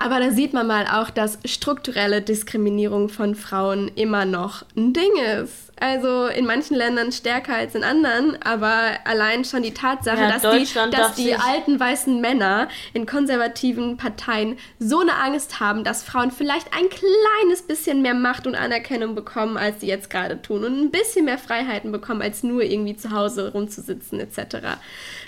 aber 0.00 0.18
da 0.18 0.30
sieht 0.30 0.54
man 0.54 0.66
mal 0.66 0.86
auch, 0.86 1.10
dass 1.10 1.38
strukturelle 1.44 2.22
Diskriminierung 2.22 3.10
von 3.10 3.34
Frauen 3.34 3.90
immer 3.96 4.24
noch 4.24 4.64
ein 4.74 4.94
Ding 4.94 5.12
ist. 5.42 5.70
Also 5.78 6.26
in 6.26 6.46
manchen 6.46 6.74
Ländern 6.74 7.12
stärker 7.12 7.54
als 7.54 7.74
in 7.74 7.84
anderen, 7.84 8.40
aber 8.42 8.94
allein 9.04 9.44
schon 9.44 9.62
die 9.62 9.74
Tatsache, 9.74 10.22
ja, 10.22 10.38
dass, 10.38 10.42
die, 10.42 10.90
dass 10.90 11.14
die 11.16 11.34
alten 11.34 11.78
weißen 11.78 12.18
Männer 12.18 12.68
in 12.94 13.04
konservativen 13.04 13.98
Parteien 13.98 14.58
so 14.78 15.00
eine 15.00 15.16
Angst 15.16 15.60
haben, 15.60 15.84
dass 15.84 16.02
Frauen 16.02 16.30
vielleicht 16.30 16.68
ein 16.74 16.88
kleines 16.88 17.62
bisschen 17.62 18.00
mehr 18.00 18.14
Macht 18.14 18.46
und 18.46 18.54
Anerkennung 18.54 19.14
bekommen, 19.14 19.58
als 19.58 19.80
sie 19.80 19.86
jetzt 19.86 20.08
gerade 20.08 20.40
tun 20.40 20.64
und 20.64 20.80
ein 20.80 20.90
bisschen 20.90 21.26
mehr 21.26 21.38
Freiheiten 21.38 21.92
bekommen, 21.92 22.22
als 22.22 22.42
nur 22.42 22.62
irgendwie 22.62 22.96
zu 22.96 23.10
Hause 23.10 23.52
rumzusitzen 23.52 24.18
etc. 24.18 24.78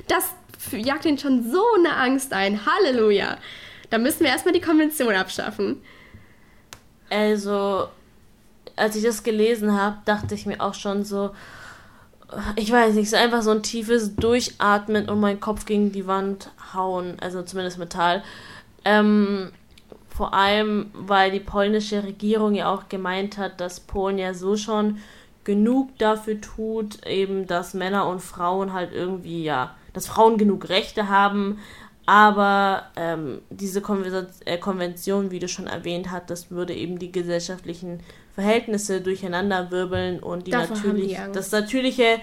Das 0.09 0.35
jagt 0.71 1.05
ihnen 1.05 1.19
schon 1.19 1.51
so 1.51 1.63
eine 1.79 1.95
Angst 1.97 2.33
ein. 2.33 2.61
Halleluja. 2.65 3.37
Da 3.93 3.99
müssen 3.99 4.21
wir 4.21 4.29
erstmal 4.29 4.55
die 4.55 4.63
Konvention 4.63 5.15
abschaffen. 5.15 5.83
Also, 7.11 7.89
als 8.75 8.97
ich 8.97 9.03
das 9.03 9.23
gelesen 9.23 9.79
habe, 9.79 9.99
dachte 10.07 10.35
ich 10.35 10.47
mir 10.47 10.63
auch 10.63 10.73
schon 10.73 11.05
so, 11.05 11.33
ich 12.57 12.73
weiß 12.73 12.95
nicht, 12.95 13.11
so 13.11 13.17
einfach 13.17 13.43
so 13.43 13.51
ein 13.51 13.63
tiefes 13.63 14.17
Durchatmen 14.17 15.11
und 15.11 15.21
meinen 15.21 15.41
Kopf 15.41 15.67
gegen 15.67 15.93
die 15.93 16.07
Wand 16.07 16.49
hauen, 16.73 17.19
also 17.21 17.43
zumindest 17.43 17.77
Metall. 17.77 18.23
Ähm, 18.87 19.53
vor 20.09 20.33
allem, 20.33 20.91
weil 20.95 21.31
die 21.31 21.41
polnische 21.41 22.03
Regierung 22.03 22.55
ja 22.55 22.73
auch 22.73 22.89
gemeint 22.89 23.37
hat, 23.37 23.61
dass 23.61 23.81
Polen 23.81 24.17
ja 24.17 24.33
so 24.33 24.57
schon 24.57 25.01
genug 25.45 25.99
dafür 25.99 26.41
tut, 26.41 27.07
eben, 27.07 27.47
dass 27.47 27.75
Männer 27.75 28.07
und 28.07 28.21
Frauen 28.21 28.73
halt 28.73 28.95
irgendwie 28.95 29.45
ja 29.45 29.75
dass 29.93 30.07
Frauen 30.07 30.39
genug 30.39 30.69
Rechte 30.69 31.09
haben. 31.09 31.59
Aber 32.13 32.89
ähm, 32.97 33.41
diese 33.49 33.81
äh, 34.45 34.59
Konvention, 34.59 35.31
wie 35.31 35.39
du 35.39 35.49
schon 35.49 35.67
erwähnt 35.67 36.11
hast, 36.11 36.29
das 36.29 36.51
würde 36.51 36.75
eben 36.75 36.99
die 36.99 37.11
gesellschaftlichen 37.11 38.01
Verhältnisse 38.35 39.01
durcheinander 39.01 39.71
wirbeln 39.71 40.21
und 40.21 40.47
die 40.47 40.51
natürlich, 40.51 41.17
die 41.17 41.33
das 41.33 41.51
natürliche, 41.53 42.19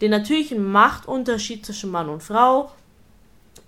den 0.00 0.10
natürlichen 0.10 0.72
Machtunterschied 0.72 1.64
zwischen 1.64 1.92
Mann 1.92 2.08
und 2.08 2.24
Frau 2.24 2.72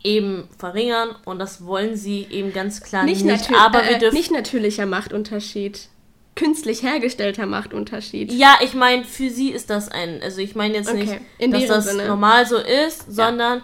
eben 0.02 0.48
verringern 0.58 1.14
und 1.26 1.38
das 1.38 1.64
wollen 1.64 1.94
sie 1.94 2.26
eben 2.28 2.52
ganz 2.52 2.80
klar 2.80 3.04
nicht. 3.04 3.24
nicht. 3.24 3.54
aber 3.54 3.84
äh, 3.84 4.10
nicht 4.10 4.32
natürlicher 4.32 4.86
Machtunterschied 4.86 5.88
künstlich 6.34 6.82
hergestellter 6.82 7.46
Machtunterschied. 7.46 8.32
Ja, 8.32 8.58
ich 8.62 8.74
meine, 8.74 9.04
für 9.04 9.30
sie 9.30 9.50
ist 9.50 9.70
das 9.70 9.88
ein, 9.88 10.20
also 10.24 10.40
ich 10.40 10.56
meine 10.56 10.74
jetzt 10.74 10.90
okay. 10.90 11.20
nicht, 11.38 11.52
dass 11.52 11.68
das 11.68 11.84
Sinne. 11.84 12.08
normal 12.08 12.46
so 12.46 12.56
ist, 12.56 13.06
ja. 13.06 13.12
sondern 13.12 13.62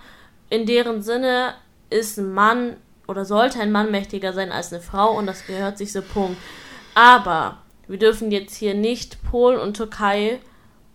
in 0.48 0.64
deren 0.64 1.02
Sinne 1.02 1.54
ist 1.90 2.18
ein 2.18 2.32
Mann 2.32 2.76
oder 3.06 3.24
sollte 3.24 3.60
ein 3.60 3.72
Mann 3.72 3.90
mächtiger 3.90 4.32
sein 4.32 4.52
als 4.52 4.72
eine 4.72 4.82
Frau 4.82 5.16
und 5.16 5.26
das 5.26 5.46
gehört 5.46 5.78
sich 5.78 5.92
so 5.92 6.02
Punkt. 6.02 6.38
Aber 6.94 7.58
wir 7.86 7.98
dürfen 7.98 8.30
jetzt 8.30 8.54
hier 8.54 8.74
nicht 8.74 9.22
Polen 9.22 9.58
und 9.58 9.76
Türkei 9.76 10.40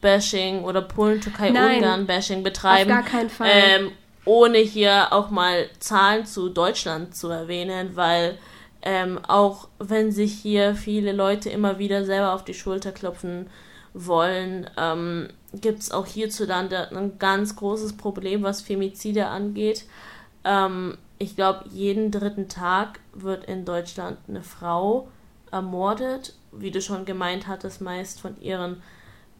Bashing 0.01 0.63
oder 0.63 0.81
Polen, 0.81 1.21
Türkei, 1.21 1.49
Ungarn 1.49 2.05
Bashing 2.05 2.43
betreiben. 2.43 2.91
Auf 2.91 2.97
gar 2.97 3.05
keinen 3.05 3.29
Fall. 3.29 3.49
Ähm, 3.49 3.91
ohne 4.25 4.59
hier 4.59 5.11
auch 5.11 5.29
mal 5.29 5.69
Zahlen 5.79 6.25
zu 6.25 6.49
Deutschland 6.49 7.15
zu 7.15 7.29
erwähnen, 7.29 7.95
weil 7.95 8.37
ähm, 8.81 9.19
auch 9.25 9.69
wenn 9.79 10.11
sich 10.11 10.33
hier 10.33 10.75
viele 10.75 11.13
Leute 11.13 11.49
immer 11.49 11.79
wieder 11.79 12.05
selber 12.05 12.33
auf 12.33 12.43
die 12.43 12.53
Schulter 12.53 12.91
klopfen 12.91 13.49
wollen, 13.93 14.69
ähm, 14.77 15.29
gibt 15.53 15.79
es 15.79 15.91
auch 15.91 16.05
hierzulande 16.05 16.89
ein 16.91 17.17
ganz 17.17 17.55
großes 17.55 17.95
Problem, 17.95 18.43
was 18.43 18.61
Femizide 18.61 19.27
angeht. 19.27 19.85
Ähm, 20.43 20.97
ich 21.19 21.35
glaube, 21.35 21.65
jeden 21.69 22.11
dritten 22.11 22.49
Tag 22.49 22.99
wird 23.13 23.45
in 23.45 23.65
Deutschland 23.65 24.17
eine 24.27 24.43
Frau 24.43 25.07
ermordet, 25.51 26.33
wie 26.51 26.71
du 26.71 26.81
schon 26.81 27.05
gemeint 27.05 27.47
hattest, 27.47 27.81
meist 27.81 28.19
von 28.19 28.39
ihren 28.41 28.81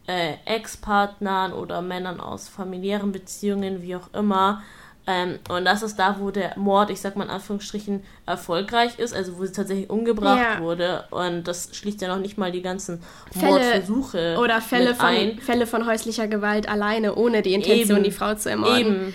äh, 0.06 0.34
Ex-Partnern 0.44 1.52
oder 1.52 1.82
Männern 1.82 2.20
aus 2.20 2.48
familiären 2.48 3.12
Beziehungen, 3.12 3.82
wie 3.82 3.96
auch 3.96 4.12
immer. 4.12 4.62
Ähm, 5.06 5.38
und 5.50 5.66
das 5.66 5.82
ist 5.82 5.96
da, 5.96 6.16
wo 6.18 6.30
der 6.30 6.56
Mord, 6.56 6.88
ich 6.88 7.00
sag 7.00 7.16
mal 7.16 7.24
in 7.24 7.30
Anführungsstrichen, 7.30 8.02
erfolgreich 8.24 8.98
ist, 8.98 9.14
also 9.14 9.36
wo 9.38 9.44
sie 9.44 9.52
tatsächlich 9.52 9.90
umgebracht 9.90 10.40
ja. 10.40 10.60
wurde. 10.62 11.04
Und 11.10 11.46
das 11.46 11.70
schließt 11.72 12.00
ja 12.00 12.08
noch 12.08 12.20
nicht 12.20 12.38
mal 12.38 12.50
die 12.52 12.62
ganzen 12.62 13.02
Fälle, 13.30 13.50
Mordversuche 13.50 14.36
oder 14.38 14.62
Fälle 14.62 14.94
von, 14.94 15.06
ein. 15.06 15.38
Fälle 15.40 15.66
von 15.66 15.86
häuslicher 15.86 16.26
Gewalt 16.26 16.68
alleine, 16.68 17.16
ohne 17.16 17.42
die 17.42 17.52
Intention, 17.52 17.98
Eben. 17.98 18.04
die 18.04 18.10
Frau 18.12 18.34
zu 18.34 18.48
ermorden. 18.48 18.78
Eben. 18.78 19.14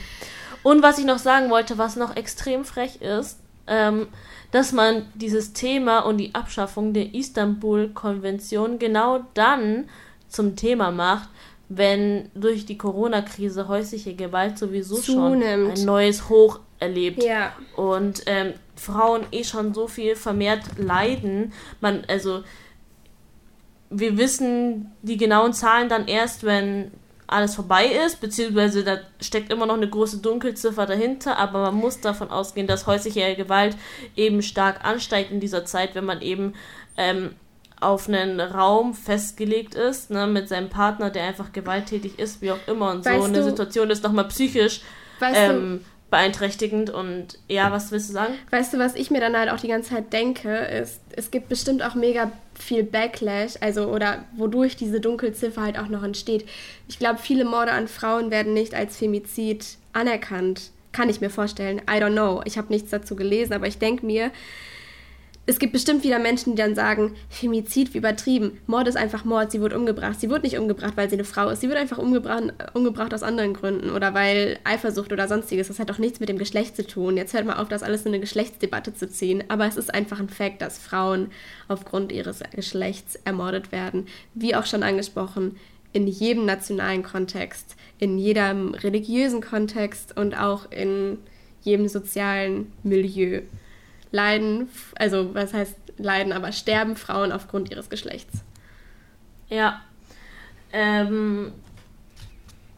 Und 0.64 0.84
was 0.84 0.97
ich 0.97 1.05
noch 1.05 1.20
sagen 1.20 1.49
wollte, 1.49 1.78
was 1.78 1.95
noch 1.95 2.16
extrem 2.16 2.66
frech 2.66 3.01
ist, 3.01 3.39
ähm, 3.68 4.07
dass 4.51 4.72
man 4.72 5.05
dieses 5.16 5.53
Thema 5.53 5.99
und 5.99 6.18
die 6.18 6.34
Abschaffung 6.34 6.93
der 6.93 7.14
Istanbul-Konvention 7.14 8.80
genau 8.80 9.26
dann 9.34 9.89
zum 10.28 10.55
Thema 10.55 10.91
macht, 10.91 11.30
wenn 11.70 12.30
durch 12.34 12.66
die 12.66 12.78
Corona-Krise 12.78 13.68
häusliche 13.68 14.16
Gewalt 14.16 14.57
sowieso 14.57 14.95
Zunimmt. 14.95 15.43
schon 15.43 15.72
ein 15.72 15.86
neues 15.86 16.30
Hoch 16.30 16.60
erlebt. 16.80 17.24
Ja. 17.24 17.53
Und 17.76 18.24
ähm, 18.26 18.53
Frauen 18.76 19.26
eh 19.32 19.43
schon 19.43 19.74
so 19.74 19.88
viel 19.88 20.16
vermehrt 20.16 20.64
leiden. 20.78 21.53
Man, 21.80 22.05
also 22.07 22.43
wir 23.91 24.18
wissen 24.18 24.91
die 25.03 25.18
genauen 25.18 25.53
Zahlen 25.53 25.89
dann 25.89 26.07
erst, 26.07 26.43
wenn 26.43 26.91
alles 27.32 27.55
vorbei 27.55 27.86
ist, 27.86 28.21
beziehungsweise 28.21 28.84
da 28.84 28.97
steckt 29.21 29.51
immer 29.51 29.65
noch 29.65 29.75
eine 29.75 29.89
große 29.89 30.17
Dunkelziffer 30.17 30.86
dahinter, 30.86 31.38
aber 31.38 31.61
man 31.63 31.75
muss 31.75 32.01
davon 32.01 32.30
ausgehen, 32.30 32.67
dass 32.67 32.88
häusliche 32.88 33.36
Gewalt 33.36 33.77
eben 34.15 34.41
stark 34.41 34.84
ansteigt 34.84 35.32
in 35.32 35.39
dieser 35.39 35.65
Zeit, 35.65 35.95
wenn 35.95 36.05
man 36.05 36.21
eben 36.21 36.53
ähm, 36.97 37.36
auf 37.80 38.07
einen 38.07 38.39
Raum 38.41 38.93
festgelegt 38.93 39.75
ist, 39.75 40.09
ne, 40.11 40.27
mit 40.27 40.49
seinem 40.49 40.69
Partner, 40.69 41.09
der 41.09 41.23
einfach 41.23 41.53
gewalttätig 41.53 42.19
ist, 42.19 42.41
wie 42.41 42.51
auch 42.51 42.67
immer. 42.67 42.91
Und 42.91 43.05
weißt 43.05 43.21
so 43.21 43.27
eine 43.27 43.43
Situation 43.43 43.89
ist 43.89 44.03
nochmal 44.03 44.27
psychisch 44.27 44.82
ähm, 45.21 45.86
beeinträchtigend. 46.10 46.89
Und 46.89 47.39
ja, 47.47 47.72
was 47.72 47.91
willst 47.91 48.10
du 48.10 48.14
sagen? 48.14 48.34
Weißt 48.49 48.74
du, 48.74 48.80
was 48.80 48.95
ich 48.95 49.12
mir 49.12 49.20
dann 49.20 49.38
halt 49.38 49.49
auch 49.49 49.60
die 49.60 49.68
ganze 49.68 49.91
Zeit 49.91 50.12
denke, 50.14 50.49
ist, 50.49 51.01
es 51.16 51.32
gibt 51.32 51.49
bestimmt 51.49 51.84
auch 51.84 51.95
mega 51.95 52.32
viel 52.53 52.84
Backlash, 52.84 53.53
also 53.62 53.88
oder 53.88 54.26
wodurch 54.36 54.76
diese 54.76 54.99
Dunkelziffer 54.99 55.62
halt 55.62 55.80
auch 55.80 55.88
noch 55.88 56.03
entsteht. 56.03 56.47
Ich 56.88 56.99
glaube, 56.99 57.20
viele 57.20 57.45
Morde 57.45 57.72
an 57.72 57.88
Frauen 57.88 58.32
werden 58.32 58.53
nicht 58.53 58.74
als 58.74 58.97
Femizid 58.97 59.78
anerkannt. 59.93 60.72
Kann 60.91 61.10
ich 61.10 61.22
mir 61.22 61.30
vorstellen. 61.30 61.80
I 61.89 62.01
don't 62.01 62.14
know. 62.14 62.41
Ich 62.45 62.57
habe 62.57 62.74
nichts 62.74 62.89
dazu 62.89 63.16
gelesen, 63.16 63.53
aber 63.53 63.68
ich 63.68 63.78
denke 63.78 64.05
mir, 64.05 64.32
es 65.49 65.57
gibt 65.57 65.73
bestimmt 65.73 66.03
wieder 66.03 66.19
Menschen, 66.19 66.55
die 66.55 66.61
dann 66.61 66.75
sagen, 66.75 67.15
Femizid, 67.27 67.95
wie 67.95 67.97
übertrieben. 67.97 68.59
Mord 68.67 68.87
ist 68.87 68.95
einfach 68.95 69.25
Mord, 69.25 69.51
sie 69.51 69.61
wird 69.61 69.73
umgebracht. 69.73 70.19
Sie 70.19 70.29
wird 70.29 70.43
nicht 70.43 70.59
umgebracht, 70.59 70.93
weil 70.95 71.09
sie 71.09 71.15
eine 71.15 71.23
Frau 71.23 71.49
ist. 71.49 71.61
Sie 71.61 71.67
wird 71.67 71.79
einfach 71.79 71.97
umgebracht, 71.97 72.53
umgebracht 72.75 73.15
aus 73.15 73.23
anderen 73.23 73.55
Gründen 73.55 73.89
oder 73.89 74.13
weil 74.13 74.59
Eifersucht 74.63 75.11
oder 75.11 75.27
sonstiges. 75.27 75.67
Das 75.67 75.79
hat 75.79 75.89
doch 75.89 75.97
nichts 75.97 76.19
mit 76.19 76.29
dem 76.29 76.37
Geschlecht 76.37 76.75
zu 76.75 76.85
tun. 76.85 77.17
Jetzt 77.17 77.33
hört 77.33 77.47
mal 77.47 77.57
auf, 77.57 77.67
das 77.67 77.81
alles 77.81 78.03
in 78.03 78.09
eine 78.09 78.19
Geschlechtsdebatte 78.19 78.93
zu 78.93 79.09
ziehen. 79.09 79.43
Aber 79.47 79.65
es 79.65 79.75
ist 79.75 79.91
einfach 79.91 80.19
ein 80.19 80.29
Fakt, 80.29 80.61
dass 80.61 80.77
Frauen 80.77 81.31
aufgrund 81.67 82.11
ihres 82.11 82.41
Geschlechts 82.55 83.15
ermordet 83.25 83.71
werden. 83.71 84.05
Wie 84.35 84.53
auch 84.53 84.67
schon 84.67 84.83
angesprochen, 84.83 85.57
in 85.93 86.05
jedem 86.05 86.45
nationalen 86.45 87.01
Kontext, 87.01 87.75
in 87.97 88.19
jedem 88.19 88.75
religiösen 88.75 89.41
Kontext 89.41 90.15
und 90.15 90.39
auch 90.39 90.71
in 90.71 91.17
jedem 91.63 91.87
sozialen 91.87 92.71
Milieu 92.83 93.41
leiden, 94.12 94.70
also 94.95 95.34
was 95.34 95.53
heißt 95.53 95.76
leiden, 95.97 96.32
aber 96.32 96.51
sterben 96.51 96.95
Frauen 96.95 97.32
aufgrund 97.32 97.72
ihres 97.72 97.89
Geschlechts. 97.89 98.43
Ja. 99.49 99.82
Ähm, 100.72 101.51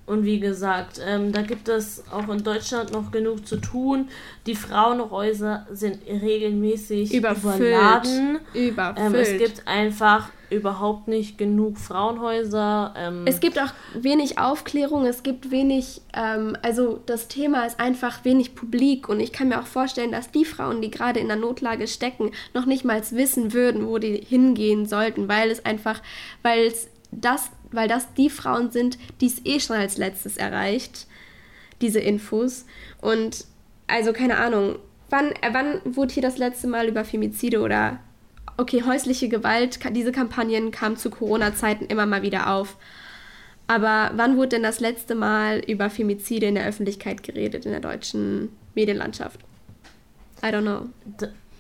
und 0.06 0.26
wie 0.26 0.40
gesagt, 0.40 1.00
ähm, 1.06 1.32
da 1.32 1.42
gibt 1.42 1.70
es 1.70 2.04
auch 2.12 2.28
in 2.28 2.44
Deutschland 2.44 2.92
noch 2.92 3.12
genug 3.12 3.48
zu 3.48 3.58
tun. 3.58 4.10
Die 4.46 4.56
Frauenhäuser 4.56 5.68
sind 5.72 6.00
regelmäßig 6.06 7.14
Überfüllt. 7.14 7.58
überladen. 7.58 8.40
Überfüllt. 8.54 9.08
Ähm, 9.08 9.16
es 9.16 9.38
gibt 9.38 9.68
einfach 9.68 10.30
überhaupt 10.52 11.08
nicht 11.08 11.38
genug 11.38 11.78
Frauenhäuser. 11.78 12.94
Ähm. 12.98 13.26
Es 13.26 13.40
gibt 13.40 13.60
auch 13.60 13.74
wenig 13.94 14.38
Aufklärung, 14.38 15.06
es 15.06 15.24
gibt 15.24 15.50
wenig, 15.50 16.02
ähm, 16.14 16.58
also 16.62 17.02
das 17.06 17.28
Thema 17.28 17.66
ist 17.66 17.80
einfach 17.80 18.26
wenig 18.26 18.54
publik 18.54 19.08
und 19.10 19.20
ich 19.20 19.32
kann 19.32 19.48
mir 19.48 19.60
auch 19.60 19.68
vorstellen, 19.68 20.12
dass 20.12 20.32
die 20.32 20.46
Frauen, 20.46 20.82
die 20.82 20.92
gerade 20.92 21.20
in 21.20 21.28
der 21.28 21.38
Notlage 21.38 21.88
stecken, 21.88 22.32
noch 22.54 22.66
nicht 22.66 22.84
mal 22.84 23.02
wissen 23.12 23.54
würden, 23.54 23.88
wo 23.88 23.98
die 23.98 24.18
hingehen 24.18 24.86
sollten, 24.86 25.28
weil 25.28 25.50
es 25.50 25.66
einfach, 25.66 26.02
weil 26.44 26.66
es 26.66 26.88
das, 27.12 27.50
weil 27.72 27.88
das 27.88 28.14
die 28.14 28.30
Frauen 28.30 28.72
sind, 28.72 28.98
die 29.22 29.28
es 29.28 29.46
eh 29.46 29.60
schon 29.60 29.78
als 29.78 29.98
letztes 29.98 30.38
erreicht, 30.38 31.08
diese 31.82 32.00
Infos. 32.00 32.66
Und 33.00 33.46
also 33.88 34.14
keine 34.14 34.38
Ahnung, 34.38 34.76
wann, 35.10 35.34
wann 35.52 35.82
wurde 35.86 36.14
hier 36.14 36.24
das 36.24 36.38
letzte 36.38 36.68
Mal 36.68 36.88
über 36.88 37.06
Femizide 37.06 37.62
oder 37.62 38.00
okay, 38.58 38.84
häusliche 38.86 39.30
Gewalt, 39.30 39.80
diese 39.96 40.12
Kampagnen 40.12 40.72
kamen 40.72 40.98
zu 40.98 41.10
Corona-Zeiten 41.10 41.86
immer 41.86 42.06
mal 42.06 42.22
wieder 42.22 42.52
auf. 42.54 42.78
Aber 43.68 44.12
wann 44.16 44.36
wurde 44.36 44.50
denn 44.50 44.64
das 44.64 44.80
letzte 44.80 45.16
Mal 45.16 45.60
über 45.60 45.90
Femizide 45.90 46.48
in 46.48 46.56
der 46.56 46.66
Öffentlichkeit 46.66 47.24
geredet 47.24 47.66
in 47.66 47.72
der 47.72 47.80
deutschen 47.80 48.50
Medienlandschaft? 48.76 49.40
I 50.44 50.48
don't 50.48 50.62
know. 50.62 50.90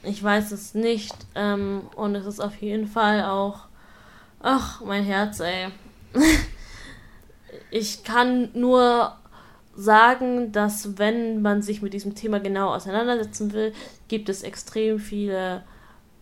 Ich 0.03 0.21
weiß 0.21 0.51
es 0.51 0.73
nicht. 0.73 1.13
Ähm, 1.35 1.83
und 1.95 2.15
es 2.15 2.25
ist 2.25 2.39
auf 2.39 2.55
jeden 2.57 2.87
Fall 2.87 3.23
auch. 3.23 3.67
Ach, 4.41 4.81
mein 4.81 5.03
Herz, 5.03 5.39
ey. 5.39 5.69
ich 7.71 8.03
kann 8.03 8.49
nur 8.53 9.15
sagen, 9.75 10.51
dass 10.51 10.97
wenn 10.97 11.41
man 11.41 11.61
sich 11.61 11.81
mit 11.81 11.93
diesem 11.93 12.15
Thema 12.15 12.39
genau 12.39 12.73
auseinandersetzen 12.73 13.53
will, 13.53 13.73
gibt 14.07 14.29
es 14.29 14.43
extrem 14.43 14.99
viele 14.99 15.63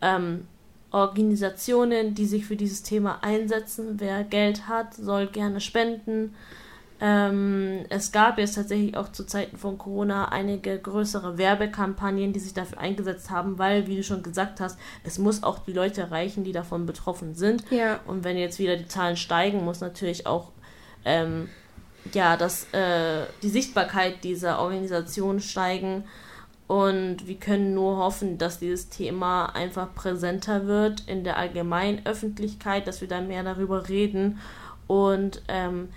ähm, 0.01 0.47
Organisationen, 0.91 2.15
die 2.15 2.25
sich 2.25 2.45
für 2.45 2.55
dieses 2.55 2.83
Thema 2.83 3.19
einsetzen. 3.21 3.99
Wer 3.99 4.23
Geld 4.23 4.67
hat, 4.67 4.93
soll 4.93 5.27
gerne 5.27 5.61
spenden. 5.61 6.35
Ähm, 7.01 7.85
es 7.89 8.11
gab 8.11 8.37
jetzt 8.37 8.55
tatsächlich 8.55 8.97
auch 8.97 9.09
zu 9.11 9.25
Zeiten 9.25 9.57
von 9.57 9.77
Corona 9.77 10.29
einige 10.29 10.77
größere 10.77 11.37
Werbekampagnen, 11.37 12.33
die 12.33 12.39
sich 12.39 12.53
dafür 12.53 12.79
eingesetzt 12.79 13.29
haben, 13.29 13.57
weil, 13.57 13.87
wie 13.87 13.95
du 13.95 14.03
schon 14.03 14.21
gesagt 14.21 14.59
hast, 14.59 14.77
es 15.03 15.17
muss 15.17 15.43
auch 15.43 15.59
die 15.59 15.71
Leute 15.71 16.01
erreichen, 16.01 16.43
die 16.43 16.51
davon 16.51 16.85
betroffen 16.85 17.35
sind. 17.35 17.63
Ja. 17.71 18.01
Und 18.05 18.25
wenn 18.25 18.37
jetzt 18.37 18.59
wieder 18.59 18.75
die 18.75 18.87
Zahlen 18.87 19.15
steigen, 19.15 19.63
muss 19.63 19.79
natürlich 19.79 20.27
auch 20.27 20.51
ähm, 21.05 21.47
ja, 22.13 22.37
dass 22.37 22.71
äh, 22.73 23.25
die 23.41 23.49
Sichtbarkeit 23.49 24.23
dieser 24.23 24.59
Organisation 24.59 25.39
steigen. 25.39 26.03
Und 26.70 27.26
wir 27.28 27.38
können 27.38 27.74
nur 27.74 27.97
hoffen, 27.97 28.38
dass 28.38 28.59
dieses 28.59 28.89
Thema 28.89 29.47
einfach 29.47 29.95
präsenter 29.95 30.67
wird 30.67 31.01
in 31.07 31.24
der 31.24 31.38
allgemeinen 31.38 32.05
Öffentlichkeit, 32.05 32.86
dass 32.86 33.01
wir 33.01 33.07
da 33.07 33.22
mehr 33.22 33.41
darüber 33.41 33.89
reden 33.89 34.38
und 34.86 35.41
ähm, 35.47 35.89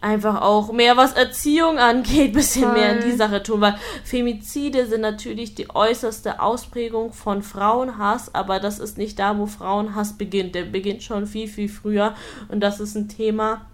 einfach 0.00 0.40
auch 0.40 0.70
mehr 0.70 0.96
was 0.96 1.14
Erziehung 1.14 1.78
angeht, 1.78 2.32
bisschen 2.34 2.62
Voll. 2.62 2.74
mehr 2.74 2.92
in 2.96 3.10
die 3.10 3.16
Sache 3.16 3.42
tun, 3.42 3.60
weil 3.60 3.74
Femizide 4.04 4.86
sind 4.86 5.00
natürlich 5.00 5.56
die 5.56 5.68
äußerste 5.74 6.40
Ausprägung 6.40 7.12
von 7.12 7.42
Frauenhass, 7.42 8.32
aber 8.36 8.60
das 8.60 8.78
ist 8.78 8.96
nicht 8.96 9.18
da, 9.18 9.36
wo 9.36 9.46
Frauenhass 9.46 10.16
beginnt. 10.16 10.54
Der 10.54 10.62
beginnt 10.62 11.02
schon 11.02 11.26
viel, 11.26 11.48
viel 11.48 11.68
früher 11.68 12.14
und 12.46 12.60
das 12.60 12.78
ist 12.78 12.94
ein 12.94 13.08
Thema, 13.08 13.66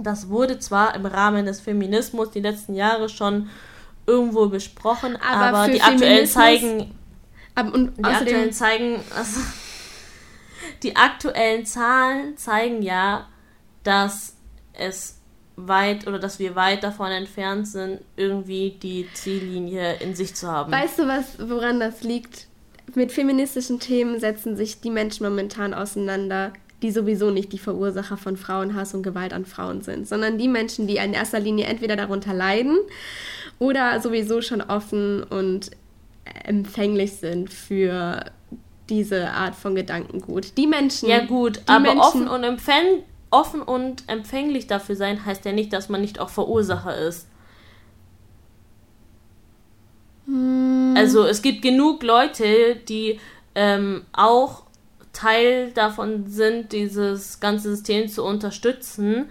das 0.00 0.28
wurde 0.28 0.60
zwar 0.60 0.94
im 0.94 1.04
Rahmen 1.04 1.46
des 1.46 1.60
Feminismus 1.60 2.30
die 2.30 2.40
letzten 2.40 2.74
Jahre 2.74 3.08
schon 3.08 3.48
irgendwo 4.06 4.48
besprochen, 4.48 5.16
aber, 5.16 5.58
aber 5.58 5.72
die 5.72 5.82
aktuellen 5.82 6.26
zeigen. 6.26 6.94
Aber, 7.54 7.74
und 7.74 7.96
die 7.98 8.04
aktuellen 8.04 8.52
zeigen. 8.52 9.00
Also, 9.16 9.40
die 10.82 10.96
aktuellen 10.96 11.64
Zahlen 11.66 12.36
zeigen 12.36 12.82
ja, 12.82 13.28
dass 13.82 14.36
es 14.72 15.18
weit 15.56 16.06
oder 16.06 16.18
dass 16.18 16.38
wir 16.38 16.56
weit 16.56 16.82
davon 16.82 17.10
entfernt 17.10 17.68
sind, 17.68 18.00
irgendwie 18.16 18.76
die 18.82 19.08
Ziellinie 19.14 19.94
in 20.00 20.14
sich 20.14 20.34
zu 20.34 20.48
haben. 20.50 20.72
Weißt 20.72 20.98
du, 20.98 21.06
was, 21.06 21.38
woran 21.38 21.80
das 21.80 22.02
liegt? 22.02 22.48
Mit 22.94 23.12
feministischen 23.12 23.80
Themen 23.80 24.20
setzen 24.20 24.56
sich 24.56 24.80
die 24.80 24.90
Menschen 24.90 25.24
momentan 25.26 25.72
auseinander, 25.72 26.52
die 26.82 26.90
sowieso 26.90 27.30
nicht 27.30 27.52
die 27.52 27.58
Verursacher 27.58 28.16
von 28.16 28.36
Frauenhass 28.36 28.94
und 28.94 29.02
Gewalt 29.02 29.32
an 29.32 29.46
Frauen 29.46 29.80
sind, 29.80 30.06
sondern 30.06 30.38
die 30.38 30.48
Menschen, 30.48 30.86
die 30.86 30.96
in 30.96 31.14
erster 31.14 31.40
Linie 31.40 31.66
entweder 31.66 31.96
darunter 31.96 32.34
leiden 32.34 32.78
oder 33.58 34.00
sowieso 34.00 34.40
schon 34.40 34.60
offen 34.60 35.22
und 35.22 35.70
empfänglich 36.44 37.16
sind 37.16 37.52
für 37.52 38.24
diese 38.88 39.30
Art 39.30 39.54
von 39.54 39.74
Gedankengut. 39.74 40.56
Die 40.56 40.66
Menschen. 40.66 41.08
Ja, 41.08 41.24
gut, 41.24 41.62
aber 41.66 41.80
Menschen, 41.80 42.00
offen, 42.00 42.28
und 42.28 42.44
empfäng, 42.44 43.02
offen 43.30 43.62
und 43.62 44.04
empfänglich 44.08 44.66
dafür 44.66 44.96
sein, 44.96 45.24
heißt 45.24 45.44
ja 45.44 45.52
nicht, 45.52 45.72
dass 45.72 45.88
man 45.88 46.00
nicht 46.00 46.18
auch 46.18 46.28
Verursacher 46.28 46.96
ist. 46.96 47.26
Hm. 50.26 50.94
Also, 50.96 51.24
es 51.24 51.42
gibt 51.42 51.62
genug 51.62 52.02
Leute, 52.02 52.76
die 52.88 53.20
ähm, 53.54 54.04
auch 54.12 54.64
Teil 55.12 55.70
davon 55.72 56.26
sind, 56.26 56.72
dieses 56.72 57.40
ganze 57.40 57.74
System 57.74 58.08
zu 58.08 58.24
unterstützen 58.24 59.26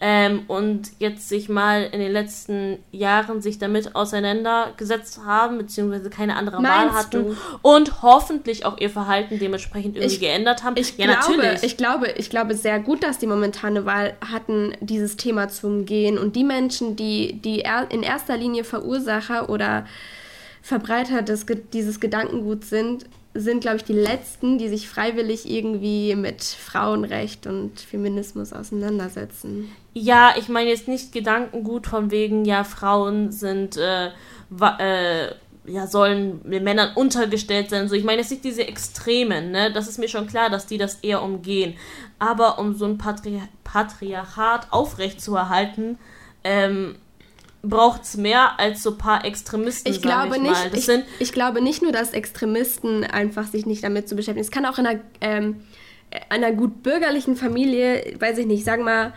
ähm, 0.00 0.44
und 0.46 0.92
jetzt 1.00 1.28
sich 1.28 1.48
mal 1.48 1.82
in 1.82 1.98
den 1.98 2.12
letzten 2.12 2.78
Jahren 2.92 3.42
sich 3.42 3.58
damit 3.58 3.96
auseinandergesetzt 3.96 5.20
haben, 5.24 5.58
beziehungsweise 5.58 6.08
keine 6.08 6.36
andere 6.36 6.62
Meinst 6.62 6.94
Wahl 6.94 7.00
hatten 7.00 7.24
du? 7.24 7.36
und 7.62 8.02
hoffentlich 8.02 8.64
auch 8.64 8.78
ihr 8.78 8.90
Verhalten 8.90 9.40
dementsprechend 9.40 9.96
irgendwie 9.96 10.14
ich, 10.14 10.20
geändert 10.20 10.62
haben. 10.62 10.76
Ich 10.78 10.96
ja, 10.98 11.06
glaube, 11.06 11.36
natürlich. 11.36 11.62
Ich 11.64 11.76
glaube, 11.76 12.08
ich 12.16 12.30
glaube 12.30 12.54
sehr 12.54 12.78
gut, 12.78 13.02
dass 13.02 13.18
die 13.18 13.26
momentane 13.26 13.86
Wahl 13.86 14.14
hatten, 14.32 14.72
dieses 14.80 15.16
Thema 15.16 15.48
zu 15.48 15.66
umgehen 15.66 16.16
und 16.16 16.36
die 16.36 16.44
Menschen, 16.44 16.94
die, 16.94 17.40
die 17.40 17.64
in 17.88 18.04
erster 18.04 18.36
Linie 18.36 18.62
Verursacher 18.62 19.50
oder 19.50 19.84
Verbreiter 20.62 21.22
des, 21.22 21.44
dieses 21.72 21.98
Gedankenguts 21.98 22.70
sind, 22.70 23.06
sind, 23.34 23.60
glaube 23.60 23.76
ich, 23.76 23.84
die 23.84 23.92
Letzten, 23.92 24.58
die 24.58 24.68
sich 24.68 24.88
freiwillig 24.88 25.48
irgendwie 25.48 26.14
mit 26.16 26.42
Frauenrecht 26.42 27.46
und 27.46 27.78
Feminismus 27.80 28.52
auseinandersetzen. 28.52 29.70
Ja, 29.94 30.34
ich 30.36 30.48
meine 30.48 30.70
jetzt 30.70 30.88
nicht 30.88 31.12
Gedankengut 31.12 31.86
von 31.86 32.10
wegen, 32.10 32.44
ja, 32.44 32.64
Frauen 32.64 33.30
sind 33.30 33.76
äh, 33.76 34.08
äh, 34.08 35.32
ja, 35.68 35.86
sollen 35.86 36.40
den 36.50 36.64
Männern 36.64 36.94
untergestellt 36.94 37.70
sein. 37.70 37.88
So, 37.88 37.94
ich 37.94 38.04
meine, 38.04 38.22
es 38.22 38.28
sind 38.28 38.44
diese 38.44 38.66
Extremen, 38.66 39.50
ne? 39.50 39.72
Das 39.72 39.88
ist 39.88 39.98
mir 39.98 40.08
schon 40.08 40.26
klar, 40.26 40.50
dass 40.50 40.66
die 40.66 40.78
das 40.78 40.96
eher 40.96 41.22
umgehen. 41.22 41.74
Aber 42.18 42.58
um 42.58 42.74
so 42.74 42.86
ein 42.86 42.98
Patri 42.98 43.42
Patriarchat 43.64 44.68
aufrechtzuerhalten, 44.72 45.98
ähm, 46.42 46.96
braucht 47.62 48.02
es 48.04 48.16
mehr 48.16 48.58
als 48.58 48.82
so 48.82 48.92
ein 48.92 48.98
paar 48.98 49.24
Extremisten. 49.24 49.90
Ich 49.90 50.00
glaube 50.00 50.36
ich 50.36 50.42
nicht. 50.42 50.74
Ich, 50.74 50.88
ich, 51.18 51.32
glaube 51.32 51.60
nicht 51.60 51.82
nur, 51.82 51.92
dass 51.92 52.12
Extremisten 52.12 53.04
einfach 53.04 53.46
sich 53.46 53.66
nicht 53.66 53.82
damit 53.82 54.08
zu 54.08 54.16
beschäftigen. 54.16 54.44
Es 54.44 54.50
kann 54.50 54.64
auch 54.66 54.78
in 54.78 54.86
einer, 54.86 55.00
ähm, 55.20 55.56
einer 56.28 56.52
gut 56.52 56.82
bürgerlichen 56.82 57.36
Familie, 57.36 58.14
weiß 58.18 58.38
ich 58.38 58.46
nicht, 58.46 58.64
sagen 58.64 58.82
wir 58.82 58.92
mal, 58.92 59.12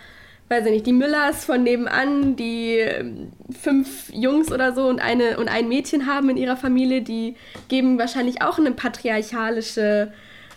weiß 0.50 0.66
ich 0.66 0.72
nicht, 0.72 0.86
die 0.86 0.94
Müllers 0.94 1.46
von 1.46 1.64
nebenan, 1.64 2.36
die 2.36 2.78
ähm, 2.80 3.32
fünf 3.58 4.12
Jungs 4.12 4.52
oder 4.52 4.74
so 4.74 4.88
und, 4.88 5.00
eine, 5.00 5.38
und 5.38 5.48
ein 5.48 5.70
Mädchen 5.70 6.08
haben 6.08 6.30
in 6.30 6.36
ihrer 6.36 6.58
Familie, 6.58 7.02
die 7.02 7.36
geben 7.70 7.98
wahrscheinlich 7.98 8.42
auch 8.42 8.60
eine 8.60 8.72
patriarchalische, 8.72 10.12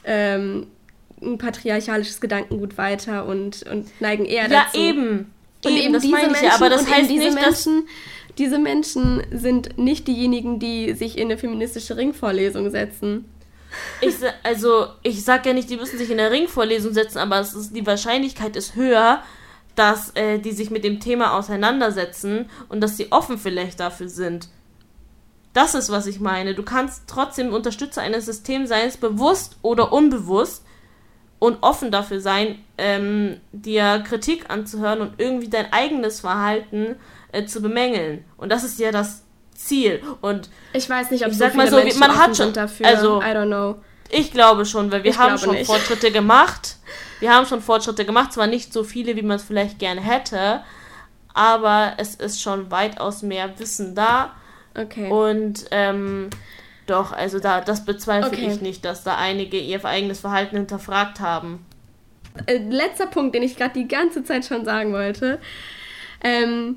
ähm, 0.04 0.66
ein 1.22 1.38
patriarchalisches 1.38 2.20
Gedankengut 2.20 2.76
weiter 2.76 3.26
und, 3.26 3.62
und 3.70 3.88
neigen 4.00 4.24
eher 4.24 4.48
ja, 4.50 4.64
dazu. 4.64 4.78
Ja, 4.78 4.88
eben. 4.88 5.33
Und 5.64 5.72
eben, 5.72 5.82
eben 5.82 5.92
das 5.94 6.02
diese 6.02 6.16
Menschen, 6.16 6.44
ja, 6.44 6.54
aber 6.54 6.68
das 6.68 6.90
heißt 6.90 7.10
diese 7.10 7.24
nicht, 7.24 7.34
Menschen, 7.34 7.88
diese 8.38 8.58
Menschen 8.58 9.22
sind 9.30 9.78
nicht 9.78 10.08
diejenigen, 10.08 10.58
die 10.58 10.92
sich 10.94 11.18
in 11.18 11.24
eine 11.24 11.38
feministische 11.38 11.96
Ringvorlesung 11.96 12.70
setzen. 12.70 13.26
Ich, 14.00 14.14
also, 14.42 14.86
ich 15.02 15.24
sag 15.24 15.46
ja 15.46 15.52
nicht, 15.52 15.70
die 15.70 15.76
müssen 15.76 15.98
sich 15.98 16.10
in 16.10 16.20
eine 16.20 16.30
Ringvorlesung 16.30 16.92
setzen, 16.92 17.18
aber 17.18 17.40
ist, 17.40 17.74
die 17.74 17.86
Wahrscheinlichkeit 17.86 18.56
ist 18.56 18.76
höher, 18.76 19.22
dass 19.74 20.14
äh, 20.14 20.38
die 20.38 20.52
sich 20.52 20.70
mit 20.70 20.84
dem 20.84 21.00
Thema 21.00 21.36
auseinandersetzen 21.36 22.48
und 22.68 22.80
dass 22.80 22.96
sie 22.96 23.10
offen 23.10 23.38
vielleicht 23.38 23.80
dafür 23.80 24.08
sind. 24.08 24.48
Das 25.52 25.74
ist, 25.74 25.90
was 25.90 26.06
ich 26.06 26.20
meine. 26.20 26.54
Du 26.54 26.62
kannst 26.62 27.04
trotzdem 27.06 27.52
Unterstützer 27.52 28.02
eines 28.02 28.26
Systems 28.26 28.68
sein, 28.68 28.90
bewusst 29.00 29.56
oder 29.62 29.92
unbewusst 29.92 30.64
und 31.44 31.58
offen 31.60 31.90
dafür 31.90 32.20
sein, 32.20 32.58
ähm, 32.78 33.38
dir 33.52 34.02
Kritik 34.06 34.48
anzuhören 34.48 35.02
und 35.02 35.12
irgendwie 35.18 35.48
dein 35.48 35.70
eigenes 35.72 36.20
Verhalten 36.20 36.96
äh, 37.32 37.44
zu 37.44 37.60
bemängeln. 37.60 38.24
Und 38.38 38.50
das 38.50 38.64
ist 38.64 38.78
ja 38.80 38.90
das 38.90 39.24
Ziel. 39.54 40.02
Und 40.22 40.48
ich 40.72 40.88
weiß 40.88 41.10
nicht, 41.10 41.24
ob 41.24 41.32
ich 41.32 41.38
so 41.38 41.44
sag 41.44 41.54
mal 41.54 41.68
so, 41.68 41.76
Menschen 41.76 42.00
man 42.00 42.16
hat 42.16 42.34
schon 42.34 42.54
dafür. 42.54 42.86
Also, 42.86 43.20
I 43.20 43.26
don't 43.26 43.46
know. 43.46 43.76
Ich 44.08 44.32
glaube 44.32 44.64
schon, 44.64 44.90
weil 44.90 45.04
wir 45.04 45.10
ich 45.10 45.18
haben 45.18 45.36
schon 45.36 45.54
nicht. 45.54 45.66
Fortschritte 45.66 46.10
gemacht. 46.10 46.76
Wir 47.20 47.34
haben 47.34 47.46
schon 47.46 47.60
Fortschritte 47.60 48.06
gemacht, 48.06 48.32
zwar 48.32 48.46
nicht 48.46 48.72
so 48.72 48.82
viele, 48.82 49.14
wie 49.14 49.22
man 49.22 49.36
es 49.36 49.42
vielleicht 49.42 49.78
gerne 49.78 50.00
hätte, 50.00 50.62
aber 51.34 51.94
es 51.98 52.14
ist 52.14 52.40
schon 52.40 52.70
weitaus 52.70 53.22
mehr 53.22 53.58
Wissen 53.58 53.94
da. 53.94 54.32
Okay. 54.74 55.10
Und 55.10 55.66
ähm, 55.70 56.30
doch, 56.86 57.12
also 57.12 57.38
da, 57.38 57.60
das 57.60 57.84
bezweifle 57.84 58.28
Okay. 58.30 58.48
ich 58.50 58.60
nicht, 58.60 58.84
dass 58.84 59.04
da 59.04 59.16
einige 59.16 59.58
ihr 59.58 59.84
eigenes 59.84 60.20
Verhalten 60.20 60.56
hinterfragt 60.56 61.20
haben. 61.20 61.64
Äh, 62.46 62.58
letzter 62.58 63.06
Punkt, 63.06 63.34
den 63.34 63.42
ich 63.42 63.56
gerade 63.56 63.74
die 63.74 63.88
ganze 63.88 64.24
Zeit 64.24 64.44
schon 64.44 64.64
sagen 64.64 64.92
wollte. 64.92 65.38
Ähm, 66.22 66.76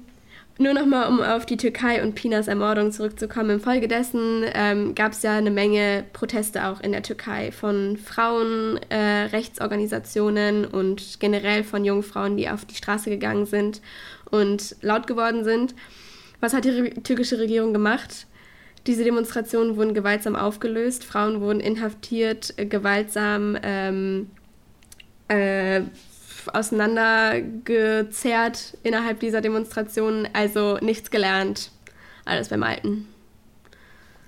nur 0.59 0.73
nochmal, 0.73 1.07
um 1.07 1.21
auf 1.21 1.45
die 1.45 1.57
Türkei 1.57 2.01
und 2.01 2.15
Pinas 2.15 2.47
Ermordung 2.47 2.91
zurückzukommen. 2.91 3.51
Infolgedessen 3.51 4.43
ähm, 4.53 4.95
gab 4.95 5.11
es 5.11 5.21
ja 5.21 5.37
eine 5.37 5.51
Menge 5.51 6.03
Proteste 6.13 6.65
auch 6.65 6.81
in 6.81 6.93
der 6.93 7.03
Türkei 7.03 7.51
von 7.51 7.97
Frauen, 7.97 8.79
äh, 8.89 9.27
und 10.71 11.19
generell 11.19 11.63
von 11.63 11.85
jungen 11.85 12.01
Frauen, 12.03 12.37
die 12.37 12.49
auf 12.49 12.65
die 12.65 12.75
Straße 12.75 13.09
gegangen 13.09 13.45
sind 13.45 13.81
und 14.31 14.75
laut 14.81 15.05
geworden 15.05 15.43
sind. 15.43 15.75
Was 16.39 16.53
hat 16.53 16.65
die 16.65 16.69
re- 16.69 17.03
türkische 17.03 17.39
Regierung 17.39 17.71
gemacht? 17.71 18.25
Diese 18.87 19.03
Demonstrationen 19.03 19.75
wurden 19.75 19.93
gewaltsam 19.93 20.35
aufgelöst, 20.37 21.03
Frauen 21.03 21.41
wurden 21.41 21.59
inhaftiert, 21.59 22.53
äh, 22.57 22.65
gewaltsam 22.65 23.57
ähm, 23.61 24.31
äh, 25.27 25.81
auseinandergezerrt 26.53 28.77
innerhalb 28.83 29.19
dieser 29.19 29.41
Demonstrationen. 29.41 30.29
Also 30.33 30.77
nichts 30.81 31.11
gelernt. 31.11 31.71
Alles 32.23 32.47
beim 32.49 32.63
Alten. 32.63 33.09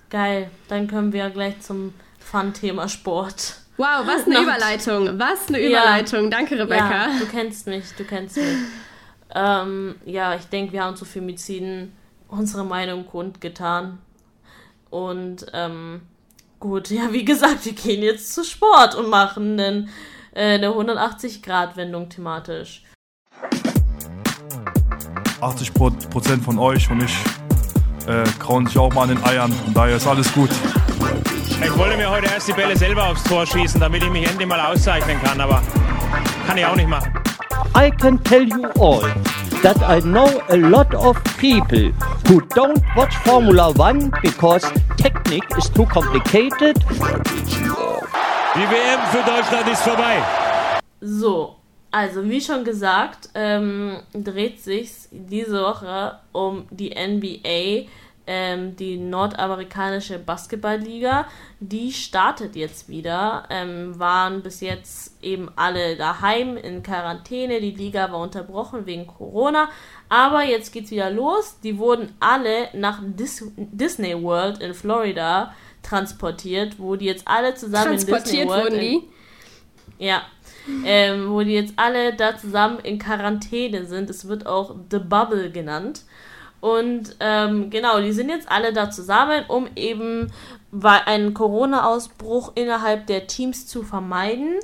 Geil, 0.09 0.49
dann 0.67 0.87
können 0.87 1.13
wir 1.13 1.29
gleich 1.29 1.61
zum 1.61 1.93
Fun-Thema 2.19 2.89
Sport. 2.89 3.55
Wow, 3.77 4.05
was 4.05 4.25
eine 4.25 4.39
Überleitung. 4.43 5.17
Was 5.19 5.47
eine 5.47 5.61
Ja. 5.61 5.69
Überleitung. 5.69 6.29
Danke, 6.29 6.59
Rebecca. 6.59 7.07
Ja, 7.07 7.17
du 7.17 7.25
kennst 7.27 7.65
mich, 7.67 7.85
du 7.97 8.03
kennst 8.03 8.35
mich. 8.35 8.57
ähm, 9.33 9.95
ja, 10.05 10.35
ich 10.35 10.43
denke, 10.45 10.73
wir 10.73 10.83
haben 10.83 10.97
zu 10.97 11.05
Femiziden 11.05 11.93
unsere 12.27 12.65
Meinung 12.65 13.05
kundgetan. 13.05 13.99
Und 14.89 15.45
ähm, 15.53 16.01
gut, 16.59 16.89
ja, 16.89 17.11
wie 17.11 17.25
gesagt, 17.25 17.65
wir 17.65 17.73
gehen 17.73 18.01
jetzt 18.03 18.33
zu 18.33 18.43
Sport 18.43 18.95
und 18.95 19.09
machen 19.09 19.59
einen, 19.59 19.89
äh, 20.33 20.55
eine 20.55 20.69
180-Grad-Wendung 20.69 22.09
thematisch. 22.09 22.83
80 25.41 25.73
Pro- 25.73 25.91
Prozent 26.09 26.43
von 26.43 26.59
euch 26.59 26.89
und 26.91 27.01
ich 27.03 27.15
äh, 28.07 28.23
krauen 28.39 28.67
sich 28.67 28.77
auch 28.77 28.93
mal 28.93 29.03
an 29.03 29.09
den 29.09 29.23
Eiern. 29.23 29.51
Von 29.51 29.73
daher 29.73 29.95
ist 29.95 30.07
alles 30.07 30.31
gut. 30.33 30.49
Ich 31.49 31.77
wollte 31.77 31.97
mir 31.97 32.09
heute 32.09 32.27
erst 32.27 32.47
die 32.47 32.53
Bälle 32.53 32.75
selber 32.75 33.07
aufs 33.07 33.23
Tor 33.23 33.45
schießen, 33.45 33.79
damit 33.79 34.03
ich 34.03 34.09
mich 34.09 34.27
endlich 34.27 34.47
mal 34.47 34.59
auszeichnen 34.59 35.21
kann, 35.21 35.39
aber 35.39 35.61
kann 36.47 36.57
ich 36.57 36.65
auch 36.65 36.75
nicht 36.75 36.89
machen. 36.89 37.13
I 37.77 37.91
can 37.91 38.21
tell 38.23 38.43
you 38.47 38.65
all 38.79 39.01
that 39.61 39.81
I 39.83 39.99
know 39.99 40.41
a 40.49 40.57
lot 40.57 40.93
of 40.95 41.17
people 41.37 41.91
who 42.27 42.41
don't 42.55 42.81
watch 42.95 43.15
Formula 43.17 43.71
One 43.73 44.11
because 44.21 44.63
technique 44.97 45.49
is 45.57 45.69
too 45.69 45.85
complicated. 45.85 46.77
Die 48.55 48.65
WM 48.65 48.99
für 49.11 49.23
Deutschland 49.23 49.67
ist 49.71 49.81
vorbei. 49.83 50.23
So, 51.01 51.55
also 51.91 52.23
wie 52.29 52.41
schon 52.41 52.63
gesagt, 52.63 53.29
ähm, 53.33 53.99
dreht 54.13 54.61
sich 54.61 54.91
diese 55.11 55.61
Woche 55.61 56.19
um 56.31 56.65
die 56.71 56.91
NBA, 56.91 57.89
ähm, 58.31 58.75
die 58.75 58.97
nordamerikanische 58.97 60.19
Basketballliga. 60.19 61.27
Die 61.59 61.91
startet 61.91 62.55
jetzt 62.55 62.87
wieder. 62.87 63.45
Ähm, 63.49 63.97
waren 63.97 64.43
bis 64.43 64.61
jetzt 64.61 65.15
eben 65.23 65.49
alle 65.55 65.95
daheim 65.95 66.55
in 66.55 66.83
Quarantäne. 66.83 67.59
Die 67.59 67.71
Liga 67.71 68.11
war 68.11 68.19
unterbrochen 68.19 68.85
wegen 68.85 69.07
Corona. 69.07 69.69
Aber 70.09 70.43
jetzt 70.43 70.71
geht's 70.71 70.91
wieder 70.91 71.09
los. 71.09 71.59
Die 71.63 71.79
wurden 71.79 72.13
alle 72.19 72.69
nach 72.73 73.01
Dis 73.03 73.51
Disney 73.57 74.21
World 74.21 74.59
in 74.59 74.75
Florida 74.75 75.55
transportiert, 75.81 76.77
wo 76.77 76.95
die 76.95 77.05
jetzt 77.05 77.27
alle 77.27 77.55
zusammen 77.55 77.93
in 77.93 77.97
Disney 77.97 78.11
Transportiert 78.11 78.47
World 78.47 78.63
wurden 78.65 78.79
in, 78.79 78.81
die? 78.81 79.09
ja. 80.05 80.21
Ähm, 80.85 81.31
wo 81.31 81.41
die 81.41 81.53
jetzt 81.53 81.73
alle 81.77 82.13
da 82.15 82.37
zusammen 82.37 82.77
in 82.83 82.99
Quarantäne 82.99 83.85
sind. 83.85 84.07
Es 84.11 84.27
wird 84.27 84.45
auch 84.45 84.75
The 84.91 84.99
Bubble 84.99 85.49
genannt. 85.49 86.03
Und 86.61 87.15
ähm, 87.19 87.69
genau, 87.69 87.99
die 87.99 88.11
sind 88.11 88.29
jetzt 88.29 88.51
alle 88.51 88.73
da 88.73 88.91
zusammen, 88.91 89.45
um 89.47 89.67
eben 89.75 90.31
einen 90.81 91.33
Corona-Ausbruch 91.33 92.51
innerhalb 92.55 93.07
der 93.07 93.27
Teams 93.27 93.65
zu 93.65 93.83
vermeiden. 93.83 94.59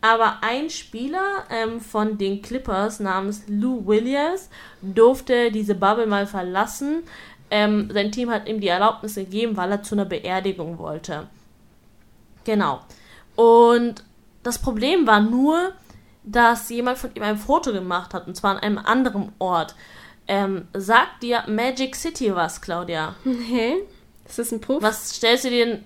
Aber 0.00 0.38
ein 0.42 0.70
Spieler 0.70 1.44
ähm, 1.50 1.80
von 1.80 2.16
den 2.16 2.40
Clippers 2.40 3.00
namens 3.00 3.44
Lou 3.48 3.86
Williams 3.86 4.48
durfte 4.80 5.50
diese 5.50 5.74
Bubble 5.74 6.06
mal 6.06 6.26
verlassen. 6.26 7.02
Ähm, 7.50 7.90
sein 7.92 8.12
Team 8.12 8.30
hat 8.30 8.48
ihm 8.48 8.60
die 8.60 8.68
Erlaubnis 8.68 9.16
gegeben, 9.16 9.56
weil 9.56 9.72
er 9.72 9.82
zu 9.82 9.94
einer 9.94 10.06
Beerdigung 10.06 10.78
wollte. 10.78 11.28
Genau. 12.44 12.80
Und 13.36 14.04
das 14.42 14.58
Problem 14.58 15.06
war 15.06 15.20
nur, 15.20 15.72
dass 16.24 16.70
jemand 16.70 16.98
von 16.98 17.10
ihm 17.14 17.22
ein 17.22 17.36
Foto 17.36 17.72
gemacht 17.72 18.14
hat, 18.14 18.26
und 18.26 18.36
zwar 18.36 18.52
an 18.52 18.58
einem 18.58 18.78
anderen 18.78 19.32
Ort. 19.38 19.74
Ähm, 20.32 20.68
sagt 20.74 21.22
dir 21.24 21.42
Magic 21.48 21.96
City 21.96 22.32
was, 22.34 22.60
Claudia? 22.60 23.16
Nee. 23.24 23.74
Ist 24.28 24.38
das 24.38 24.52
ein 24.52 24.60
Puff? 24.60 24.80
Was 24.80 25.16
stellst 25.16 25.44
du 25.44 25.50
dir 25.50 25.66
denn? 25.66 25.84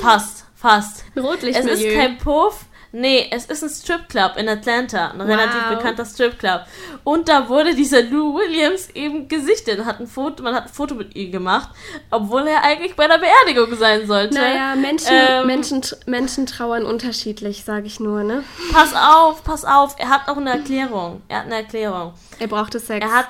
Fast, 0.00 0.44
fast. 0.54 1.04
Ein 1.16 1.18
Es 1.18 1.24
Rotlichtmilieu. 1.24 1.88
ist 1.88 1.96
kein 1.96 2.18
Puff. 2.18 2.66
Nee, 2.92 3.26
es 3.32 3.46
ist 3.46 3.64
ein 3.64 3.70
Stripclub 3.70 4.36
in 4.36 4.48
Atlanta, 4.48 5.08
ein 5.10 5.20
relativ 5.20 5.60
Wow. 5.68 5.76
bekannter 5.76 6.04
Stripclub. 6.04 6.60
Und 7.02 7.28
da 7.28 7.48
wurde 7.48 7.74
dieser 7.74 8.02
Lou 8.02 8.36
Williams 8.36 8.88
eben 8.90 9.26
gesichtet. 9.26 9.84
Hat 9.84 9.98
ein 9.98 10.06
Foto, 10.06 10.44
man 10.44 10.54
hat 10.54 10.66
ein 10.66 10.72
Foto 10.72 10.94
mit 10.94 11.16
ihm 11.16 11.32
gemacht, 11.32 11.70
obwohl 12.12 12.46
er 12.46 12.62
eigentlich 12.62 12.94
bei 12.94 13.08
der 13.08 13.18
Beerdigung 13.18 13.76
sein 13.76 14.06
sollte. 14.06 14.34
Naja, 14.34 14.76
Menschen, 14.76 15.08
Ähm, 15.10 15.46
Menschen, 15.48 15.82
Menschen 16.06 16.46
trauern 16.46 16.86
unterschiedlich, 16.86 17.64
sage 17.64 17.86
ich 17.88 17.98
nur, 17.98 18.22
ne? 18.22 18.44
Pass 18.72 18.94
auf, 18.94 19.42
pass 19.42 19.64
auf. 19.64 19.96
Er 19.98 20.10
hat 20.10 20.28
auch 20.28 20.36
eine 20.36 20.50
Erklärung. 20.50 21.22
Er 21.26 21.38
hat 21.38 21.46
eine 21.46 21.56
Erklärung. 21.56 22.12
Er 22.38 22.46
brauchte 22.46 22.78
Sex. 22.78 23.04
Er 23.04 23.12
hat. 23.12 23.26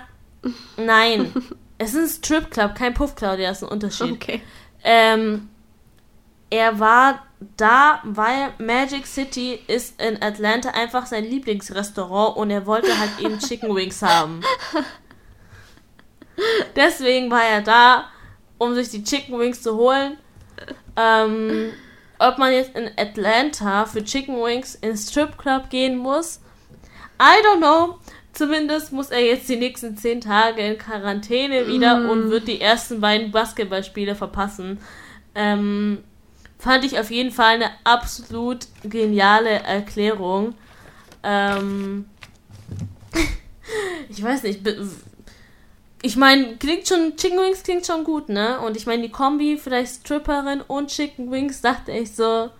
Nein. 0.76 1.32
es 1.78 1.94
ist 1.94 1.96
ein 1.96 2.24
Stripclub, 2.24 2.74
kein 2.74 2.94
Puff, 2.94 3.14
Claudia, 3.14 3.50
ist 3.50 3.62
ein 3.62 3.68
Unterschied. 3.68 4.12
Okay. 4.12 4.42
Ähm, 4.82 5.48
er 6.50 6.78
war 6.78 7.22
da, 7.56 8.00
weil 8.04 8.52
Magic 8.58 9.06
City 9.06 9.58
ist 9.66 10.00
in 10.00 10.22
Atlanta 10.22 10.70
einfach 10.70 11.06
sein 11.06 11.24
Lieblingsrestaurant 11.24 12.36
und 12.36 12.50
er 12.50 12.66
wollte 12.66 12.98
halt 12.98 13.10
eben 13.20 13.38
Chicken 13.46 13.74
Wings 13.74 14.02
haben. 14.02 14.42
Deswegen 16.76 17.30
war 17.30 17.44
er 17.44 17.62
da 17.62 18.08
um 18.58 18.74
sich 18.74 18.90
die 18.90 19.04
Chicken 19.04 19.38
Wings 19.38 19.62
zu 19.62 19.76
holen. 19.76 20.16
Ähm, 20.96 21.72
ob 22.18 22.38
man 22.38 22.52
jetzt 22.52 22.76
in 22.76 22.90
Atlanta 22.96 23.84
für 23.86 24.04
Chicken 24.04 24.36
Wings 24.36 24.76
ins 24.76 25.10
Strip 25.10 25.36
Club 25.36 25.70
gehen 25.70 25.96
muss, 25.96 26.40
I 27.20 27.42
don't 27.44 27.58
know. 27.58 27.98
Zumindest 28.34 28.92
muss 28.92 29.10
er 29.10 29.20
jetzt 29.24 29.48
die 29.48 29.56
nächsten 29.56 29.96
zehn 29.96 30.20
Tage 30.20 30.60
in 30.60 30.76
Quarantäne 30.78 31.66
wieder 31.68 32.00
Mm. 32.00 32.10
und 32.10 32.30
wird 32.30 32.48
die 32.48 32.60
ersten 32.60 33.00
beiden 33.00 33.30
Basketballspiele 33.30 34.14
verpassen. 34.16 34.78
Ähm, 35.36 35.98
fand 36.58 36.84
ich 36.84 36.98
auf 36.98 37.10
jeden 37.10 37.30
Fall 37.30 37.54
eine 37.54 37.70
absolut 37.84 38.66
geniale 38.82 39.50
Erklärung. 39.50 40.54
Ähm, 41.22 42.06
ich 44.08 44.22
weiß 44.22 44.42
nicht. 44.42 44.60
Ich 46.02 46.16
meine, 46.16 46.56
klingt 46.56 46.86
schon, 46.86 47.16
Chicken 47.16 47.38
Wings 47.38 47.62
klingt 47.62 47.86
schon 47.86 48.04
gut, 48.04 48.28
ne? 48.28 48.60
Und 48.60 48.76
ich 48.76 48.84
meine, 48.86 49.02
die 49.02 49.08
Kombi, 49.10 49.56
vielleicht 49.56 49.94
Stripperin 50.04 50.60
und 50.60 50.88
Chicken 50.90 51.30
Wings, 51.30 51.60
dachte 51.62 51.92
ich 51.92 52.12
so. 52.14 52.50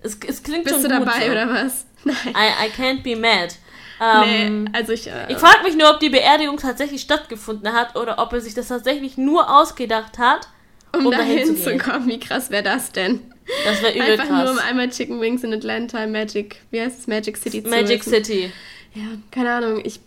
Es, 0.00 0.18
es 0.26 0.42
klingt 0.42 0.64
Bist 0.64 0.80
schon 0.80 0.90
du 0.90 0.98
gut. 0.98 1.06
dabei 1.06 1.26
so. 1.26 1.30
oder 1.32 1.48
was? 1.48 1.86
Nein. 2.04 2.16
I, 2.34 2.66
I 2.66 2.70
can't 2.70 3.02
be 3.04 3.14
mad. 3.14 3.54
Ähm, 4.02 4.64
nee, 4.64 4.70
also 4.72 4.92
ich. 4.92 5.06
Äh, 5.06 5.30
ich 5.30 5.38
frage 5.38 5.62
mich 5.62 5.76
nur, 5.76 5.90
ob 5.90 6.00
die 6.00 6.08
Beerdigung 6.08 6.56
tatsächlich 6.56 7.00
stattgefunden 7.00 7.72
hat 7.72 7.96
oder 7.96 8.18
ob 8.18 8.32
er 8.32 8.40
sich 8.40 8.54
das 8.54 8.68
tatsächlich 8.68 9.16
nur 9.16 9.48
ausgedacht 9.48 10.18
hat, 10.18 10.48
um, 10.92 11.06
um 11.06 11.12
dahin 11.12 11.38
dahin 11.38 11.56
zu 11.56 11.70
gehen. 11.70 11.78
kommen, 11.78 12.08
wie 12.08 12.18
krass 12.18 12.50
wäre 12.50 12.64
das 12.64 12.90
denn? 12.90 13.20
Das 13.64 13.82
wäre 13.82 13.92
übel 13.92 14.12
Einfach 14.12 14.28
nur 14.28 14.50
um 14.50 14.56
krass. 14.56 14.68
einmal 14.68 14.88
Chicken 14.90 15.20
Wings 15.20 15.44
in 15.44 15.52
Atlanta, 15.52 16.06
Magic, 16.06 16.62
wie 16.70 16.80
heißt 16.80 17.00
es, 17.00 17.06
Magic 17.06 17.36
City 17.36 17.62
zu 17.62 17.70
Magic 17.70 18.00
essen. 18.00 18.10
City. 18.12 18.52
Ja, 18.94 19.04
keine 19.30 19.52
Ahnung, 19.52 19.82
ich 19.84 20.00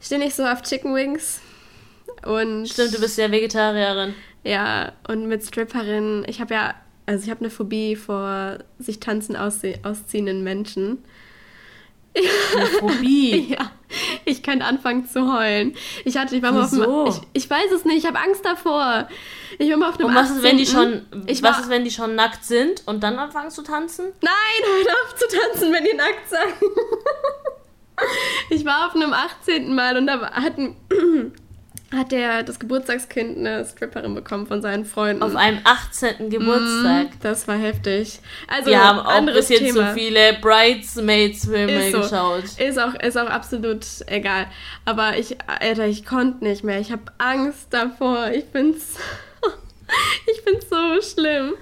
stehe 0.00 0.20
nicht 0.20 0.34
so 0.34 0.44
auf 0.44 0.62
Chicken 0.62 0.94
Wings. 0.94 1.40
Und 2.24 2.68
Stimmt, 2.68 2.94
du 2.94 3.00
bist 3.00 3.18
ja 3.18 3.30
Vegetarierin. 3.30 4.14
Ja, 4.44 4.92
und 5.08 5.26
mit 5.26 5.44
Stripperinnen, 5.44 6.24
ich 6.28 6.40
habe 6.40 6.54
ja, 6.54 6.74
also 7.06 7.24
ich 7.24 7.30
habe 7.30 7.40
eine 7.40 7.50
Phobie 7.50 7.96
vor 7.96 8.58
sich 8.78 9.00
tanzen 9.00 9.36
ausziehenden 9.36 10.42
Menschen. 10.44 10.98
Eine 12.14 12.66
Phobie? 12.66 13.54
ja, 13.58 13.70
ich 14.24 14.42
könnte 14.42 14.64
anfangen 14.64 15.08
zu 15.08 15.32
heulen. 15.32 15.74
Ich 16.04 16.16
hatte, 16.16 16.36
ich 16.36 16.42
war 16.42 16.52
mal 16.52 16.68
Wieso? 16.70 17.04
auf 17.04 17.20
dem, 17.20 17.24
ich, 17.32 17.44
ich 17.44 17.50
weiß 17.50 17.70
es 17.72 17.84
nicht, 17.84 17.98
ich 17.98 18.06
habe 18.06 18.18
Angst 18.18 18.44
davor. 18.44 19.08
Ich 19.58 19.70
war 19.70 19.76
mal 19.76 19.90
auf 19.90 19.98
einem 19.98 20.08
Und 20.08 20.14
was 20.14 20.30
ist, 20.30 20.42
wenn 20.42 20.56
die 20.56 20.66
schon, 20.66 21.06
18.. 21.10 21.24
Ich 21.26 21.42
was 21.42 21.52
war, 21.52 21.60
ist, 21.62 21.70
wenn 21.70 21.84
die 21.84 21.90
schon 21.90 22.14
nackt 22.14 22.44
sind 22.44 22.82
und 22.86 23.02
dann 23.02 23.18
anfangen 23.18 23.50
zu 23.50 23.62
tanzen? 23.62 24.06
Nein, 24.22 24.32
hört 24.64 24.88
auf 25.04 25.14
zu 25.14 25.26
tanzen, 25.28 25.72
wenn 25.72 25.84
die 25.84 25.96
nackt 25.96 26.28
sind. 26.28 26.70
ich 28.50 28.64
war 28.64 28.88
auf 28.88 28.94
einem 28.94 29.12
18. 29.12 29.74
Mal 29.74 29.96
und 29.96 30.06
da 30.06 30.32
hatten, 30.32 30.76
hat 31.92 32.12
der, 32.12 32.42
das 32.44 32.58
Geburtstagskind 32.60 33.38
eine 33.38 33.64
Stripperin 33.64 34.14
bekommen 34.14 34.46
von 34.46 34.62
seinen 34.62 34.84
Freunden. 34.84 35.22
Auf 35.22 35.34
einem 35.34 35.58
18. 35.64 36.30
Geburtstag. 36.30 37.06
Mm, 37.06 37.20
Das 37.20 37.48
war 37.48 37.56
heftig. 37.56 38.20
Also, 38.46 38.70
Wir 38.70 38.82
haben 38.84 39.00
auch 39.00 39.06
anderes 39.06 39.48
bisschen 39.48 39.66
Thema. 39.66 39.88
zu 39.88 39.94
viele 39.98 40.34
Bridesmaids-Filme 40.40 41.90
so. 41.90 42.00
geschaut. 42.00 42.44
Ist 42.58 42.78
auch, 42.78 42.94
ist 42.94 43.16
auch 43.18 43.28
absolut 43.28 43.84
egal. 44.06 44.46
Aber 44.84 45.16
ich, 45.18 45.36
Alter, 45.48 45.86
ich 45.86 46.04
konnte 46.04 46.44
nicht 46.44 46.62
mehr. 46.64 46.78
Ich 46.80 46.92
habe 46.92 47.02
Angst 47.18 47.68
davor. 47.70 48.30
Ich 48.32 48.44
find's, 48.52 48.96
ich 50.32 50.40
find's 50.42 50.66
so 50.68 51.00
schlimm. 51.02 51.54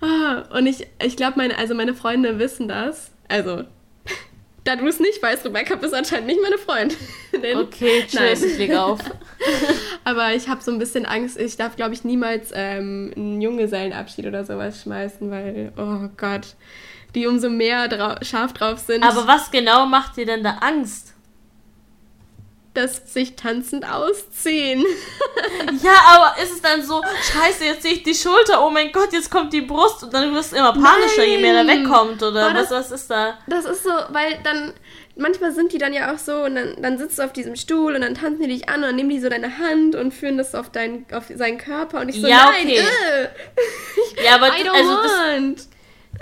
Ah, 0.00 0.44
Und 0.56 0.66
ich, 0.66 0.86
ich 1.04 1.16
glaube, 1.16 1.34
meine, 1.36 1.58
also 1.58 1.74
meine 1.74 1.94
Freunde 1.94 2.38
wissen 2.38 2.68
das. 2.68 3.10
Also, 3.28 3.64
da 4.68 4.76
du 4.76 4.86
es 4.86 5.00
nicht 5.00 5.22
weißt, 5.22 5.46
Rebecca, 5.46 5.76
bist 5.76 5.94
anscheinend 5.94 6.26
nicht 6.26 6.40
meine 6.42 6.58
Freundin. 6.58 6.96
Okay, 7.56 8.04
tschüss, 8.06 8.42
ich 8.42 8.58
leg 8.58 8.74
auf. 8.74 8.98
Aber 10.04 10.34
ich 10.34 10.48
habe 10.48 10.62
so 10.62 10.72
ein 10.72 10.78
bisschen 10.78 11.06
Angst. 11.06 11.38
Ich 11.38 11.56
darf, 11.56 11.76
glaube 11.76 11.94
ich, 11.94 12.02
niemals 12.02 12.50
ähm, 12.52 13.12
einen 13.14 13.40
Junggesellenabschied 13.40 14.26
oder 14.26 14.44
sowas 14.44 14.82
schmeißen, 14.82 15.30
weil, 15.30 15.72
oh 15.76 16.08
Gott, 16.16 16.56
die 17.14 17.26
umso 17.26 17.48
mehr 17.48 17.86
drau 17.88 18.16
scharf 18.22 18.54
drauf 18.54 18.78
sind. 18.78 19.04
Aber 19.04 19.26
was 19.26 19.50
genau 19.50 19.86
macht 19.86 20.16
dir 20.16 20.26
denn 20.26 20.42
da 20.42 20.58
Angst? 20.60 21.14
Dass 22.74 23.12
sich 23.12 23.36
tanzend 23.36 23.84
ausziehen. 23.90 24.84
Ja, 25.82 25.92
aber 26.16 26.42
ist 26.42 26.52
es 26.52 26.62
dann 26.62 26.82
so, 26.82 27.00
scheiße, 27.02 27.64
jetzt 27.64 27.82
sehe 27.82 27.92
ich 27.92 28.02
die 28.02 28.14
Schulter, 28.14 28.64
oh 28.66 28.70
mein 28.70 28.90
Gott, 28.90 29.12
jetzt 29.12 29.30
kommt 29.30 29.52
die 29.52 29.60
Brust 29.60 30.02
und 30.02 30.12
dann 30.14 30.34
wirst 30.34 30.52
du 30.52 30.56
immer 30.56 30.72
panischer, 30.72 31.24
je 31.24 31.38
mehr 31.38 31.52
da 31.54 31.62
Nein. 31.62 31.84
wegkommt, 31.84 32.22
oder 32.22 32.46
Aber 32.48 32.58
was, 32.60 32.68
das- 32.70 32.90
was 32.90 33.00
ist 33.02 33.10
da? 33.10 33.38
Das 33.46 33.64
ist 33.64 33.84
so, 33.84 33.90
weil 34.08 34.38
dann, 34.42 34.72
manchmal 35.16 35.52
sind 35.52 35.72
die 35.72 35.78
dann 35.78 35.92
ja 35.92 36.12
auch 36.12 36.18
so 36.18 36.42
und 36.44 36.54
dann, 36.56 36.80
dann 36.82 36.98
sitzt 36.98 37.18
du 37.18 37.22
auf 37.22 37.32
diesem 37.32 37.54
Stuhl 37.54 37.94
und 37.94 38.00
dann 38.00 38.14
tanzen 38.14 38.42
die 38.42 38.48
dich 38.48 38.68
an 38.68 38.76
und 38.76 38.82
dann 38.82 38.96
nehmen 38.96 39.10
die 39.10 39.20
so 39.20 39.28
deine 39.28 39.58
Hand 39.58 39.94
und 39.94 40.12
führen 40.12 40.36
das 40.38 40.54
auf, 40.54 40.70
dein, 40.70 41.06
auf 41.12 41.24
seinen 41.34 41.58
Körper 41.58 42.00
und 42.00 42.08
ich 42.08 42.20
so, 42.20 42.26
Ja, 42.26 42.50
nein, 42.50 42.66
okay. 42.66 42.78
äh. 42.80 44.24
Ja, 44.24 44.34
aber 44.36 44.48
I 44.48 44.62
don't 44.64 44.70
also 44.74 45.02
das. 45.02 45.68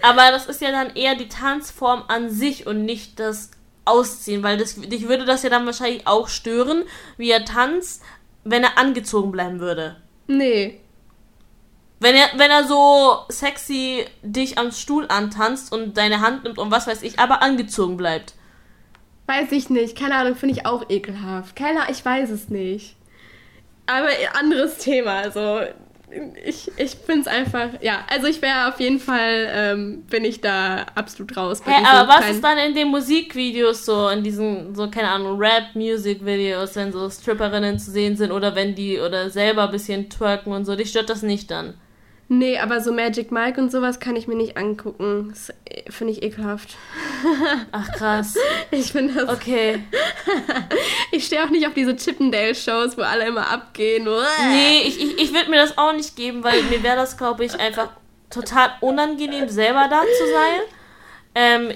Aber 0.03 0.31
das 0.33 0.47
ist 0.47 0.61
ja 0.61 0.71
dann 0.73 0.95
eher 0.97 1.15
die 1.15 1.29
Tanzform 1.29 2.05
an 2.09 2.29
sich 2.31 2.67
und 2.67 2.85
nicht 2.85 3.19
das 3.21 3.51
Ausziehen, 3.87 4.43
weil 4.43 4.59
das, 4.59 4.75
dich 4.75 5.09
würde 5.09 5.25
das 5.25 5.43
ja 5.43 5.51
dann 5.51 5.67
wahrscheinlich 5.67 6.07
auch 6.07 6.29
stören, 6.29 6.85
wie 7.17 7.31
er 7.31 7.45
tanzt, 7.45 8.03
wenn 8.45 8.63
er 8.63 8.79
angezogen 8.79 9.33
bleiben 9.33 9.61
würde. 9.61 9.97
Nee. 10.27 10.81
Wenn 11.99 12.15
er, 12.15 12.27
wenn 12.37 12.51
er 12.51 12.65
so 12.65 13.21
sexy 13.29 14.05
dich 14.23 14.59
am 14.59 14.71
Stuhl 14.71 15.07
antanzt 15.09 15.73
und 15.73 15.97
deine 15.97 16.21
Hand 16.21 16.45
nimmt 16.45 16.59
und 16.59 16.71
was 16.71 16.87
weiß 16.87 17.03
ich, 17.03 17.19
aber 17.19 17.43
angezogen 17.43 17.97
bleibt. 17.97 18.35
Weiß 19.27 19.51
ich 19.53 19.71
nicht. 19.71 19.97
Keine 19.97 20.17
Ahnung, 20.17 20.37
finde 20.37 20.55
ich 20.55 20.67
auch 20.67 20.89
ekelhaft. 20.89 21.57
Keine 21.57 21.81
Ahnung, 21.81 21.93
ich 21.93 22.05
weiß 22.05 22.31
es 22.31 22.49
nicht. 22.49 22.97
Aber 23.87 24.09
anderes 24.35 24.79
Thema. 24.79 25.13
Also, 25.19 25.61
ich, 26.45 26.71
ich 26.77 26.95
finde 26.95 27.23
es 27.23 27.27
einfach. 27.27 27.71
Ja, 27.81 28.05
also 28.09 28.27
ich 28.27 28.41
wäre 28.41 28.69
auf 28.69 28.79
jeden 28.81 29.01
Fall, 29.01 29.49
ähm, 29.51 30.03
bin 30.09 30.25
ich 30.25 30.41
da 30.41 30.87
absolut 30.95 31.37
raus. 31.37 31.63
diesen 31.65 31.85
aber 31.85 32.09
was 32.09 32.31
ist 32.31 32.45
dann 32.45 32.59
in 32.59 32.75
den 32.75 32.89
Musikvideos 32.89 33.85
so, 33.85 34.09
in 34.09 34.23
diesen, 34.23 34.75
so, 34.75 34.89
keine 34.89 35.09
Ahnung, 35.09 35.39
Rap-Music-Videos, 35.39 36.77
wenn 36.77 36.93
so 36.93 37.11
Stripperinnen 37.11 37.79
zu 37.79 37.91
sehen 37.91 38.17
sind 38.17 38.31
oder 38.31 38.55
wenn 38.55 38.75
die 38.75 39.01
oder 39.01 39.31
selber 39.31 39.65
ein 39.65 39.71
bisschen 39.73 40.09
twerken 40.09 40.53
und 40.53 40.65
so, 40.65 40.77
dich 40.77 40.91
stört 40.91 41.11
das 41.11 41.23
nicht 41.23 41.51
dann? 41.51 41.75
Nee, 42.29 42.59
aber 42.59 42.81
so 42.81 42.93
Magic 42.93 43.31
Mike 43.31 43.61
und 43.61 43.71
sowas 43.71 44.01
kann 44.01 44.17
ich 44.17 44.27
mir 44.27 44.35
nicht 44.35 44.57
angucken. 44.57 45.29
Das 45.31 45.51
äh, 45.65 45.91
finde 45.91 46.13
ich 46.13 46.25
ekelhaft. 46.25 46.77
Ach 47.73 47.93
krass. 47.93 48.37
Ich 48.73 48.91
finde 48.91 49.15
das. 49.15 49.29
Okay. 49.29 49.85
ich 51.13 51.25
stehe 51.25 51.45
auch 51.45 51.51
nicht 51.51 51.67
auf 51.69 51.75
diese 51.75 51.95
Chippendale-Shows, 51.95 52.99
wo 52.99 53.03
alle 53.03 53.27
immer 53.29 53.49
abgehen. 53.49 54.05
Nee, 54.05 54.83
ich, 54.85 55.01
ich, 55.01 55.19
ich 55.19 55.33
würde 55.33 55.51
mir 55.51 55.61
das 55.61 55.79
auch 55.79 55.93
nicht 55.93 56.17
geben, 56.17 56.43
weil 56.43 56.63
mir 56.65 56.83
wäre 56.83 56.97
das, 56.97 57.17
glaube 57.17 57.45
ich, 57.45 57.59
einfach 57.61 57.91
total 58.29 58.73
unangenehm, 58.81 59.49
selber 59.49 59.87
da 59.89 60.01
zu 60.01 60.27
sein. 60.33 60.61
Ähm, 61.37 61.73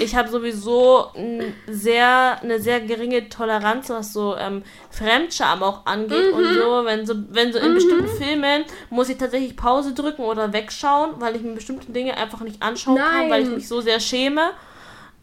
ich 0.00 0.14
habe 0.14 0.28
sowieso 0.28 1.06
ein 1.16 1.54
sehr, 1.66 2.38
eine 2.42 2.60
sehr 2.60 2.80
geringe 2.80 3.28
Toleranz, 3.28 3.90
was 3.90 4.12
so 4.12 4.36
ähm, 4.36 4.62
Fremdscham 4.90 5.62
auch 5.62 5.86
angeht 5.86 6.26
Mhm. 6.30 6.32
und 6.34 6.54
so. 6.54 6.84
Wenn 6.84 7.06
so, 7.06 7.14
wenn 7.30 7.52
so 7.52 7.58
in 7.58 7.70
Mhm. 7.70 7.74
bestimmten 7.74 8.08
Filmen 8.08 8.64
muss 8.90 9.08
ich 9.08 9.18
tatsächlich 9.18 9.56
Pause 9.56 9.92
drücken 9.94 10.22
oder 10.22 10.52
wegschauen, 10.52 11.14
weil 11.20 11.36
ich 11.36 11.42
mir 11.42 11.54
bestimmte 11.54 11.90
Dinge 11.92 12.16
einfach 12.16 12.40
nicht 12.40 12.62
anschauen 12.62 12.96
kann, 12.98 13.30
weil 13.30 13.40
ich 13.42 13.46
Nein. 13.48 13.56
mich 13.56 13.68
so 13.68 13.80
sehr 13.80 14.00
schäme. 14.00 14.50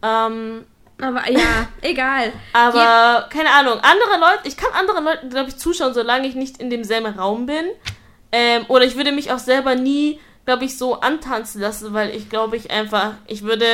Ähm, 0.02 0.64
aber 1.00 1.30
ja, 1.30 1.68
egal. 1.82 2.32
Aber 2.52 3.26
keine 3.30 3.50
Ahnung, 3.50 3.74
andere 3.80 4.18
Leute, 4.20 4.48
ich 4.48 4.56
kann 4.56 4.70
anderen 4.78 5.04
Leuten, 5.04 5.30
glaube 5.30 5.48
ich, 5.48 5.56
zuschauen, 5.56 5.94
solange 5.94 6.26
ich 6.28 6.34
nicht 6.34 6.58
in 6.58 6.70
demselben 6.70 7.18
Raum 7.18 7.46
bin. 7.46 7.66
Ähm, 8.32 8.64
oder 8.68 8.84
ich 8.84 8.96
würde 8.96 9.12
mich 9.12 9.32
auch 9.32 9.38
selber 9.38 9.74
nie, 9.74 10.20
glaube 10.44 10.64
ich, 10.64 10.76
so 10.78 11.00
antanzen 11.00 11.60
lassen, 11.60 11.92
weil 11.94 12.10
ich 12.14 12.28
glaube 12.30 12.56
ich 12.56 12.70
einfach, 12.70 13.14
ich 13.26 13.42
würde 13.42 13.66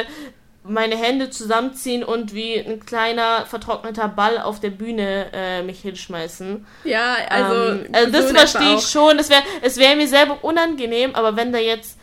meine 0.68 0.96
Hände 0.96 1.30
zusammenziehen 1.30 2.04
und 2.04 2.34
wie 2.34 2.58
ein 2.58 2.84
kleiner 2.84 3.46
vertrockneter 3.46 4.08
Ball 4.08 4.38
auf 4.38 4.60
der 4.60 4.70
Bühne 4.70 5.26
äh, 5.32 5.62
mich 5.62 5.80
hinschmeißen. 5.80 6.66
Ja, 6.84 7.16
also. 7.28 7.54
ähm, 7.54 7.88
also 7.92 8.12
das 8.12 8.28
so 8.28 8.34
verstehe 8.34 8.74
ich 8.74 8.78
auch. 8.78 8.88
schon. 8.88 9.18
Es 9.18 9.30
wäre 9.30 9.42
es 9.62 9.76
wär 9.78 9.96
mir 9.96 10.08
selber 10.08 10.38
unangenehm, 10.42 11.14
aber 11.14 11.36
wenn 11.36 11.52
da 11.52 11.58
jetzt 11.58 11.98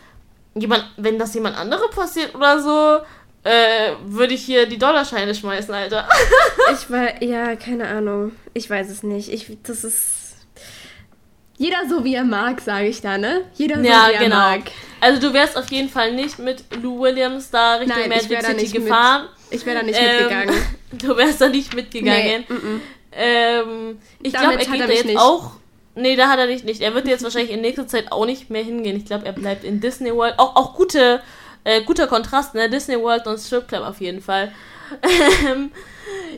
jemand, 0.55 0.85
wenn 0.97 1.19
das 1.19 1.33
jemand 1.33 1.57
andere 1.57 1.89
passiert 1.89 2.35
oder 2.35 2.59
so, 2.59 2.99
äh, 3.43 3.95
würde 4.05 4.33
ich 4.33 4.45
hier 4.45 4.65
die 4.65 4.77
Dollarscheine 4.77 5.35
schmeißen, 5.35 5.73
Alter. 5.73 6.07
Ich 6.73 6.89
war, 6.89 7.21
ja, 7.21 7.55
keine 7.55 7.87
Ahnung. 7.87 8.31
Ich 8.53 8.69
weiß 8.69 8.89
es 8.89 9.03
nicht. 9.03 9.31
Ich, 9.31 9.57
das 9.63 9.83
ist. 9.83 10.22
Jeder 11.57 11.77
so 11.87 12.03
wie 12.03 12.15
er 12.15 12.23
mag, 12.23 12.59
sage 12.61 12.87
ich 12.87 13.01
da, 13.01 13.17
ne? 13.17 13.41
Jeder 13.55 13.75
so 13.77 13.83
ja, 13.83 14.07
wie 14.09 14.13
er 14.15 14.19
genau. 14.23 14.35
mag. 14.35 14.61
Also 14.99 15.21
du 15.21 15.33
wärst 15.33 15.55
auf 15.57 15.69
jeden 15.71 15.89
Fall 15.89 16.13
nicht 16.13 16.39
mit 16.39 16.63
Lou 16.81 16.99
Williams 17.01 17.51
da 17.51 17.75
Richtung 17.75 17.97
Nein, 17.99 18.11
ich 18.19 18.29
Magic 18.29 18.41
City 18.45 18.61
nicht 18.61 18.73
mit- 18.73 18.83
gefahren. 18.83 19.27
ich 19.51 19.65
wär 19.65 19.75
da 19.75 19.83
nicht 19.83 19.99
Ähm, 19.99 20.17
mitgegangen. 20.17 20.55
Du 20.93 21.17
wärst 21.17 21.41
da 21.41 21.49
nicht 21.49 21.73
mitgegangen. 21.75 22.45
Nee, 22.47 22.55
mm-mm. 22.55 22.79
Ähm, 23.15 23.99
ich 24.21 24.31
glaube, 24.33 24.53
er 24.53 24.59
hat 24.59 24.71
geht 24.71 24.81
er 24.81 24.87
da 24.87 24.93
jetzt 24.93 25.05
nicht. 25.05 25.19
auch. 25.19 25.51
Nee, 25.95 26.15
da 26.15 26.27
hat 26.29 26.39
er 26.39 26.47
dich 26.47 26.63
nicht. 26.63 26.81
Er 26.81 26.93
wird 26.95 27.07
jetzt 27.07 27.23
wahrscheinlich 27.23 27.51
in 27.51 27.61
nächster 27.61 27.87
Zeit 27.87 28.11
auch 28.11 28.25
nicht 28.25 28.49
mehr 28.49 28.63
hingehen. 28.63 28.95
Ich 28.97 29.05
glaube, 29.05 29.25
er 29.25 29.33
bleibt 29.33 29.63
in 29.63 29.79
Disney 29.79 30.13
World. 30.13 30.35
Auch, 30.37 30.55
auch 30.55 30.73
gute, 30.75 31.21
äh, 31.63 31.81
guter 31.81 32.07
Kontrast, 32.07 32.53
ne? 32.55 32.69
Disney 32.69 32.99
World 32.99 33.27
und 33.27 33.39
Strip 33.39 33.67
Club 33.67 33.83
auf 33.85 34.01
jeden 34.01 34.21
Fall. 34.21 34.51
Ähm, 35.47 35.71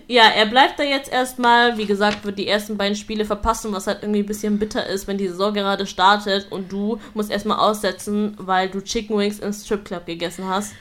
ja, 0.08 0.24
er 0.36 0.46
bleibt 0.46 0.80
da 0.80 0.84
jetzt 0.84 1.12
erstmal. 1.12 1.78
Wie 1.78 1.86
gesagt, 1.86 2.26
wird 2.26 2.38
die 2.38 2.48
ersten 2.48 2.78
beiden 2.78 2.96
Spiele 2.96 3.26
verpassen, 3.26 3.72
was 3.74 3.88
halt 3.88 4.00
irgendwie 4.04 4.20
ein 4.22 4.26
bisschen 4.26 4.60
bitter 4.60 4.86
ist, 4.86 5.08
wenn 5.08 5.18
die 5.18 5.28
Saison 5.28 5.54
gerade 5.54 5.86
startet 5.88 6.48
und 6.52 6.72
du 6.72 7.00
musst 7.14 7.32
erstmal 7.32 7.58
aussetzen, 7.60 8.36
weil 8.40 8.70
du 8.70 8.82
Chicken 8.82 9.18
Wings 9.18 9.40
im 9.40 9.54
Stripclub 9.54 10.06
gegessen 10.06 10.48
hast. 10.48 10.74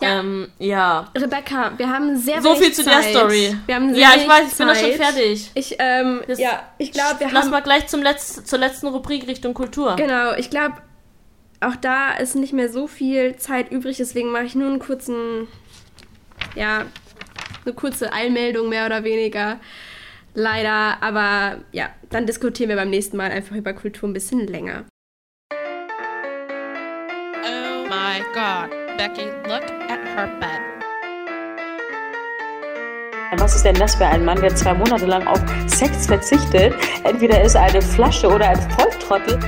Ja. 0.00 0.20
Ähm, 0.20 0.48
ja. 0.58 1.08
Rebecca, 1.16 1.72
wir 1.76 1.88
haben 1.90 2.16
sehr 2.16 2.40
So 2.40 2.54
viel 2.54 2.72
zu 2.72 2.82
Zeit. 2.82 3.04
der 3.04 3.10
Story. 3.10 3.54
Wir 3.66 3.74
haben 3.74 3.92
sehr 3.94 4.02
ja, 4.02 4.10
ich 4.16 4.26
weiß, 4.28 4.50
ich 4.52 4.56
bin 4.56 4.66
doch 4.68 4.74
schon 4.74 4.92
fertig. 4.92 5.50
Ich, 5.54 5.76
ähm, 5.78 6.22
Das- 6.26 6.38
ja, 6.38 6.62
ich 6.78 6.90
glaube, 6.92 7.20
wir 7.20 7.30
Lass 7.30 7.44
haben... 7.44 7.50
mal 7.50 7.60
gleich 7.60 7.86
zum 7.88 8.02
Letz 8.02 8.42
zur 8.44 8.58
letzten 8.58 8.86
Rubrik 8.86 9.26
Richtung 9.26 9.52
Kultur. 9.52 9.96
Genau, 9.96 10.32
ich 10.36 10.48
glaube, 10.48 10.76
auch 11.60 11.76
da 11.76 12.12
ist 12.14 12.34
nicht 12.34 12.54
mehr 12.54 12.70
so 12.72 12.86
viel 12.86 13.36
Zeit 13.36 13.70
übrig, 13.70 13.98
deswegen 13.98 14.32
mache 14.32 14.44
ich 14.44 14.54
nur 14.54 14.68
einen 14.68 14.78
kurzen, 14.78 15.48
ja, 16.54 16.84
eine 17.64 17.74
kurze 17.74 18.12
Eilmeldung 18.12 18.68
mehr 18.68 18.86
oder 18.86 19.04
weniger. 19.04 19.58
Leider, 20.34 21.02
aber 21.02 21.58
ja, 21.72 21.90
dann 22.10 22.26
diskutieren 22.26 22.68
wir 22.68 22.76
beim 22.76 22.90
nächsten 22.90 23.16
Mal 23.16 23.30
einfach 23.30 23.56
über 23.56 23.72
Kultur 23.72 24.08
ein 24.08 24.12
bisschen 24.12 24.46
länger. 24.46 24.84
Oh 27.44 27.86
my 27.88 28.20
god. 28.32 28.70
Becky, 28.96 29.26
look 29.48 29.64
at 29.88 30.04
her 30.14 30.28
bed. 30.40 30.60
Was 33.38 33.54
ist 33.56 33.64
denn 33.64 33.76
das 33.76 33.94
für 33.94 34.06
ein 34.06 34.24
Mann, 34.24 34.40
der 34.40 34.54
zwei 34.54 34.74
Monate 34.74 35.06
lang 35.06 35.26
auf 35.26 35.40
Sex 35.66 36.06
verzichtet? 36.06 36.74
Entweder 37.04 37.42
ist 37.42 37.54
er 37.54 37.62
eine 37.62 37.80
Flasche 37.80 38.28
oder 38.28 38.50
ein 38.50 38.70
Volltrottel. 38.72 39.38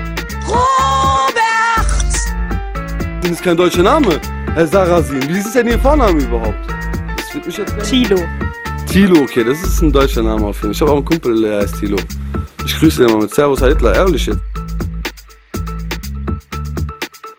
Robert! 0.47 1.35
Das 3.23 3.31
ist 3.31 3.43
kein 3.43 3.57
deutscher 3.57 3.83
Name. 3.83 4.21
Herr 4.55 4.67
Sarasin, 4.67 5.29
wie 5.29 5.39
ist 5.39 5.55
denn 5.55 5.67
Ihr 5.67 5.79
Vorname 5.79 6.23
überhaupt? 6.23 6.82
Mich 7.35 7.57
jetzt 7.57 7.89
Tilo. 7.89 8.17
Tilo, 8.87 9.23
okay, 9.23 9.43
das 9.43 9.63
ist 9.63 9.81
ein 9.81 9.91
deutscher 9.91 10.23
Name 10.23 10.47
auf 10.47 10.57
jeden 10.57 10.61
Fall. 10.61 10.71
Ich 10.73 10.81
habe 10.83 10.91
auch 10.91 10.97
einen 10.97 11.05
Kumpel, 11.05 11.41
der 11.41 11.61
heißt 11.61 11.81
Tilo. 11.81 11.97
Ich 12.67 12.79
grüße 12.79 13.05
den 13.05 13.13
mal 13.13 13.23
mit 13.23 13.35
Servus, 13.35 13.61
Herr 13.63 13.69
Hitler, 13.69 13.95
ehrlich 13.95 14.27
jetzt. 14.27 14.39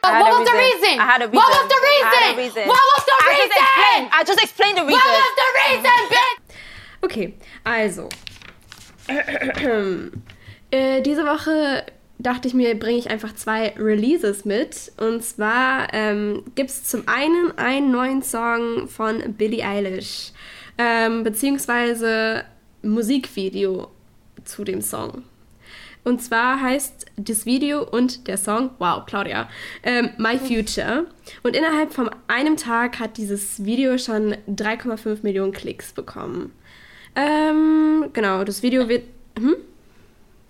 What 0.02 0.20
was 0.20 0.48
the 0.48 0.58
reason? 0.58 1.00
I 1.00 1.06
had 1.06 1.22
a 1.22 1.26
reason. 1.26 1.36
What 1.36 1.50
was 1.50 1.68
the 1.70 1.76
reason? 1.76 2.38
reason. 2.38 2.68
What 2.68 2.82
was 2.96 3.06
the 3.06 3.12
I 3.14 3.22
just 3.22 3.40
reason? 3.40 3.58
explained. 3.62 4.10
I 4.12 4.24
just 4.26 4.42
explained 4.42 4.78
the 4.78 4.86
reason. 4.86 5.00
What 5.00 5.22
was 5.22 5.36
the 5.42 5.50
reason, 5.62 5.94
bitch? 6.10 6.34
Okay, 7.04 7.28
also. 7.66 8.10
äh, 10.72 11.02
diese 11.02 11.24
Woche 11.26 11.86
dachte 12.24 12.48
ich 12.48 12.54
mir, 12.54 12.78
bringe 12.78 12.98
ich 12.98 13.10
einfach 13.10 13.36
zwei 13.36 13.74
Releases 13.78 14.46
mit. 14.46 14.92
Und 14.98 15.24
zwar 15.24 15.94
ähm, 15.94 16.44
gibt 16.56 16.70
es 16.70 16.84
zum 16.86 17.04
einen 17.08 17.58
einen 17.58 17.92
neuen 17.92 18.24
Song 18.24 18.88
von 18.88 19.34
Billie 19.34 19.64
Eilish, 19.66 20.32
ähm, 20.78 21.24
beziehungsweise 21.24 22.46
Musikvideo 22.82 23.90
zu 24.44 24.64
dem 24.64 24.82
Song. 24.82 25.24
Und 26.04 26.22
zwar 26.22 26.60
heißt 26.62 27.06
das 27.16 27.46
Video 27.46 27.84
und 27.84 28.28
der 28.28 28.38
Song, 28.38 28.72
wow, 28.78 29.06
Claudia, 29.06 29.50
ähm, 29.84 30.10
My 30.18 30.38
Future. 30.38 31.06
Und 31.44 31.56
innerhalb 31.56 31.94
von 31.94 32.10
einem 32.28 32.58
Tag 32.58 33.00
hat 33.00 33.18
dieses 33.18 33.64
Video 33.64 33.98
schon 33.98 34.36
3,5 34.50 35.20
Millionen 35.24 35.54
Klicks 35.54 35.94
bekommen. 35.94 36.52
Ähm, 37.16 38.10
genau, 38.12 38.44
das 38.44 38.64
Video 38.64 38.90
wird. 38.90 39.04
Hm? 39.40 39.56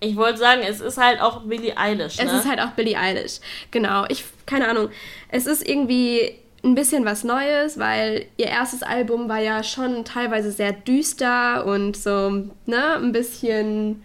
Ich 0.04 0.16
wollte 0.16 0.38
sagen, 0.38 0.62
es 0.62 0.80
ist 0.80 0.98
halt 0.98 1.20
auch 1.20 1.42
Billie 1.42 1.76
Eilish. 1.76 2.18
Ne? 2.18 2.24
Es 2.24 2.32
ist 2.32 2.48
halt 2.48 2.60
auch 2.60 2.70
Billie 2.70 2.98
Eilish. 2.98 3.40
Genau. 3.70 4.04
Ich, 4.08 4.24
keine 4.46 4.68
Ahnung. 4.68 4.90
Es 5.28 5.46
ist 5.46 5.66
irgendwie 5.68 6.34
ein 6.62 6.74
bisschen 6.74 7.04
was 7.04 7.24
Neues, 7.24 7.78
weil 7.78 8.26
ihr 8.36 8.46
erstes 8.46 8.82
Album 8.82 9.28
war 9.28 9.38
ja 9.40 9.62
schon 9.62 10.04
teilweise 10.04 10.50
sehr 10.50 10.72
düster 10.72 11.66
und 11.66 11.96
so, 11.96 12.30
ne, 12.66 12.94
ein 12.96 13.12
bisschen 13.12 14.02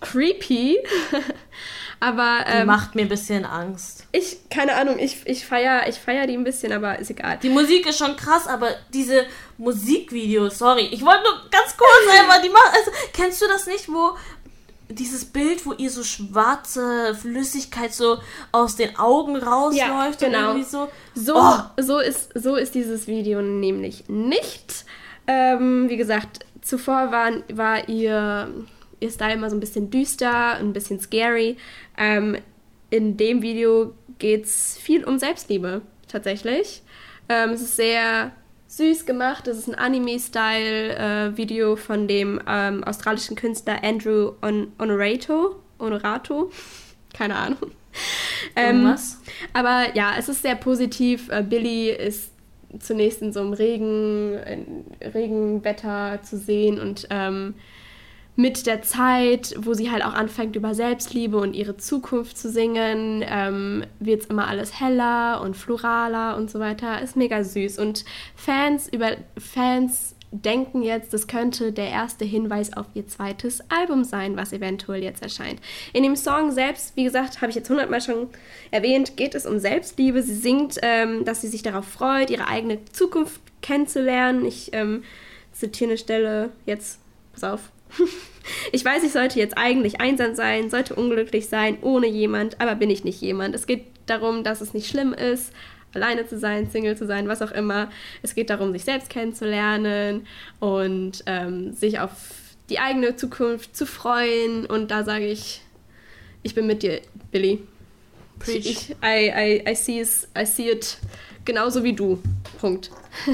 creepy. 0.00 0.78
aber. 2.02 2.44
Die 2.46 2.58
Ähm, 2.58 2.66
macht 2.66 2.94
mir 2.94 3.02
ein 3.02 3.08
bisschen 3.08 3.44
Angst. 3.44 4.06
ich, 4.12 4.38
keine 4.50 4.74
Ahnung, 4.74 4.98
ich, 4.98 5.24
ich 5.24 5.46
feiere 5.46 5.88
ich 5.88 5.96
feier 5.96 6.26
die 6.26 6.34
ein 6.34 6.44
bisschen, 6.44 6.72
aber 6.72 6.98
ist 6.98 7.10
egal. 7.10 7.38
Die 7.42 7.48
Musik 7.48 7.86
ist 7.86 7.98
schon 7.98 8.16
krass, 8.16 8.46
aber 8.46 8.70
diese 8.92 9.24
Musikvideos, 9.56 10.58
sorry, 10.58 10.88
ich 10.90 11.02
wollte 11.04 11.22
nur 11.22 11.50
ganz 11.50 11.76
kurz 11.76 12.18
einfach 12.20 12.42
die 12.42 12.48
machen. 12.50 12.74
Also, 12.76 12.90
kennst 13.12 13.40
du 13.40 13.46
das 13.46 13.66
nicht, 13.66 13.88
wo 13.88 14.16
dieses 14.94 15.24
Bild, 15.24 15.64
wo 15.66 15.72
ihr 15.72 15.90
so 15.90 16.02
schwarze 16.04 17.14
Flüssigkeit 17.14 17.92
so 17.92 18.18
aus 18.52 18.76
den 18.76 18.98
Augen 18.98 19.36
rausläuft 19.36 19.78
Ja, 19.78 20.06
und 20.08 20.18
genau. 20.18 20.48
irgendwie 20.50 20.68
so. 20.68 20.88
So, 21.14 21.34
Oh. 21.36 21.54
so, 21.80 21.98
ist, 21.98 22.30
so 22.34 22.56
ist 22.56 22.74
dieses 22.74 23.06
Video 23.06 23.42
nämlich 23.42 24.08
nicht. 24.08 24.84
Ähm, 25.26 25.88
wie 25.88 25.96
gesagt, 25.96 26.40
zuvor 26.62 27.10
war, 27.12 27.30
war 27.52 27.88
ihr, 27.88 28.48
ihr 29.00 29.10
Style 29.10 29.34
immer 29.34 29.50
so 29.50 29.56
ein 29.56 29.60
bisschen 29.60 29.90
düster, 29.90 30.54
ein 30.54 30.72
bisschen 30.72 31.00
scary. 31.00 31.56
Ähm, 31.98 32.36
in 32.90 33.16
dem 33.16 33.42
Video 33.42 33.94
geht 34.18 34.44
es 34.44 34.76
viel 34.78 35.04
um 35.04 35.18
Selbstliebe, 35.18 35.82
tatsächlich. 36.08 36.82
Ähm, 37.28 37.50
es 37.50 37.62
ist 37.62 37.76
sehr 37.76 38.32
süß 38.72 39.04
gemacht. 39.04 39.46
Es 39.48 39.58
ist 39.58 39.68
ein 39.68 39.74
Anime-Style-Video 39.74 41.76
von 41.76 42.08
dem 42.08 42.40
ähm, 42.48 42.82
australischen 42.84 43.36
Künstler 43.36 43.84
Andrew 43.84 44.32
On 44.40 44.72
Honorato. 44.78 45.56
Honorato? 45.78 46.50
Keine 47.14 47.36
Ahnung. 47.36 47.58
Ähm, 48.56 48.76
Irgendwas? 48.76 49.20
aber 49.52 49.94
ja, 49.94 50.14
es 50.18 50.30
ist 50.30 50.40
sehr 50.40 50.54
positiv. 50.54 51.28
Äh, 51.28 51.42
Billy 51.42 51.90
ist 51.90 52.32
zunächst 52.80 53.20
in 53.20 53.34
so 53.34 53.40
einem 53.40 53.52
Regen, 53.52 54.38
Regenwetter 55.14 56.20
zu 56.22 56.38
sehen 56.38 56.80
und 56.80 57.06
ähm, 57.10 57.52
mit 58.34 58.66
der 58.66 58.82
Zeit, 58.82 59.54
wo 59.58 59.74
sie 59.74 59.90
halt 59.90 60.04
auch 60.04 60.14
anfängt, 60.14 60.56
über 60.56 60.74
Selbstliebe 60.74 61.36
und 61.36 61.54
ihre 61.54 61.76
Zukunft 61.76 62.38
zu 62.38 62.50
singen, 62.50 63.22
ähm, 63.26 63.84
wird 63.98 64.22
es 64.22 64.26
immer 64.28 64.48
alles 64.48 64.80
heller 64.80 65.42
und 65.42 65.56
floraler 65.56 66.36
und 66.36 66.50
so 66.50 66.58
weiter. 66.58 67.02
Ist 67.02 67.16
mega 67.16 67.44
süß. 67.44 67.78
Und 67.78 68.04
Fans 68.34 68.88
über 68.88 69.16
Fans 69.38 70.14
denken 70.30 70.82
jetzt, 70.82 71.12
das 71.12 71.26
könnte 71.26 71.72
der 71.72 71.90
erste 71.90 72.24
Hinweis 72.24 72.72
auf 72.72 72.86
ihr 72.94 73.06
zweites 73.06 73.60
Album 73.70 74.02
sein, 74.02 74.34
was 74.34 74.54
eventuell 74.54 75.02
jetzt 75.02 75.22
erscheint. 75.22 75.60
In 75.92 76.02
dem 76.02 76.16
Song 76.16 76.52
selbst, 76.52 76.96
wie 76.96 77.04
gesagt, 77.04 77.42
habe 77.42 77.50
ich 77.50 77.56
jetzt 77.56 77.68
hundertmal 77.68 78.00
schon 78.00 78.28
erwähnt, 78.70 79.18
geht 79.18 79.34
es 79.34 79.44
um 79.44 79.58
Selbstliebe. 79.58 80.22
Sie 80.22 80.34
singt, 80.34 80.78
ähm, 80.80 81.26
dass 81.26 81.42
sie 81.42 81.48
sich 81.48 81.62
darauf 81.62 81.86
freut, 81.86 82.30
ihre 82.30 82.48
eigene 82.48 82.82
Zukunft 82.92 83.42
kennenzulernen. 83.60 84.46
Ich 84.46 84.70
ähm, 84.72 85.04
zitiere 85.52 85.90
eine 85.90 85.98
Stelle 85.98 86.50
jetzt, 86.64 86.98
pass 87.34 87.44
auf. 87.44 87.71
Ich 88.72 88.84
weiß, 88.84 89.04
ich 89.04 89.12
sollte 89.12 89.38
jetzt 89.38 89.56
eigentlich 89.56 90.00
einsam 90.00 90.34
sein, 90.34 90.68
sollte 90.68 90.96
unglücklich 90.96 91.48
sein, 91.48 91.78
ohne 91.80 92.08
jemand, 92.08 92.60
aber 92.60 92.74
bin 92.74 92.90
ich 92.90 93.04
nicht 93.04 93.20
jemand. 93.20 93.54
Es 93.54 93.66
geht 93.66 93.84
darum, 94.06 94.42
dass 94.42 94.60
es 94.60 94.74
nicht 94.74 94.88
schlimm 94.88 95.12
ist, 95.12 95.52
alleine 95.94 96.26
zu 96.26 96.38
sein, 96.38 96.70
Single 96.70 96.96
zu 96.96 97.06
sein, 97.06 97.28
was 97.28 97.42
auch 97.42 97.52
immer. 97.52 97.90
Es 98.22 98.34
geht 98.34 98.50
darum, 98.50 98.72
sich 98.72 98.84
selbst 98.84 99.10
kennenzulernen 99.10 100.26
und 100.58 101.22
ähm, 101.26 101.72
sich 101.72 102.00
auf 102.00 102.10
die 102.68 102.78
eigene 102.78 103.16
Zukunft 103.16 103.76
zu 103.76 103.86
freuen. 103.86 104.66
Und 104.66 104.90
da 104.90 105.04
sage 105.04 105.26
ich, 105.26 105.60
ich 106.42 106.54
bin 106.54 106.66
mit 106.66 106.82
dir, 106.82 107.00
Billy. 107.30 107.60
Preach. 108.38 108.66
Ich, 108.66 108.90
I, 109.04 109.28
I, 109.28 109.70
I, 109.70 109.74
see 109.74 110.00
it, 110.00 110.28
I 110.36 110.44
see 110.44 110.70
it 110.70 110.98
genauso 111.44 111.84
wie 111.84 111.92
du. 111.92 112.18
Punkt. 112.60 112.90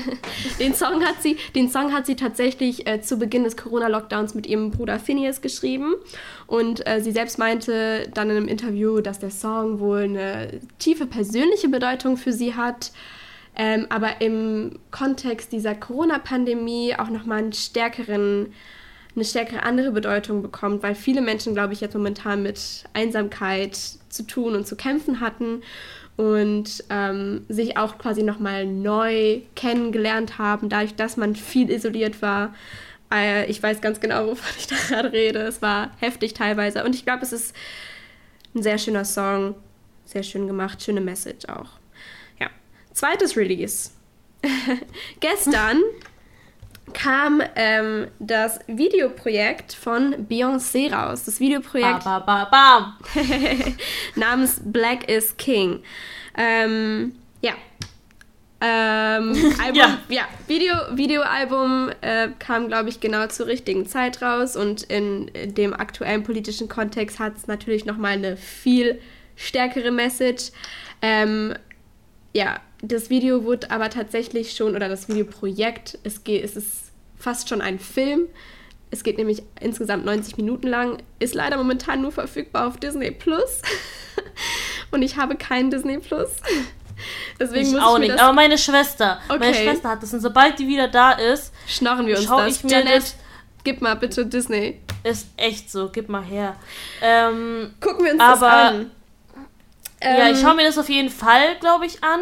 den, 0.59 0.75
Song 0.75 1.05
hat 1.05 1.23
sie, 1.23 1.37
den 1.55 1.71
Song 1.71 1.93
hat 1.93 2.07
sie 2.07 2.17
tatsächlich 2.17 2.87
äh, 2.87 3.01
zu 3.01 3.19
Beginn 3.19 3.45
des 3.45 3.57
Corona-Lockdowns 3.57 4.35
mit 4.35 4.47
ihrem 4.47 4.71
Bruder 4.71 4.99
Phineas 4.99 5.41
geschrieben. 5.41 5.95
Und 6.47 6.87
äh, 6.87 7.01
sie 7.01 7.13
selbst 7.13 7.39
meinte 7.39 8.09
dann 8.15 8.31
in 8.31 8.37
einem 8.37 8.49
Interview, 8.49 9.01
dass 9.01 9.19
der 9.19 9.31
Song 9.31 9.81
wohl 9.81 10.01
eine 10.01 10.61
tiefe 10.79 11.07
persönliche 11.07 11.69
Bedeutung 11.69 12.17
für 12.17 12.33
sie 12.33 12.55
hat. 12.55 12.93
Ähm, 13.57 13.87
aber 13.89 14.21
im 14.21 14.79
Kontext 14.91 15.53
dieser 15.53 15.75
Corona-Pandemie 15.75 16.95
auch 16.97 17.11
nochmal 17.11 17.39
einen 17.39 17.53
stärkeren, 17.53 18.53
eine 19.15 19.25
stärkere 19.25 19.65
andere 19.65 19.91
Bedeutung 19.91 20.43
bekommt, 20.43 20.83
weil 20.83 20.95
viele 20.95 21.21
Menschen, 21.21 21.55
glaube 21.55 21.73
ich, 21.73 21.81
jetzt 21.81 21.95
momentan 21.95 22.43
mit 22.43 22.85
Einsamkeit 22.95 23.77
zu 24.09 24.23
tun 24.23 24.55
und 24.55 24.67
zu 24.67 24.77
kämpfen 24.77 25.21
hatten 25.21 25.63
und 26.19 26.83
ähm, 26.91 27.47
sich 27.49 27.77
auch 27.77 27.97
quasi 27.97 28.25
nochmal 28.25 28.67
neu 28.67 29.41
kennengelernt 29.55 30.37
haben, 30.37 30.69
dadurch, 30.69 30.97
dass 30.97 31.17
man 31.17 31.37
viel 31.37 31.71
isoliert 31.71 32.23
war. 32.23 32.57
Äh, 33.13 33.47
ich 33.47 33.63
weiß 33.63 33.81
ganz 33.81 34.01
genau, 34.01 34.27
wovon 34.27 34.51
ich 34.59 34.67
da 34.67 34.75
gerade 34.89 35.13
rede. 35.13 35.39
Es 35.43 35.63
war 35.63 35.93
heftig 36.01 36.35
teilweise. 36.35 36.83
Und 36.83 36.97
ich 36.97 37.05
glaube, 37.05 37.23
es 37.23 37.33
ist 37.33 37.55
ein 38.53 38.65
sehr 38.65 38.79
schöner 38.79 39.05
Song, 39.05 39.55
sehr 40.07 40.25
schön 40.25 40.49
gemacht, 40.49 40.83
schöne 40.83 41.01
Message 41.01 41.47
auch. 41.49 41.79
Ja. 42.41 42.49
Zweites 42.93 43.37
Release. 43.37 43.91
Gestern 45.21 45.81
kam 46.93 47.43
ähm, 47.57 48.09
das 48.19 48.61
Videoprojekt 48.67 49.73
von 49.73 50.29
Beyoncé 50.29 50.93
raus. 50.93 51.25
Das 51.25 51.41
Videoprojekt 51.41 52.05
Ba, 52.05 52.21
ba, 52.21 52.45
ba, 52.51 52.99
namens 54.15 54.61
Black 54.65 55.09
is 55.09 55.37
King. 55.37 55.83
Ähm, 56.37 57.15
ja, 57.43 57.55
Ähm, 58.61 59.55
Album, 59.63 59.77
ja. 59.77 59.99
ja, 60.09 60.29
Video, 60.49 60.75
Videoalbum 60.93 61.91
äh, 62.01 62.29
kam, 62.39 62.67
glaube 62.69 62.89
ich, 62.89 62.99
genau 62.99 63.27
zur 63.29 63.47
richtigen 63.47 63.87
Zeit 63.87 64.21
raus 64.21 64.57
und 64.57 64.83
in, 64.83 65.29
in 65.29 65.55
dem 65.55 65.73
aktuellen 65.73 66.25
politischen 66.25 66.69
Kontext 66.69 67.21
hat 67.21 67.37
es 67.37 67.47
natürlich 67.47 67.85
nochmal 67.85 68.13
eine 68.13 68.37
viel 68.37 69.01
stärkere 69.37 69.93
Message. 69.93 70.51
Ähm, 71.03 71.55
ja, 72.35 72.61
das 72.83 73.11
Video 73.11 73.45
wurde 73.45 73.71
aber 73.71 73.91
tatsächlich 73.91 74.55
schon, 74.55 74.77
oder 74.77 74.89
das 74.89 75.09
Videoprojekt, 75.09 75.99
es, 76.05 76.25
geht, 76.25 76.45
es 76.45 76.57
ist 76.57 76.93
fast 77.17 77.49
schon 77.49 77.61
ein 77.61 77.79
Film. 77.79 78.27
Es 78.91 79.03
geht 79.03 79.19
nämlich 79.19 79.43
insgesamt 79.61 80.05
90 80.05 80.37
Minuten 80.37 80.69
lang, 80.69 80.99
ist 81.19 81.35
leider 81.35 81.57
momentan 81.57 82.01
nur 82.01 82.13
verfügbar 82.13 82.69
auf 82.69 82.79
Disney 82.79 83.11
Plus. 83.11 83.63
und 84.91 85.03
ich 85.03 85.17
habe 85.17 85.37
keinen 85.37 85.71
Disney 85.71 85.99
Plus. 85.99 86.31
Deswegen 87.41 87.67
ich 87.67 87.73
muss 87.73 87.83
auch 87.83 87.99
ich 87.99 88.09
nicht. 88.09 88.21
Aber 88.21 88.33
meine 88.33 88.59
Schwester, 88.59 89.21
okay. 89.29 89.39
meine 89.39 89.55
Schwester 89.55 89.91
hat 89.91 90.03
das 90.03 90.13
und 90.15 90.21
sobald 90.21 90.59
die 90.59 90.67
wieder 90.67 90.89
da 90.89 91.13
ist, 91.13 91.53
schnorren 91.67 92.07
wir 92.07 92.17
uns 92.17 92.27
das. 92.27 92.57
Ich 92.57 92.65
mir 92.65 92.71
Janet, 92.71 92.97
das, 92.97 93.17
gib 93.63 93.81
mal 93.83 93.95
bitte 93.95 94.27
Disney. 94.27 94.81
Ist 95.05 95.29
echt 95.37 95.71
so, 95.71 95.91
gib 95.91 96.09
mal 96.09 96.25
her. 96.25 96.57
Ähm, 97.01 97.75
Gucken 97.81 98.05
wir 98.05 98.13
uns 98.13 98.21
aber, 98.21 98.41
das 98.41 98.51
an. 98.51 98.91
Ja, 100.03 100.31
ich 100.31 100.41
schaue 100.41 100.55
mir 100.55 100.65
das 100.65 100.79
auf 100.79 100.89
jeden 100.89 101.11
Fall, 101.11 101.57
glaube 101.61 101.87
ich, 101.87 102.03
an. 102.03 102.21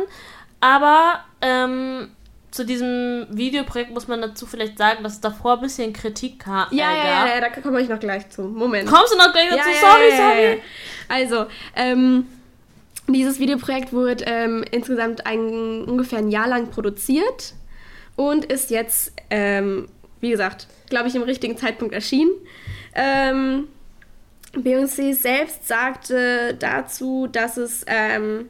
Aber 0.61 1.21
ähm, 1.41 2.11
zu 2.51 2.65
diesem 2.65 3.27
Videoprojekt 3.31 3.91
muss 3.91 4.09
man 4.09 4.21
dazu 4.23 4.47
vielleicht 4.47 4.79
sagen, 4.79 5.03
dass 5.03 5.15
es 5.15 5.21
davor 5.21 5.55
ein 5.55 5.61
bisschen 5.61 5.93
Kritik. 5.93 6.45
Ja, 6.47 6.69
äh, 6.71 6.77
ja, 6.77 6.95
ja, 6.95 7.27
ja, 7.35 7.41
da 7.41 7.49
komme 7.61 7.81
ich 7.81 7.89
noch 7.89 8.01
gleich 8.01 8.29
zu. 8.31 8.43
Moment. 8.43 8.89
Kommst 8.89 9.13
du 9.13 9.19
noch 9.19 9.33
gleich 9.33 9.51
dazu? 9.51 9.69
Ja, 9.69 9.91
sorry, 9.91 10.17
sorry. 10.17 10.63
Also, 11.09 11.47
ähm, 11.75 12.27
dieses 13.09 13.39
Videoprojekt 13.39 13.93
wurde 13.93 14.25
ähm, 14.27 14.65
insgesamt 14.71 15.27
ein, 15.27 15.85
ungefähr 15.85 16.19
ein 16.19 16.31
Jahr 16.31 16.49
lang 16.49 16.71
produziert 16.71 17.55
und 18.17 18.47
ist 18.47 18.71
jetzt, 18.71 19.13
ähm, 19.31 19.89
wie 20.21 20.31
gesagt, 20.31 20.67
glaube 20.89 21.09
ich, 21.09 21.15
im 21.15 21.23
richtigen 21.23 21.57
Zeitpunkt 21.57 21.95
erschienen. 21.95 22.33
Ähm, 22.95 23.69
Beyoncé 24.55 25.15
selbst 25.15 25.69
sagte 25.69 26.55
dazu, 26.59 27.29
dass 27.31 27.59
es, 27.59 27.85
ähm, 27.87 28.49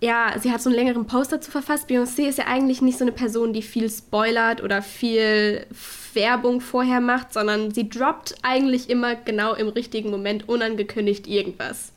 ja, 0.00 0.34
sie 0.38 0.52
hat 0.52 0.62
so 0.62 0.70
einen 0.70 0.78
längeren 0.78 1.06
Post 1.06 1.32
dazu 1.32 1.50
verfasst. 1.50 1.88
Beyoncé 1.88 2.28
ist 2.28 2.38
ja 2.38 2.46
eigentlich 2.46 2.82
nicht 2.82 2.98
so 2.98 3.04
eine 3.04 3.12
Person, 3.12 3.52
die 3.52 3.62
viel 3.62 3.90
spoilert 3.90 4.62
oder 4.62 4.80
viel 4.80 5.66
Werbung 6.14 6.60
vorher 6.60 7.00
macht, 7.00 7.32
sondern 7.32 7.72
sie 7.72 7.88
droppt 7.88 8.36
eigentlich 8.42 8.90
immer 8.90 9.16
genau 9.16 9.54
im 9.54 9.68
richtigen 9.68 10.10
Moment 10.10 10.48
unangekündigt 10.48 11.26
irgendwas. 11.26 11.92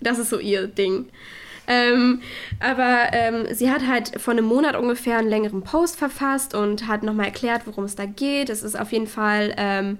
Das 0.00 0.18
ist 0.18 0.30
so 0.30 0.38
ihr 0.38 0.66
Ding. 0.66 1.06
Ähm, 1.66 2.20
aber 2.58 3.12
ähm, 3.12 3.46
sie 3.52 3.70
hat 3.70 3.86
halt 3.86 4.20
vor 4.20 4.32
einem 4.32 4.46
Monat 4.46 4.74
ungefähr 4.74 5.18
einen 5.18 5.28
längeren 5.28 5.62
Post 5.62 5.96
verfasst 5.96 6.54
und 6.54 6.88
hat 6.88 7.04
nochmal 7.04 7.26
erklärt, 7.26 7.62
worum 7.66 7.84
es 7.84 7.94
da 7.94 8.06
geht. 8.06 8.50
Es 8.50 8.64
ist 8.64 8.78
auf 8.78 8.90
jeden 8.90 9.06
Fall 9.06 9.54
ähm, 9.56 9.98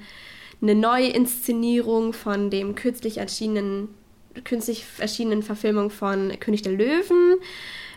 eine 0.60 0.74
Neuinszenierung 0.74 2.12
von 2.12 2.50
dem 2.50 2.74
kürzlich 2.74 3.18
erschienenen, 3.18 3.88
künstlich 4.44 4.84
erschienenen 4.98 5.42
Verfilmung 5.42 5.90
von 5.90 6.32
König 6.40 6.62
der 6.62 6.72
Löwen. 6.72 7.36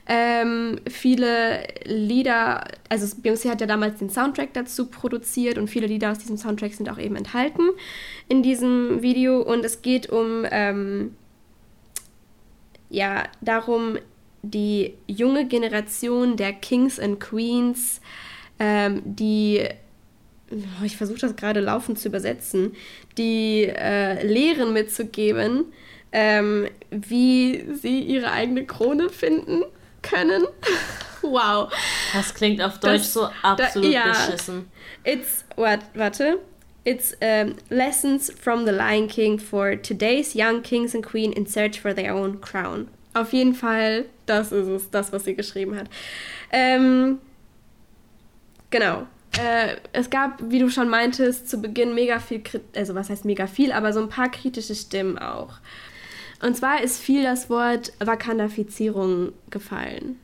Ähm, 0.06 0.82
viele 0.90 1.66
Lieder, 1.86 2.66
also 2.90 3.06
Beyoncé 3.18 3.50
hat 3.50 3.62
ja 3.62 3.68
damals 3.68 4.00
den 4.00 4.10
Soundtrack 4.10 4.54
dazu 4.54 4.88
produziert 4.88 5.58
und 5.58 5.70
viele 5.70 5.88
Lieder 5.88 6.12
aus 6.12 6.20
diesem 6.20 6.36
Soundtrack 6.36 6.74
sind 6.74 6.90
auch 6.90 6.98
eben 6.98 7.16
enthalten 7.16 7.70
in 8.28 8.44
diesem 8.44 9.02
Video 9.02 9.42
und 9.42 9.64
es 9.64 9.82
geht 9.82 10.10
um 10.10 10.46
ähm, 10.52 11.16
ja 12.90 13.24
darum, 13.40 13.98
die 14.42 14.96
junge 15.08 15.48
Generation 15.48 16.36
der 16.36 16.52
Kings 16.52 17.00
and 17.00 17.22
Queens, 17.22 18.02
ähm, 18.60 19.02
die 19.06 19.66
oh, 20.52 20.84
ich 20.84 20.98
versuche 20.98 21.20
das 21.20 21.38
gerade 21.38 21.62
laufend 21.62 21.98
zu 21.98 22.10
übersetzen, 22.10 22.74
die 23.18 23.64
äh, 23.64 24.26
Lehren 24.26 24.74
mitzugeben, 24.74 25.66
ähm, 26.14 26.70
wie 26.92 27.66
sie 27.74 28.00
ihre 28.00 28.32
eigene 28.32 28.66
Krone 28.66 29.10
finden 29.10 29.64
können. 30.04 30.46
wow. 31.22 31.74
Das 32.14 32.34
klingt 32.34 32.62
auf 32.62 32.80
Deutsch 32.80 33.02
das, 33.02 33.14
so 33.14 33.30
absolut 33.42 33.90
da, 33.90 33.94
ja, 33.94 34.08
beschissen. 34.10 34.72
It's, 35.04 35.44
what, 35.56 35.80
warte. 35.96 36.40
It's 36.86 37.16
um, 37.22 37.56
lessons 37.70 38.32
from 38.32 38.66
the 38.66 38.72
Lion 38.72 39.08
King 39.08 39.40
for 39.40 39.76
today's 39.76 40.36
young 40.36 40.62
kings 40.62 40.94
and 40.94 41.04
queen 41.04 41.32
in 41.32 41.48
search 41.48 41.80
for 41.80 41.96
their 41.96 42.14
own 42.14 42.42
crown. 42.42 42.90
Auf 43.14 43.32
jeden 43.32 43.56
Fall, 43.56 44.06
das 44.26 44.52
ist 44.52 44.68
es, 44.68 44.90
das, 44.92 45.12
was 45.12 45.24
sie 45.24 45.34
geschrieben 45.34 45.76
hat. 45.78 45.88
Ähm, 46.52 47.20
genau. 48.70 49.08
Äh, 49.40 49.78
es 49.94 50.10
gab, 50.10 50.40
wie 50.52 50.60
du 50.60 50.70
schon 50.70 50.90
meintest, 50.90 51.50
zu 51.50 51.58
Beginn 51.60 51.96
mega 51.96 52.20
viel, 52.20 52.44
also 52.76 52.94
was 52.94 53.10
heißt 53.10 53.26
mega 53.26 53.48
viel, 53.48 53.72
aber 53.72 53.94
so 53.94 54.02
ein 54.02 54.10
paar 54.10 54.30
kritische 54.30 54.76
Stimmen 54.76 55.18
auch. 55.18 55.54
Und 56.44 56.58
zwar 56.58 56.84
ist 56.84 57.00
viel 57.00 57.24
das 57.24 57.50
Wort 57.50 57.94
Wakandafizierung 58.00 59.32
gefallen. 59.50 60.20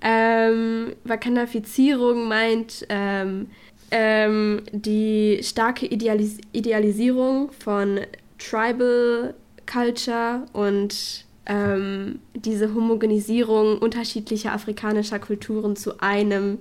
Ähm, 0.00 0.92
Wakandafizierung 1.02 2.28
meint 2.28 2.86
ähm, 2.90 3.50
ähm, 3.90 4.62
die 4.70 5.40
starke 5.42 5.86
Idealis 5.86 6.38
Idealisierung 6.52 7.50
von 7.52 8.00
Tribal 8.38 9.34
Culture 9.66 10.46
und 10.52 11.24
ähm, 11.46 12.20
diese 12.34 12.72
Homogenisierung 12.74 13.78
unterschiedlicher 13.78 14.52
afrikanischer 14.52 15.18
Kulturen 15.18 15.74
zu 15.74 15.98
einem 16.00 16.58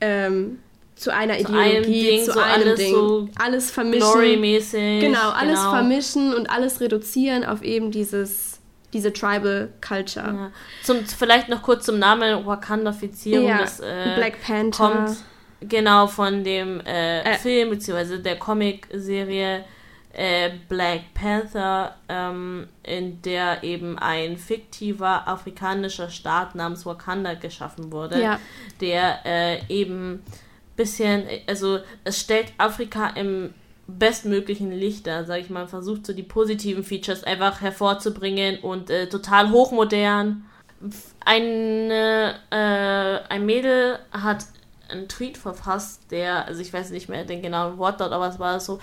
ähm, 0.00 0.58
zu 0.96 1.12
einer 1.12 1.34
zu 1.34 1.52
Ideologie, 1.52 2.06
Ding, 2.08 2.24
zu 2.24 2.32
so 2.32 2.40
einem 2.40 2.62
alles 2.62 2.78
Ding. 2.80 2.94
So 2.94 3.28
alles 3.38 3.70
vermischen. 3.70 5.00
Genau, 5.00 5.30
alles 5.30 5.60
genau. 5.60 5.70
vermischen 5.70 6.34
und 6.34 6.50
alles 6.50 6.80
reduzieren 6.80 7.44
auf 7.44 7.62
eben 7.62 7.90
dieses, 7.90 8.60
diese 8.92 9.12
Tribal 9.12 9.68
Culture. 9.86 10.26
Ja. 10.26 10.50
Zum, 10.82 11.04
vielleicht 11.04 11.50
noch 11.50 11.62
kurz 11.62 11.84
zum 11.84 11.98
Namen 11.98 12.46
Wakandafizierung. 12.46 13.46
Ja, 13.46 13.58
das, 13.58 13.80
äh, 13.80 14.14
Black 14.16 14.40
Panther. 14.42 14.88
Kommt 14.88 15.16
genau 15.60 16.06
von 16.06 16.42
dem 16.42 16.80
äh, 16.80 17.20
äh. 17.20 17.34
Film 17.38 17.70
bzw. 17.70 18.18
der 18.18 18.38
Comic-Serie 18.38 19.64
äh, 20.14 20.50
Black 20.70 21.12
Panther, 21.12 21.94
ähm, 22.08 22.68
in 22.82 23.20
der 23.20 23.62
eben 23.62 23.98
ein 23.98 24.38
fiktiver 24.38 25.28
afrikanischer 25.28 26.08
Staat 26.08 26.54
namens 26.54 26.86
Wakanda 26.86 27.34
geschaffen 27.34 27.92
wurde, 27.92 28.22
ja. 28.22 28.40
der 28.80 29.26
äh, 29.26 29.60
eben 29.68 30.22
bisschen, 30.76 31.24
also 31.46 31.78
es 32.04 32.20
stellt 32.20 32.52
Afrika 32.58 33.08
im 33.08 33.54
bestmöglichen 33.86 34.72
Licht 34.72 35.06
dar, 35.06 35.24
sag 35.24 35.40
ich 35.40 35.50
mal, 35.50 35.68
versucht 35.68 36.06
so 36.06 36.12
die 36.12 36.22
positiven 36.22 36.82
Features 36.82 37.24
einfach 37.24 37.60
hervorzubringen 37.60 38.58
und 38.58 38.90
äh, 38.90 39.08
total 39.08 39.50
hochmodern. 39.50 40.44
Eine, 41.24 42.34
äh, 42.50 43.32
ein 43.32 43.46
Mädel 43.46 43.98
hat 44.10 44.44
einen 44.88 45.08
Tweet 45.08 45.38
verfasst, 45.38 46.02
der, 46.10 46.46
also 46.46 46.60
ich 46.60 46.72
weiß 46.72 46.90
nicht 46.90 47.08
mehr 47.08 47.24
den 47.24 47.42
genauen 47.42 47.78
Wortlaut, 47.78 48.12
aber 48.12 48.28
es 48.28 48.38
war 48.38 48.60
so, 48.60 48.78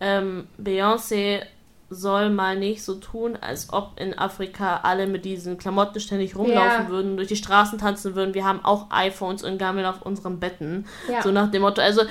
ähm, 0.00 0.46
Beyoncé 0.60 1.42
soll 1.90 2.30
mal 2.30 2.56
nicht 2.56 2.82
so 2.82 2.96
tun, 2.96 3.38
als 3.40 3.72
ob 3.72 3.98
in 3.98 4.18
Afrika 4.18 4.80
alle 4.82 5.06
mit 5.06 5.24
diesen 5.24 5.56
Klamotten 5.56 6.00
ständig 6.00 6.36
rumlaufen 6.36 6.84
ja. 6.84 6.88
würden, 6.88 7.16
durch 7.16 7.28
die 7.28 7.36
Straßen 7.36 7.78
tanzen 7.78 8.14
würden. 8.14 8.34
Wir 8.34 8.44
haben 8.44 8.64
auch 8.64 8.86
iPhones 8.90 9.42
und 9.42 9.58
gammeln 9.58 9.86
auf 9.86 10.02
unseren 10.02 10.38
Betten. 10.38 10.86
Ja. 11.10 11.22
So 11.22 11.30
nach 11.30 11.50
dem 11.50 11.62
Motto. 11.62 11.80
Also 11.80 12.02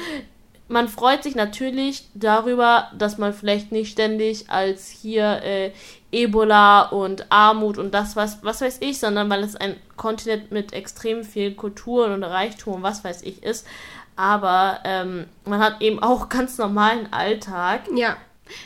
man 0.68 0.88
freut 0.88 1.24
sich 1.24 1.36
natürlich 1.36 2.08
darüber, 2.14 2.88
dass 2.98 3.18
man 3.18 3.34
vielleicht 3.34 3.72
nicht 3.72 3.92
ständig 3.92 4.50
als 4.50 4.90
hier 4.90 5.44
äh, 5.44 5.72
Ebola 6.12 6.84
und 6.84 7.32
Armut 7.32 7.78
und 7.78 7.94
das 7.94 8.16
was, 8.16 8.44
was 8.44 8.62
weiß 8.62 8.78
ich, 8.82 9.00
sondern 9.00 9.30
weil 9.30 9.44
es 9.44 9.56
ein 9.56 9.76
Kontinent 9.96 10.52
mit 10.52 10.74
extrem 10.74 11.24
viel 11.24 11.54
Kultur 11.54 12.08
und 12.08 12.24
Reichtum, 12.24 12.82
was 12.84 13.04
weiß 13.04 13.24
ich 13.24 13.44
ist. 13.44 13.68
Aber 14.16 14.80
ähm, 14.84 15.26
man 15.46 15.60
hat 15.60 15.82
eben 15.82 16.02
auch 16.02 16.30
ganz 16.30 16.58
normalen 16.58 17.12
Alltag. 17.14 17.82
Ja. 17.96 18.18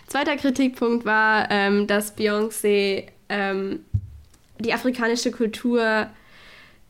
Zweiter 0.08 0.38
Kritikpunkt 0.38 1.06
war, 1.06 1.50
ähm, 1.50 1.88
dass 1.88 2.18
Beyoncé 2.18 3.08
ähm, 3.30 3.86
die 4.60 4.74
afrikanische 4.74 5.32
Kultur 5.32 6.08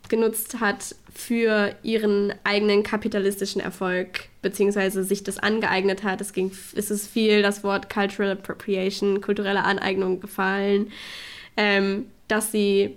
genutzt 0.10 0.60
hat 0.60 0.96
für 1.14 1.76
ihren 1.84 2.34
eigenen 2.44 2.84
kapitalistischen 2.84 3.62
Erfolg, 3.62 4.30
beziehungsweise 4.42 5.04
sich 5.04 5.24
das 5.24 5.38
angeeignet 5.38 6.04
hat. 6.04 6.22
Es, 6.22 6.34
ging, 6.34 6.52
es 6.76 6.92
ist 6.92 7.08
viel 7.08 7.42
das 7.42 7.64
Wort 7.64 7.90
Cultural 7.90 8.32
Appropriation, 8.32 9.22
kulturelle 9.22 9.64
Aneignung 9.64 10.20
gefallen, 10.20 10.92
ähm, 11.58 12.08
dass 12.28 12.52
sie 12.52 12.96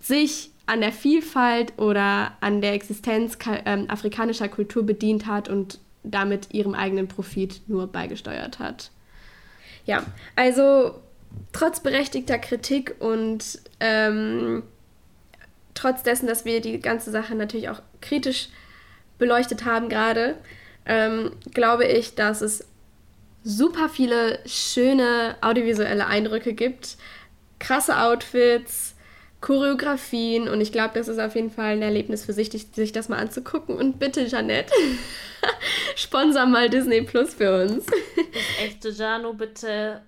sich 0.00 0.50
an 0.66 0.80
der 0.80 0.92
Vielfalt 0.92 1.78
oder 1.78 2.36
an 2.40 2.60
der 2.60 2.74
Existenz 2.74 3.36
ähm, 3.64 3.86
afrikanischer 3.88 4.48
Kultur 4.48 4.84
bedient 4.84 5.26
hat 5.26 5.48
und 5.48 5.80
damit 6.02 6.52
ihrem 6.52 6.74
eigenen 6.74 7.08
Profit 7.08 7.60
nur 7.66 7.86
beigesteuert 7.86 8.58
hat. 8.58 8.90
Ja, 9.90 10.04
also 10.36 11.02
trotz 11.52 11.80
berechtigter 11.80 12.38
Kritik 12.38 12.94
und 13.00 13.58
ähm, 13.80 14.62
trotz 15.74 16.04
dessen, 16.04 16.28
dass 16.28 16.44
wir 16.44 16.60
die 16.60 16.78
ganze 16.78 17.10
Sache 17.10 17.34
natürlich 17.34 17.70
auch 17.70 17.82
kritisch 18.00 18.50
beleuchtet 19.18 19.64
haben 19.64 19.88
gerade, 19.88 20.36
ähm, 20.86 21.32
glaube 21.52 21.86
ich, 21.86 22.14
dass 22.14 22.40
es 22.40 22.68
super 23.42 23.88
viele 23.88 24.38
schöne 24.46 25.34
audiovisuelle 25.40 26.06
Eindrücke 26.06 26.52
gibt, 26.52 26.96
krasse 27.58 27.98
Outfits, 27.98 28.94
Choreografien 29.40 30.48
und 30.48 30.60
ich 30.60 30.70
glaube, 30.70 30.92
das 30.94 31.08
ist 31.08 31.18
auf 31.18 31.34
jeden 31.34 31.50
Fall 31.50 31.72
ein 31.72 31.82
Erlebnis 31.82 32.24
für 32.24 32.32
sich, 32.32 32.50
sich 32.50 32.92
das 32.92 33.08
mal 33.08 33.18
anzugucken. 33.18 33.76
Und 33.76 33.98
bitte, 33.98 34.24
Janette, 34.26 34.72
sponsor 35.96 36.46
mal 36.46 36.68
Disney 36.68 37.02
Plus 37.02 37.34
für 37.34 37.62
uns. 37.62 37.86
Das 37.86 38.64
echte 38.64 38.90
Jano, 38.90 39.32
bitte 39.32 40.02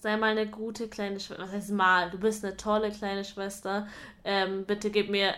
sei 0.00 0.16
mal 0.16 0.30
eine 0.30 0.46
gute 0.46 0.88
kleine 0.88 1.20
Schwester. 1.20 1.42
Was 1.42 1.52
heißt 1.52 1.70
mal? 1.70 2.10
Du 2.10 2.18
bist 2.18 2.44
eine 2.44 2.56
tolle 2.56 2.90
kleine 2.90 3.24
Schwester. 3.24 3.86
Ähm, 4.24 4.64
bitte 4.64 4.90
gib 4.90 5.10
mir, 5.10 5.34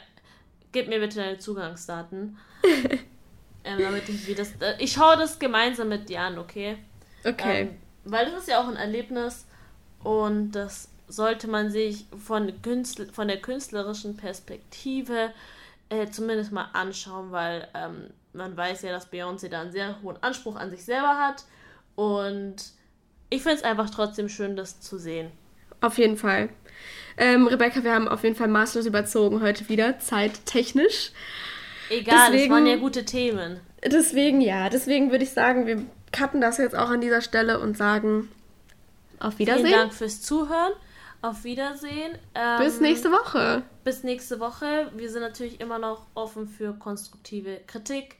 gib 0.72 0.88
mir 0.88 1.00
bitte 1.00 1.16
deine 1.16 1.38
Zugangsdaten. 1.38 2.38
ähm, 3.64 3.78
damit 3.78 4.08
ich 4.08 4.26
wie 4.26 4.34
das. 4.34 4.52
Äh, 4.60 4.74
ich 4.78 4.92
schaue 4.92 5.16
das 5.16 5.38
gemeinsam 5.38 5.88
mit 5.88 6.08
dir 6.08 6.20
an, 6.20 6.38
okay? 6.38 6.76
Okay. 7.24 7.62
Ähm, 7.62 7.76
weil 8.04 8.26
das 8.26 8.42
ist 8.42 8.48
ja 8.48 8.60
auch 8.60 8.68
ein 8.68 8.76
Erlebnis 8.76 9.46
und 10.02 10.52
das 10.52 10.88
sollte 11.12 11.48
man 11.48 11.70
sich 11.70 12.06
von, 12.24 12.62
Künstler, 12.62 13.06
von 13.12 13.28
der 13.28 13.40
künstlerischen 13.40 14.16
Perspektive 14.16 15.32
äh, 15.90 16.08
zumindest 16.10 16.52
mal 16.52 16.68
anschauen, 16.72 17.32
weil 17.32 17.68
ähm, 17.74 18.10
man 18.32 18.56
weiß 18.56 18.82
ja, 18.82 18.92
dass 18.92 19.12
Beyoncé 19.12 19.48
da 19.48 19.60
einen 19.60 19.72
sehr 19.72 20.00
hohen 20.02 20.16
Anspruch 20.22 20.56
an 20.56 20.70
sich 20.70 20.84
selber 20.84 21.18
hat. 21.18 21.44
Und 21.96 22.56
ich 23.28 23.42
finde 23.42 23.58
es 23.58 23.62
einfach 23.62 23.90
trotzdem 23.90 24.28
schön, 24.28 24.56
das 24.56 24.80
zu 24.80 24.98
sehen. 24.98 25.30
Auf 25.80 25.98
jeden 25.98 26.16
Fall. 26.16 26.48
Ähm, 27.18 27.46
Rebecca, 27.46 27.84
wir 27.84 27.92
haben 27.92 28.08
auf 28.08 28.22
jeden 28.24 28.36
Fall 28.36 28.48
maßlos 28.48 28.86
überzogen 28.86 29.42
heute 29.42 29.68
wieder, 29.68 29.98
zeittechnisch. 29.98 31.12
Egal, 31.90 32.32
deswegen, 32.32 32.44
es 32.44 32.50
waren 32.50 32.66
ja 32.66 32.76
gute 32.76 33.04
Themen. 33.04 33.60
Deswegen, 33.84 34.40
ja, 34.40 34.70
deswegen 34.70 35.10
würde 35.10 35.24
ich 35.24 35.30
sagen, 35.30 35.66
wir 35.66 35.84
cutten 36.12 36.40
das 36.40 36.56
jetzt 36.56 36.74
auch 36.74 36.88
an 36.88 37.00
dieser 37.02 37.20
Stelle 37.20 37.58
und 37.58 37.76
sagen 37.76 38.28
auf 39.18 39.38
Wiedersehen. 39.38 39.66
Vielen 39.66 39.78
Dank 39.78 39.94
fürs 39.94 40.22
Zuhören. 40.22 40.72
Auf 41.22 41.44
Wiedersehen. 41.44 42.18
Ähm, 42.34 42.58
bis 42.58 42.80
nächste 42.80 43.12
Woche. 43.12 43.62
Bis 43.84 44.02
nächste 44.02 44.40
Woche. 44.40 44.90
Wir 44.96 45.08
sind 45.08 45.22
natürlich 45.22 45.60
immer 45.60 45.78
noch 45.78 46.06
offen 46.14 46.48
für 46.48 46.72
konstruktive 46.74 47.60
Kritik. 47.68 48.16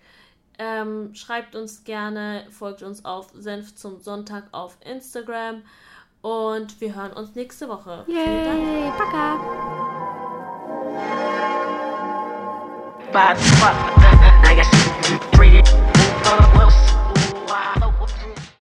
Ähm, 0.57 1.13
schreibt 1.15 1.57
uns 1.57 1.83
gerne, 1.83 2.47
folgt 2.51 2.85
uns 2.85 3.05
auf 3.05 3.31
Senf 3.35 3.75
zum 3.75 3.99
Sonntag 4.01 4.45
auf 4.53 4.79
Instagram 4.85 5.63
und 6.21 6.81
wir 6.81 6.95
hören 6.95 7.13
uns 7.13 7.35
nächste 7.35 7.69
Woche. 7.69 8.05
Yay. 8.07 8.93
Paka. 8.97 9.41
Guess, 14.55 14.71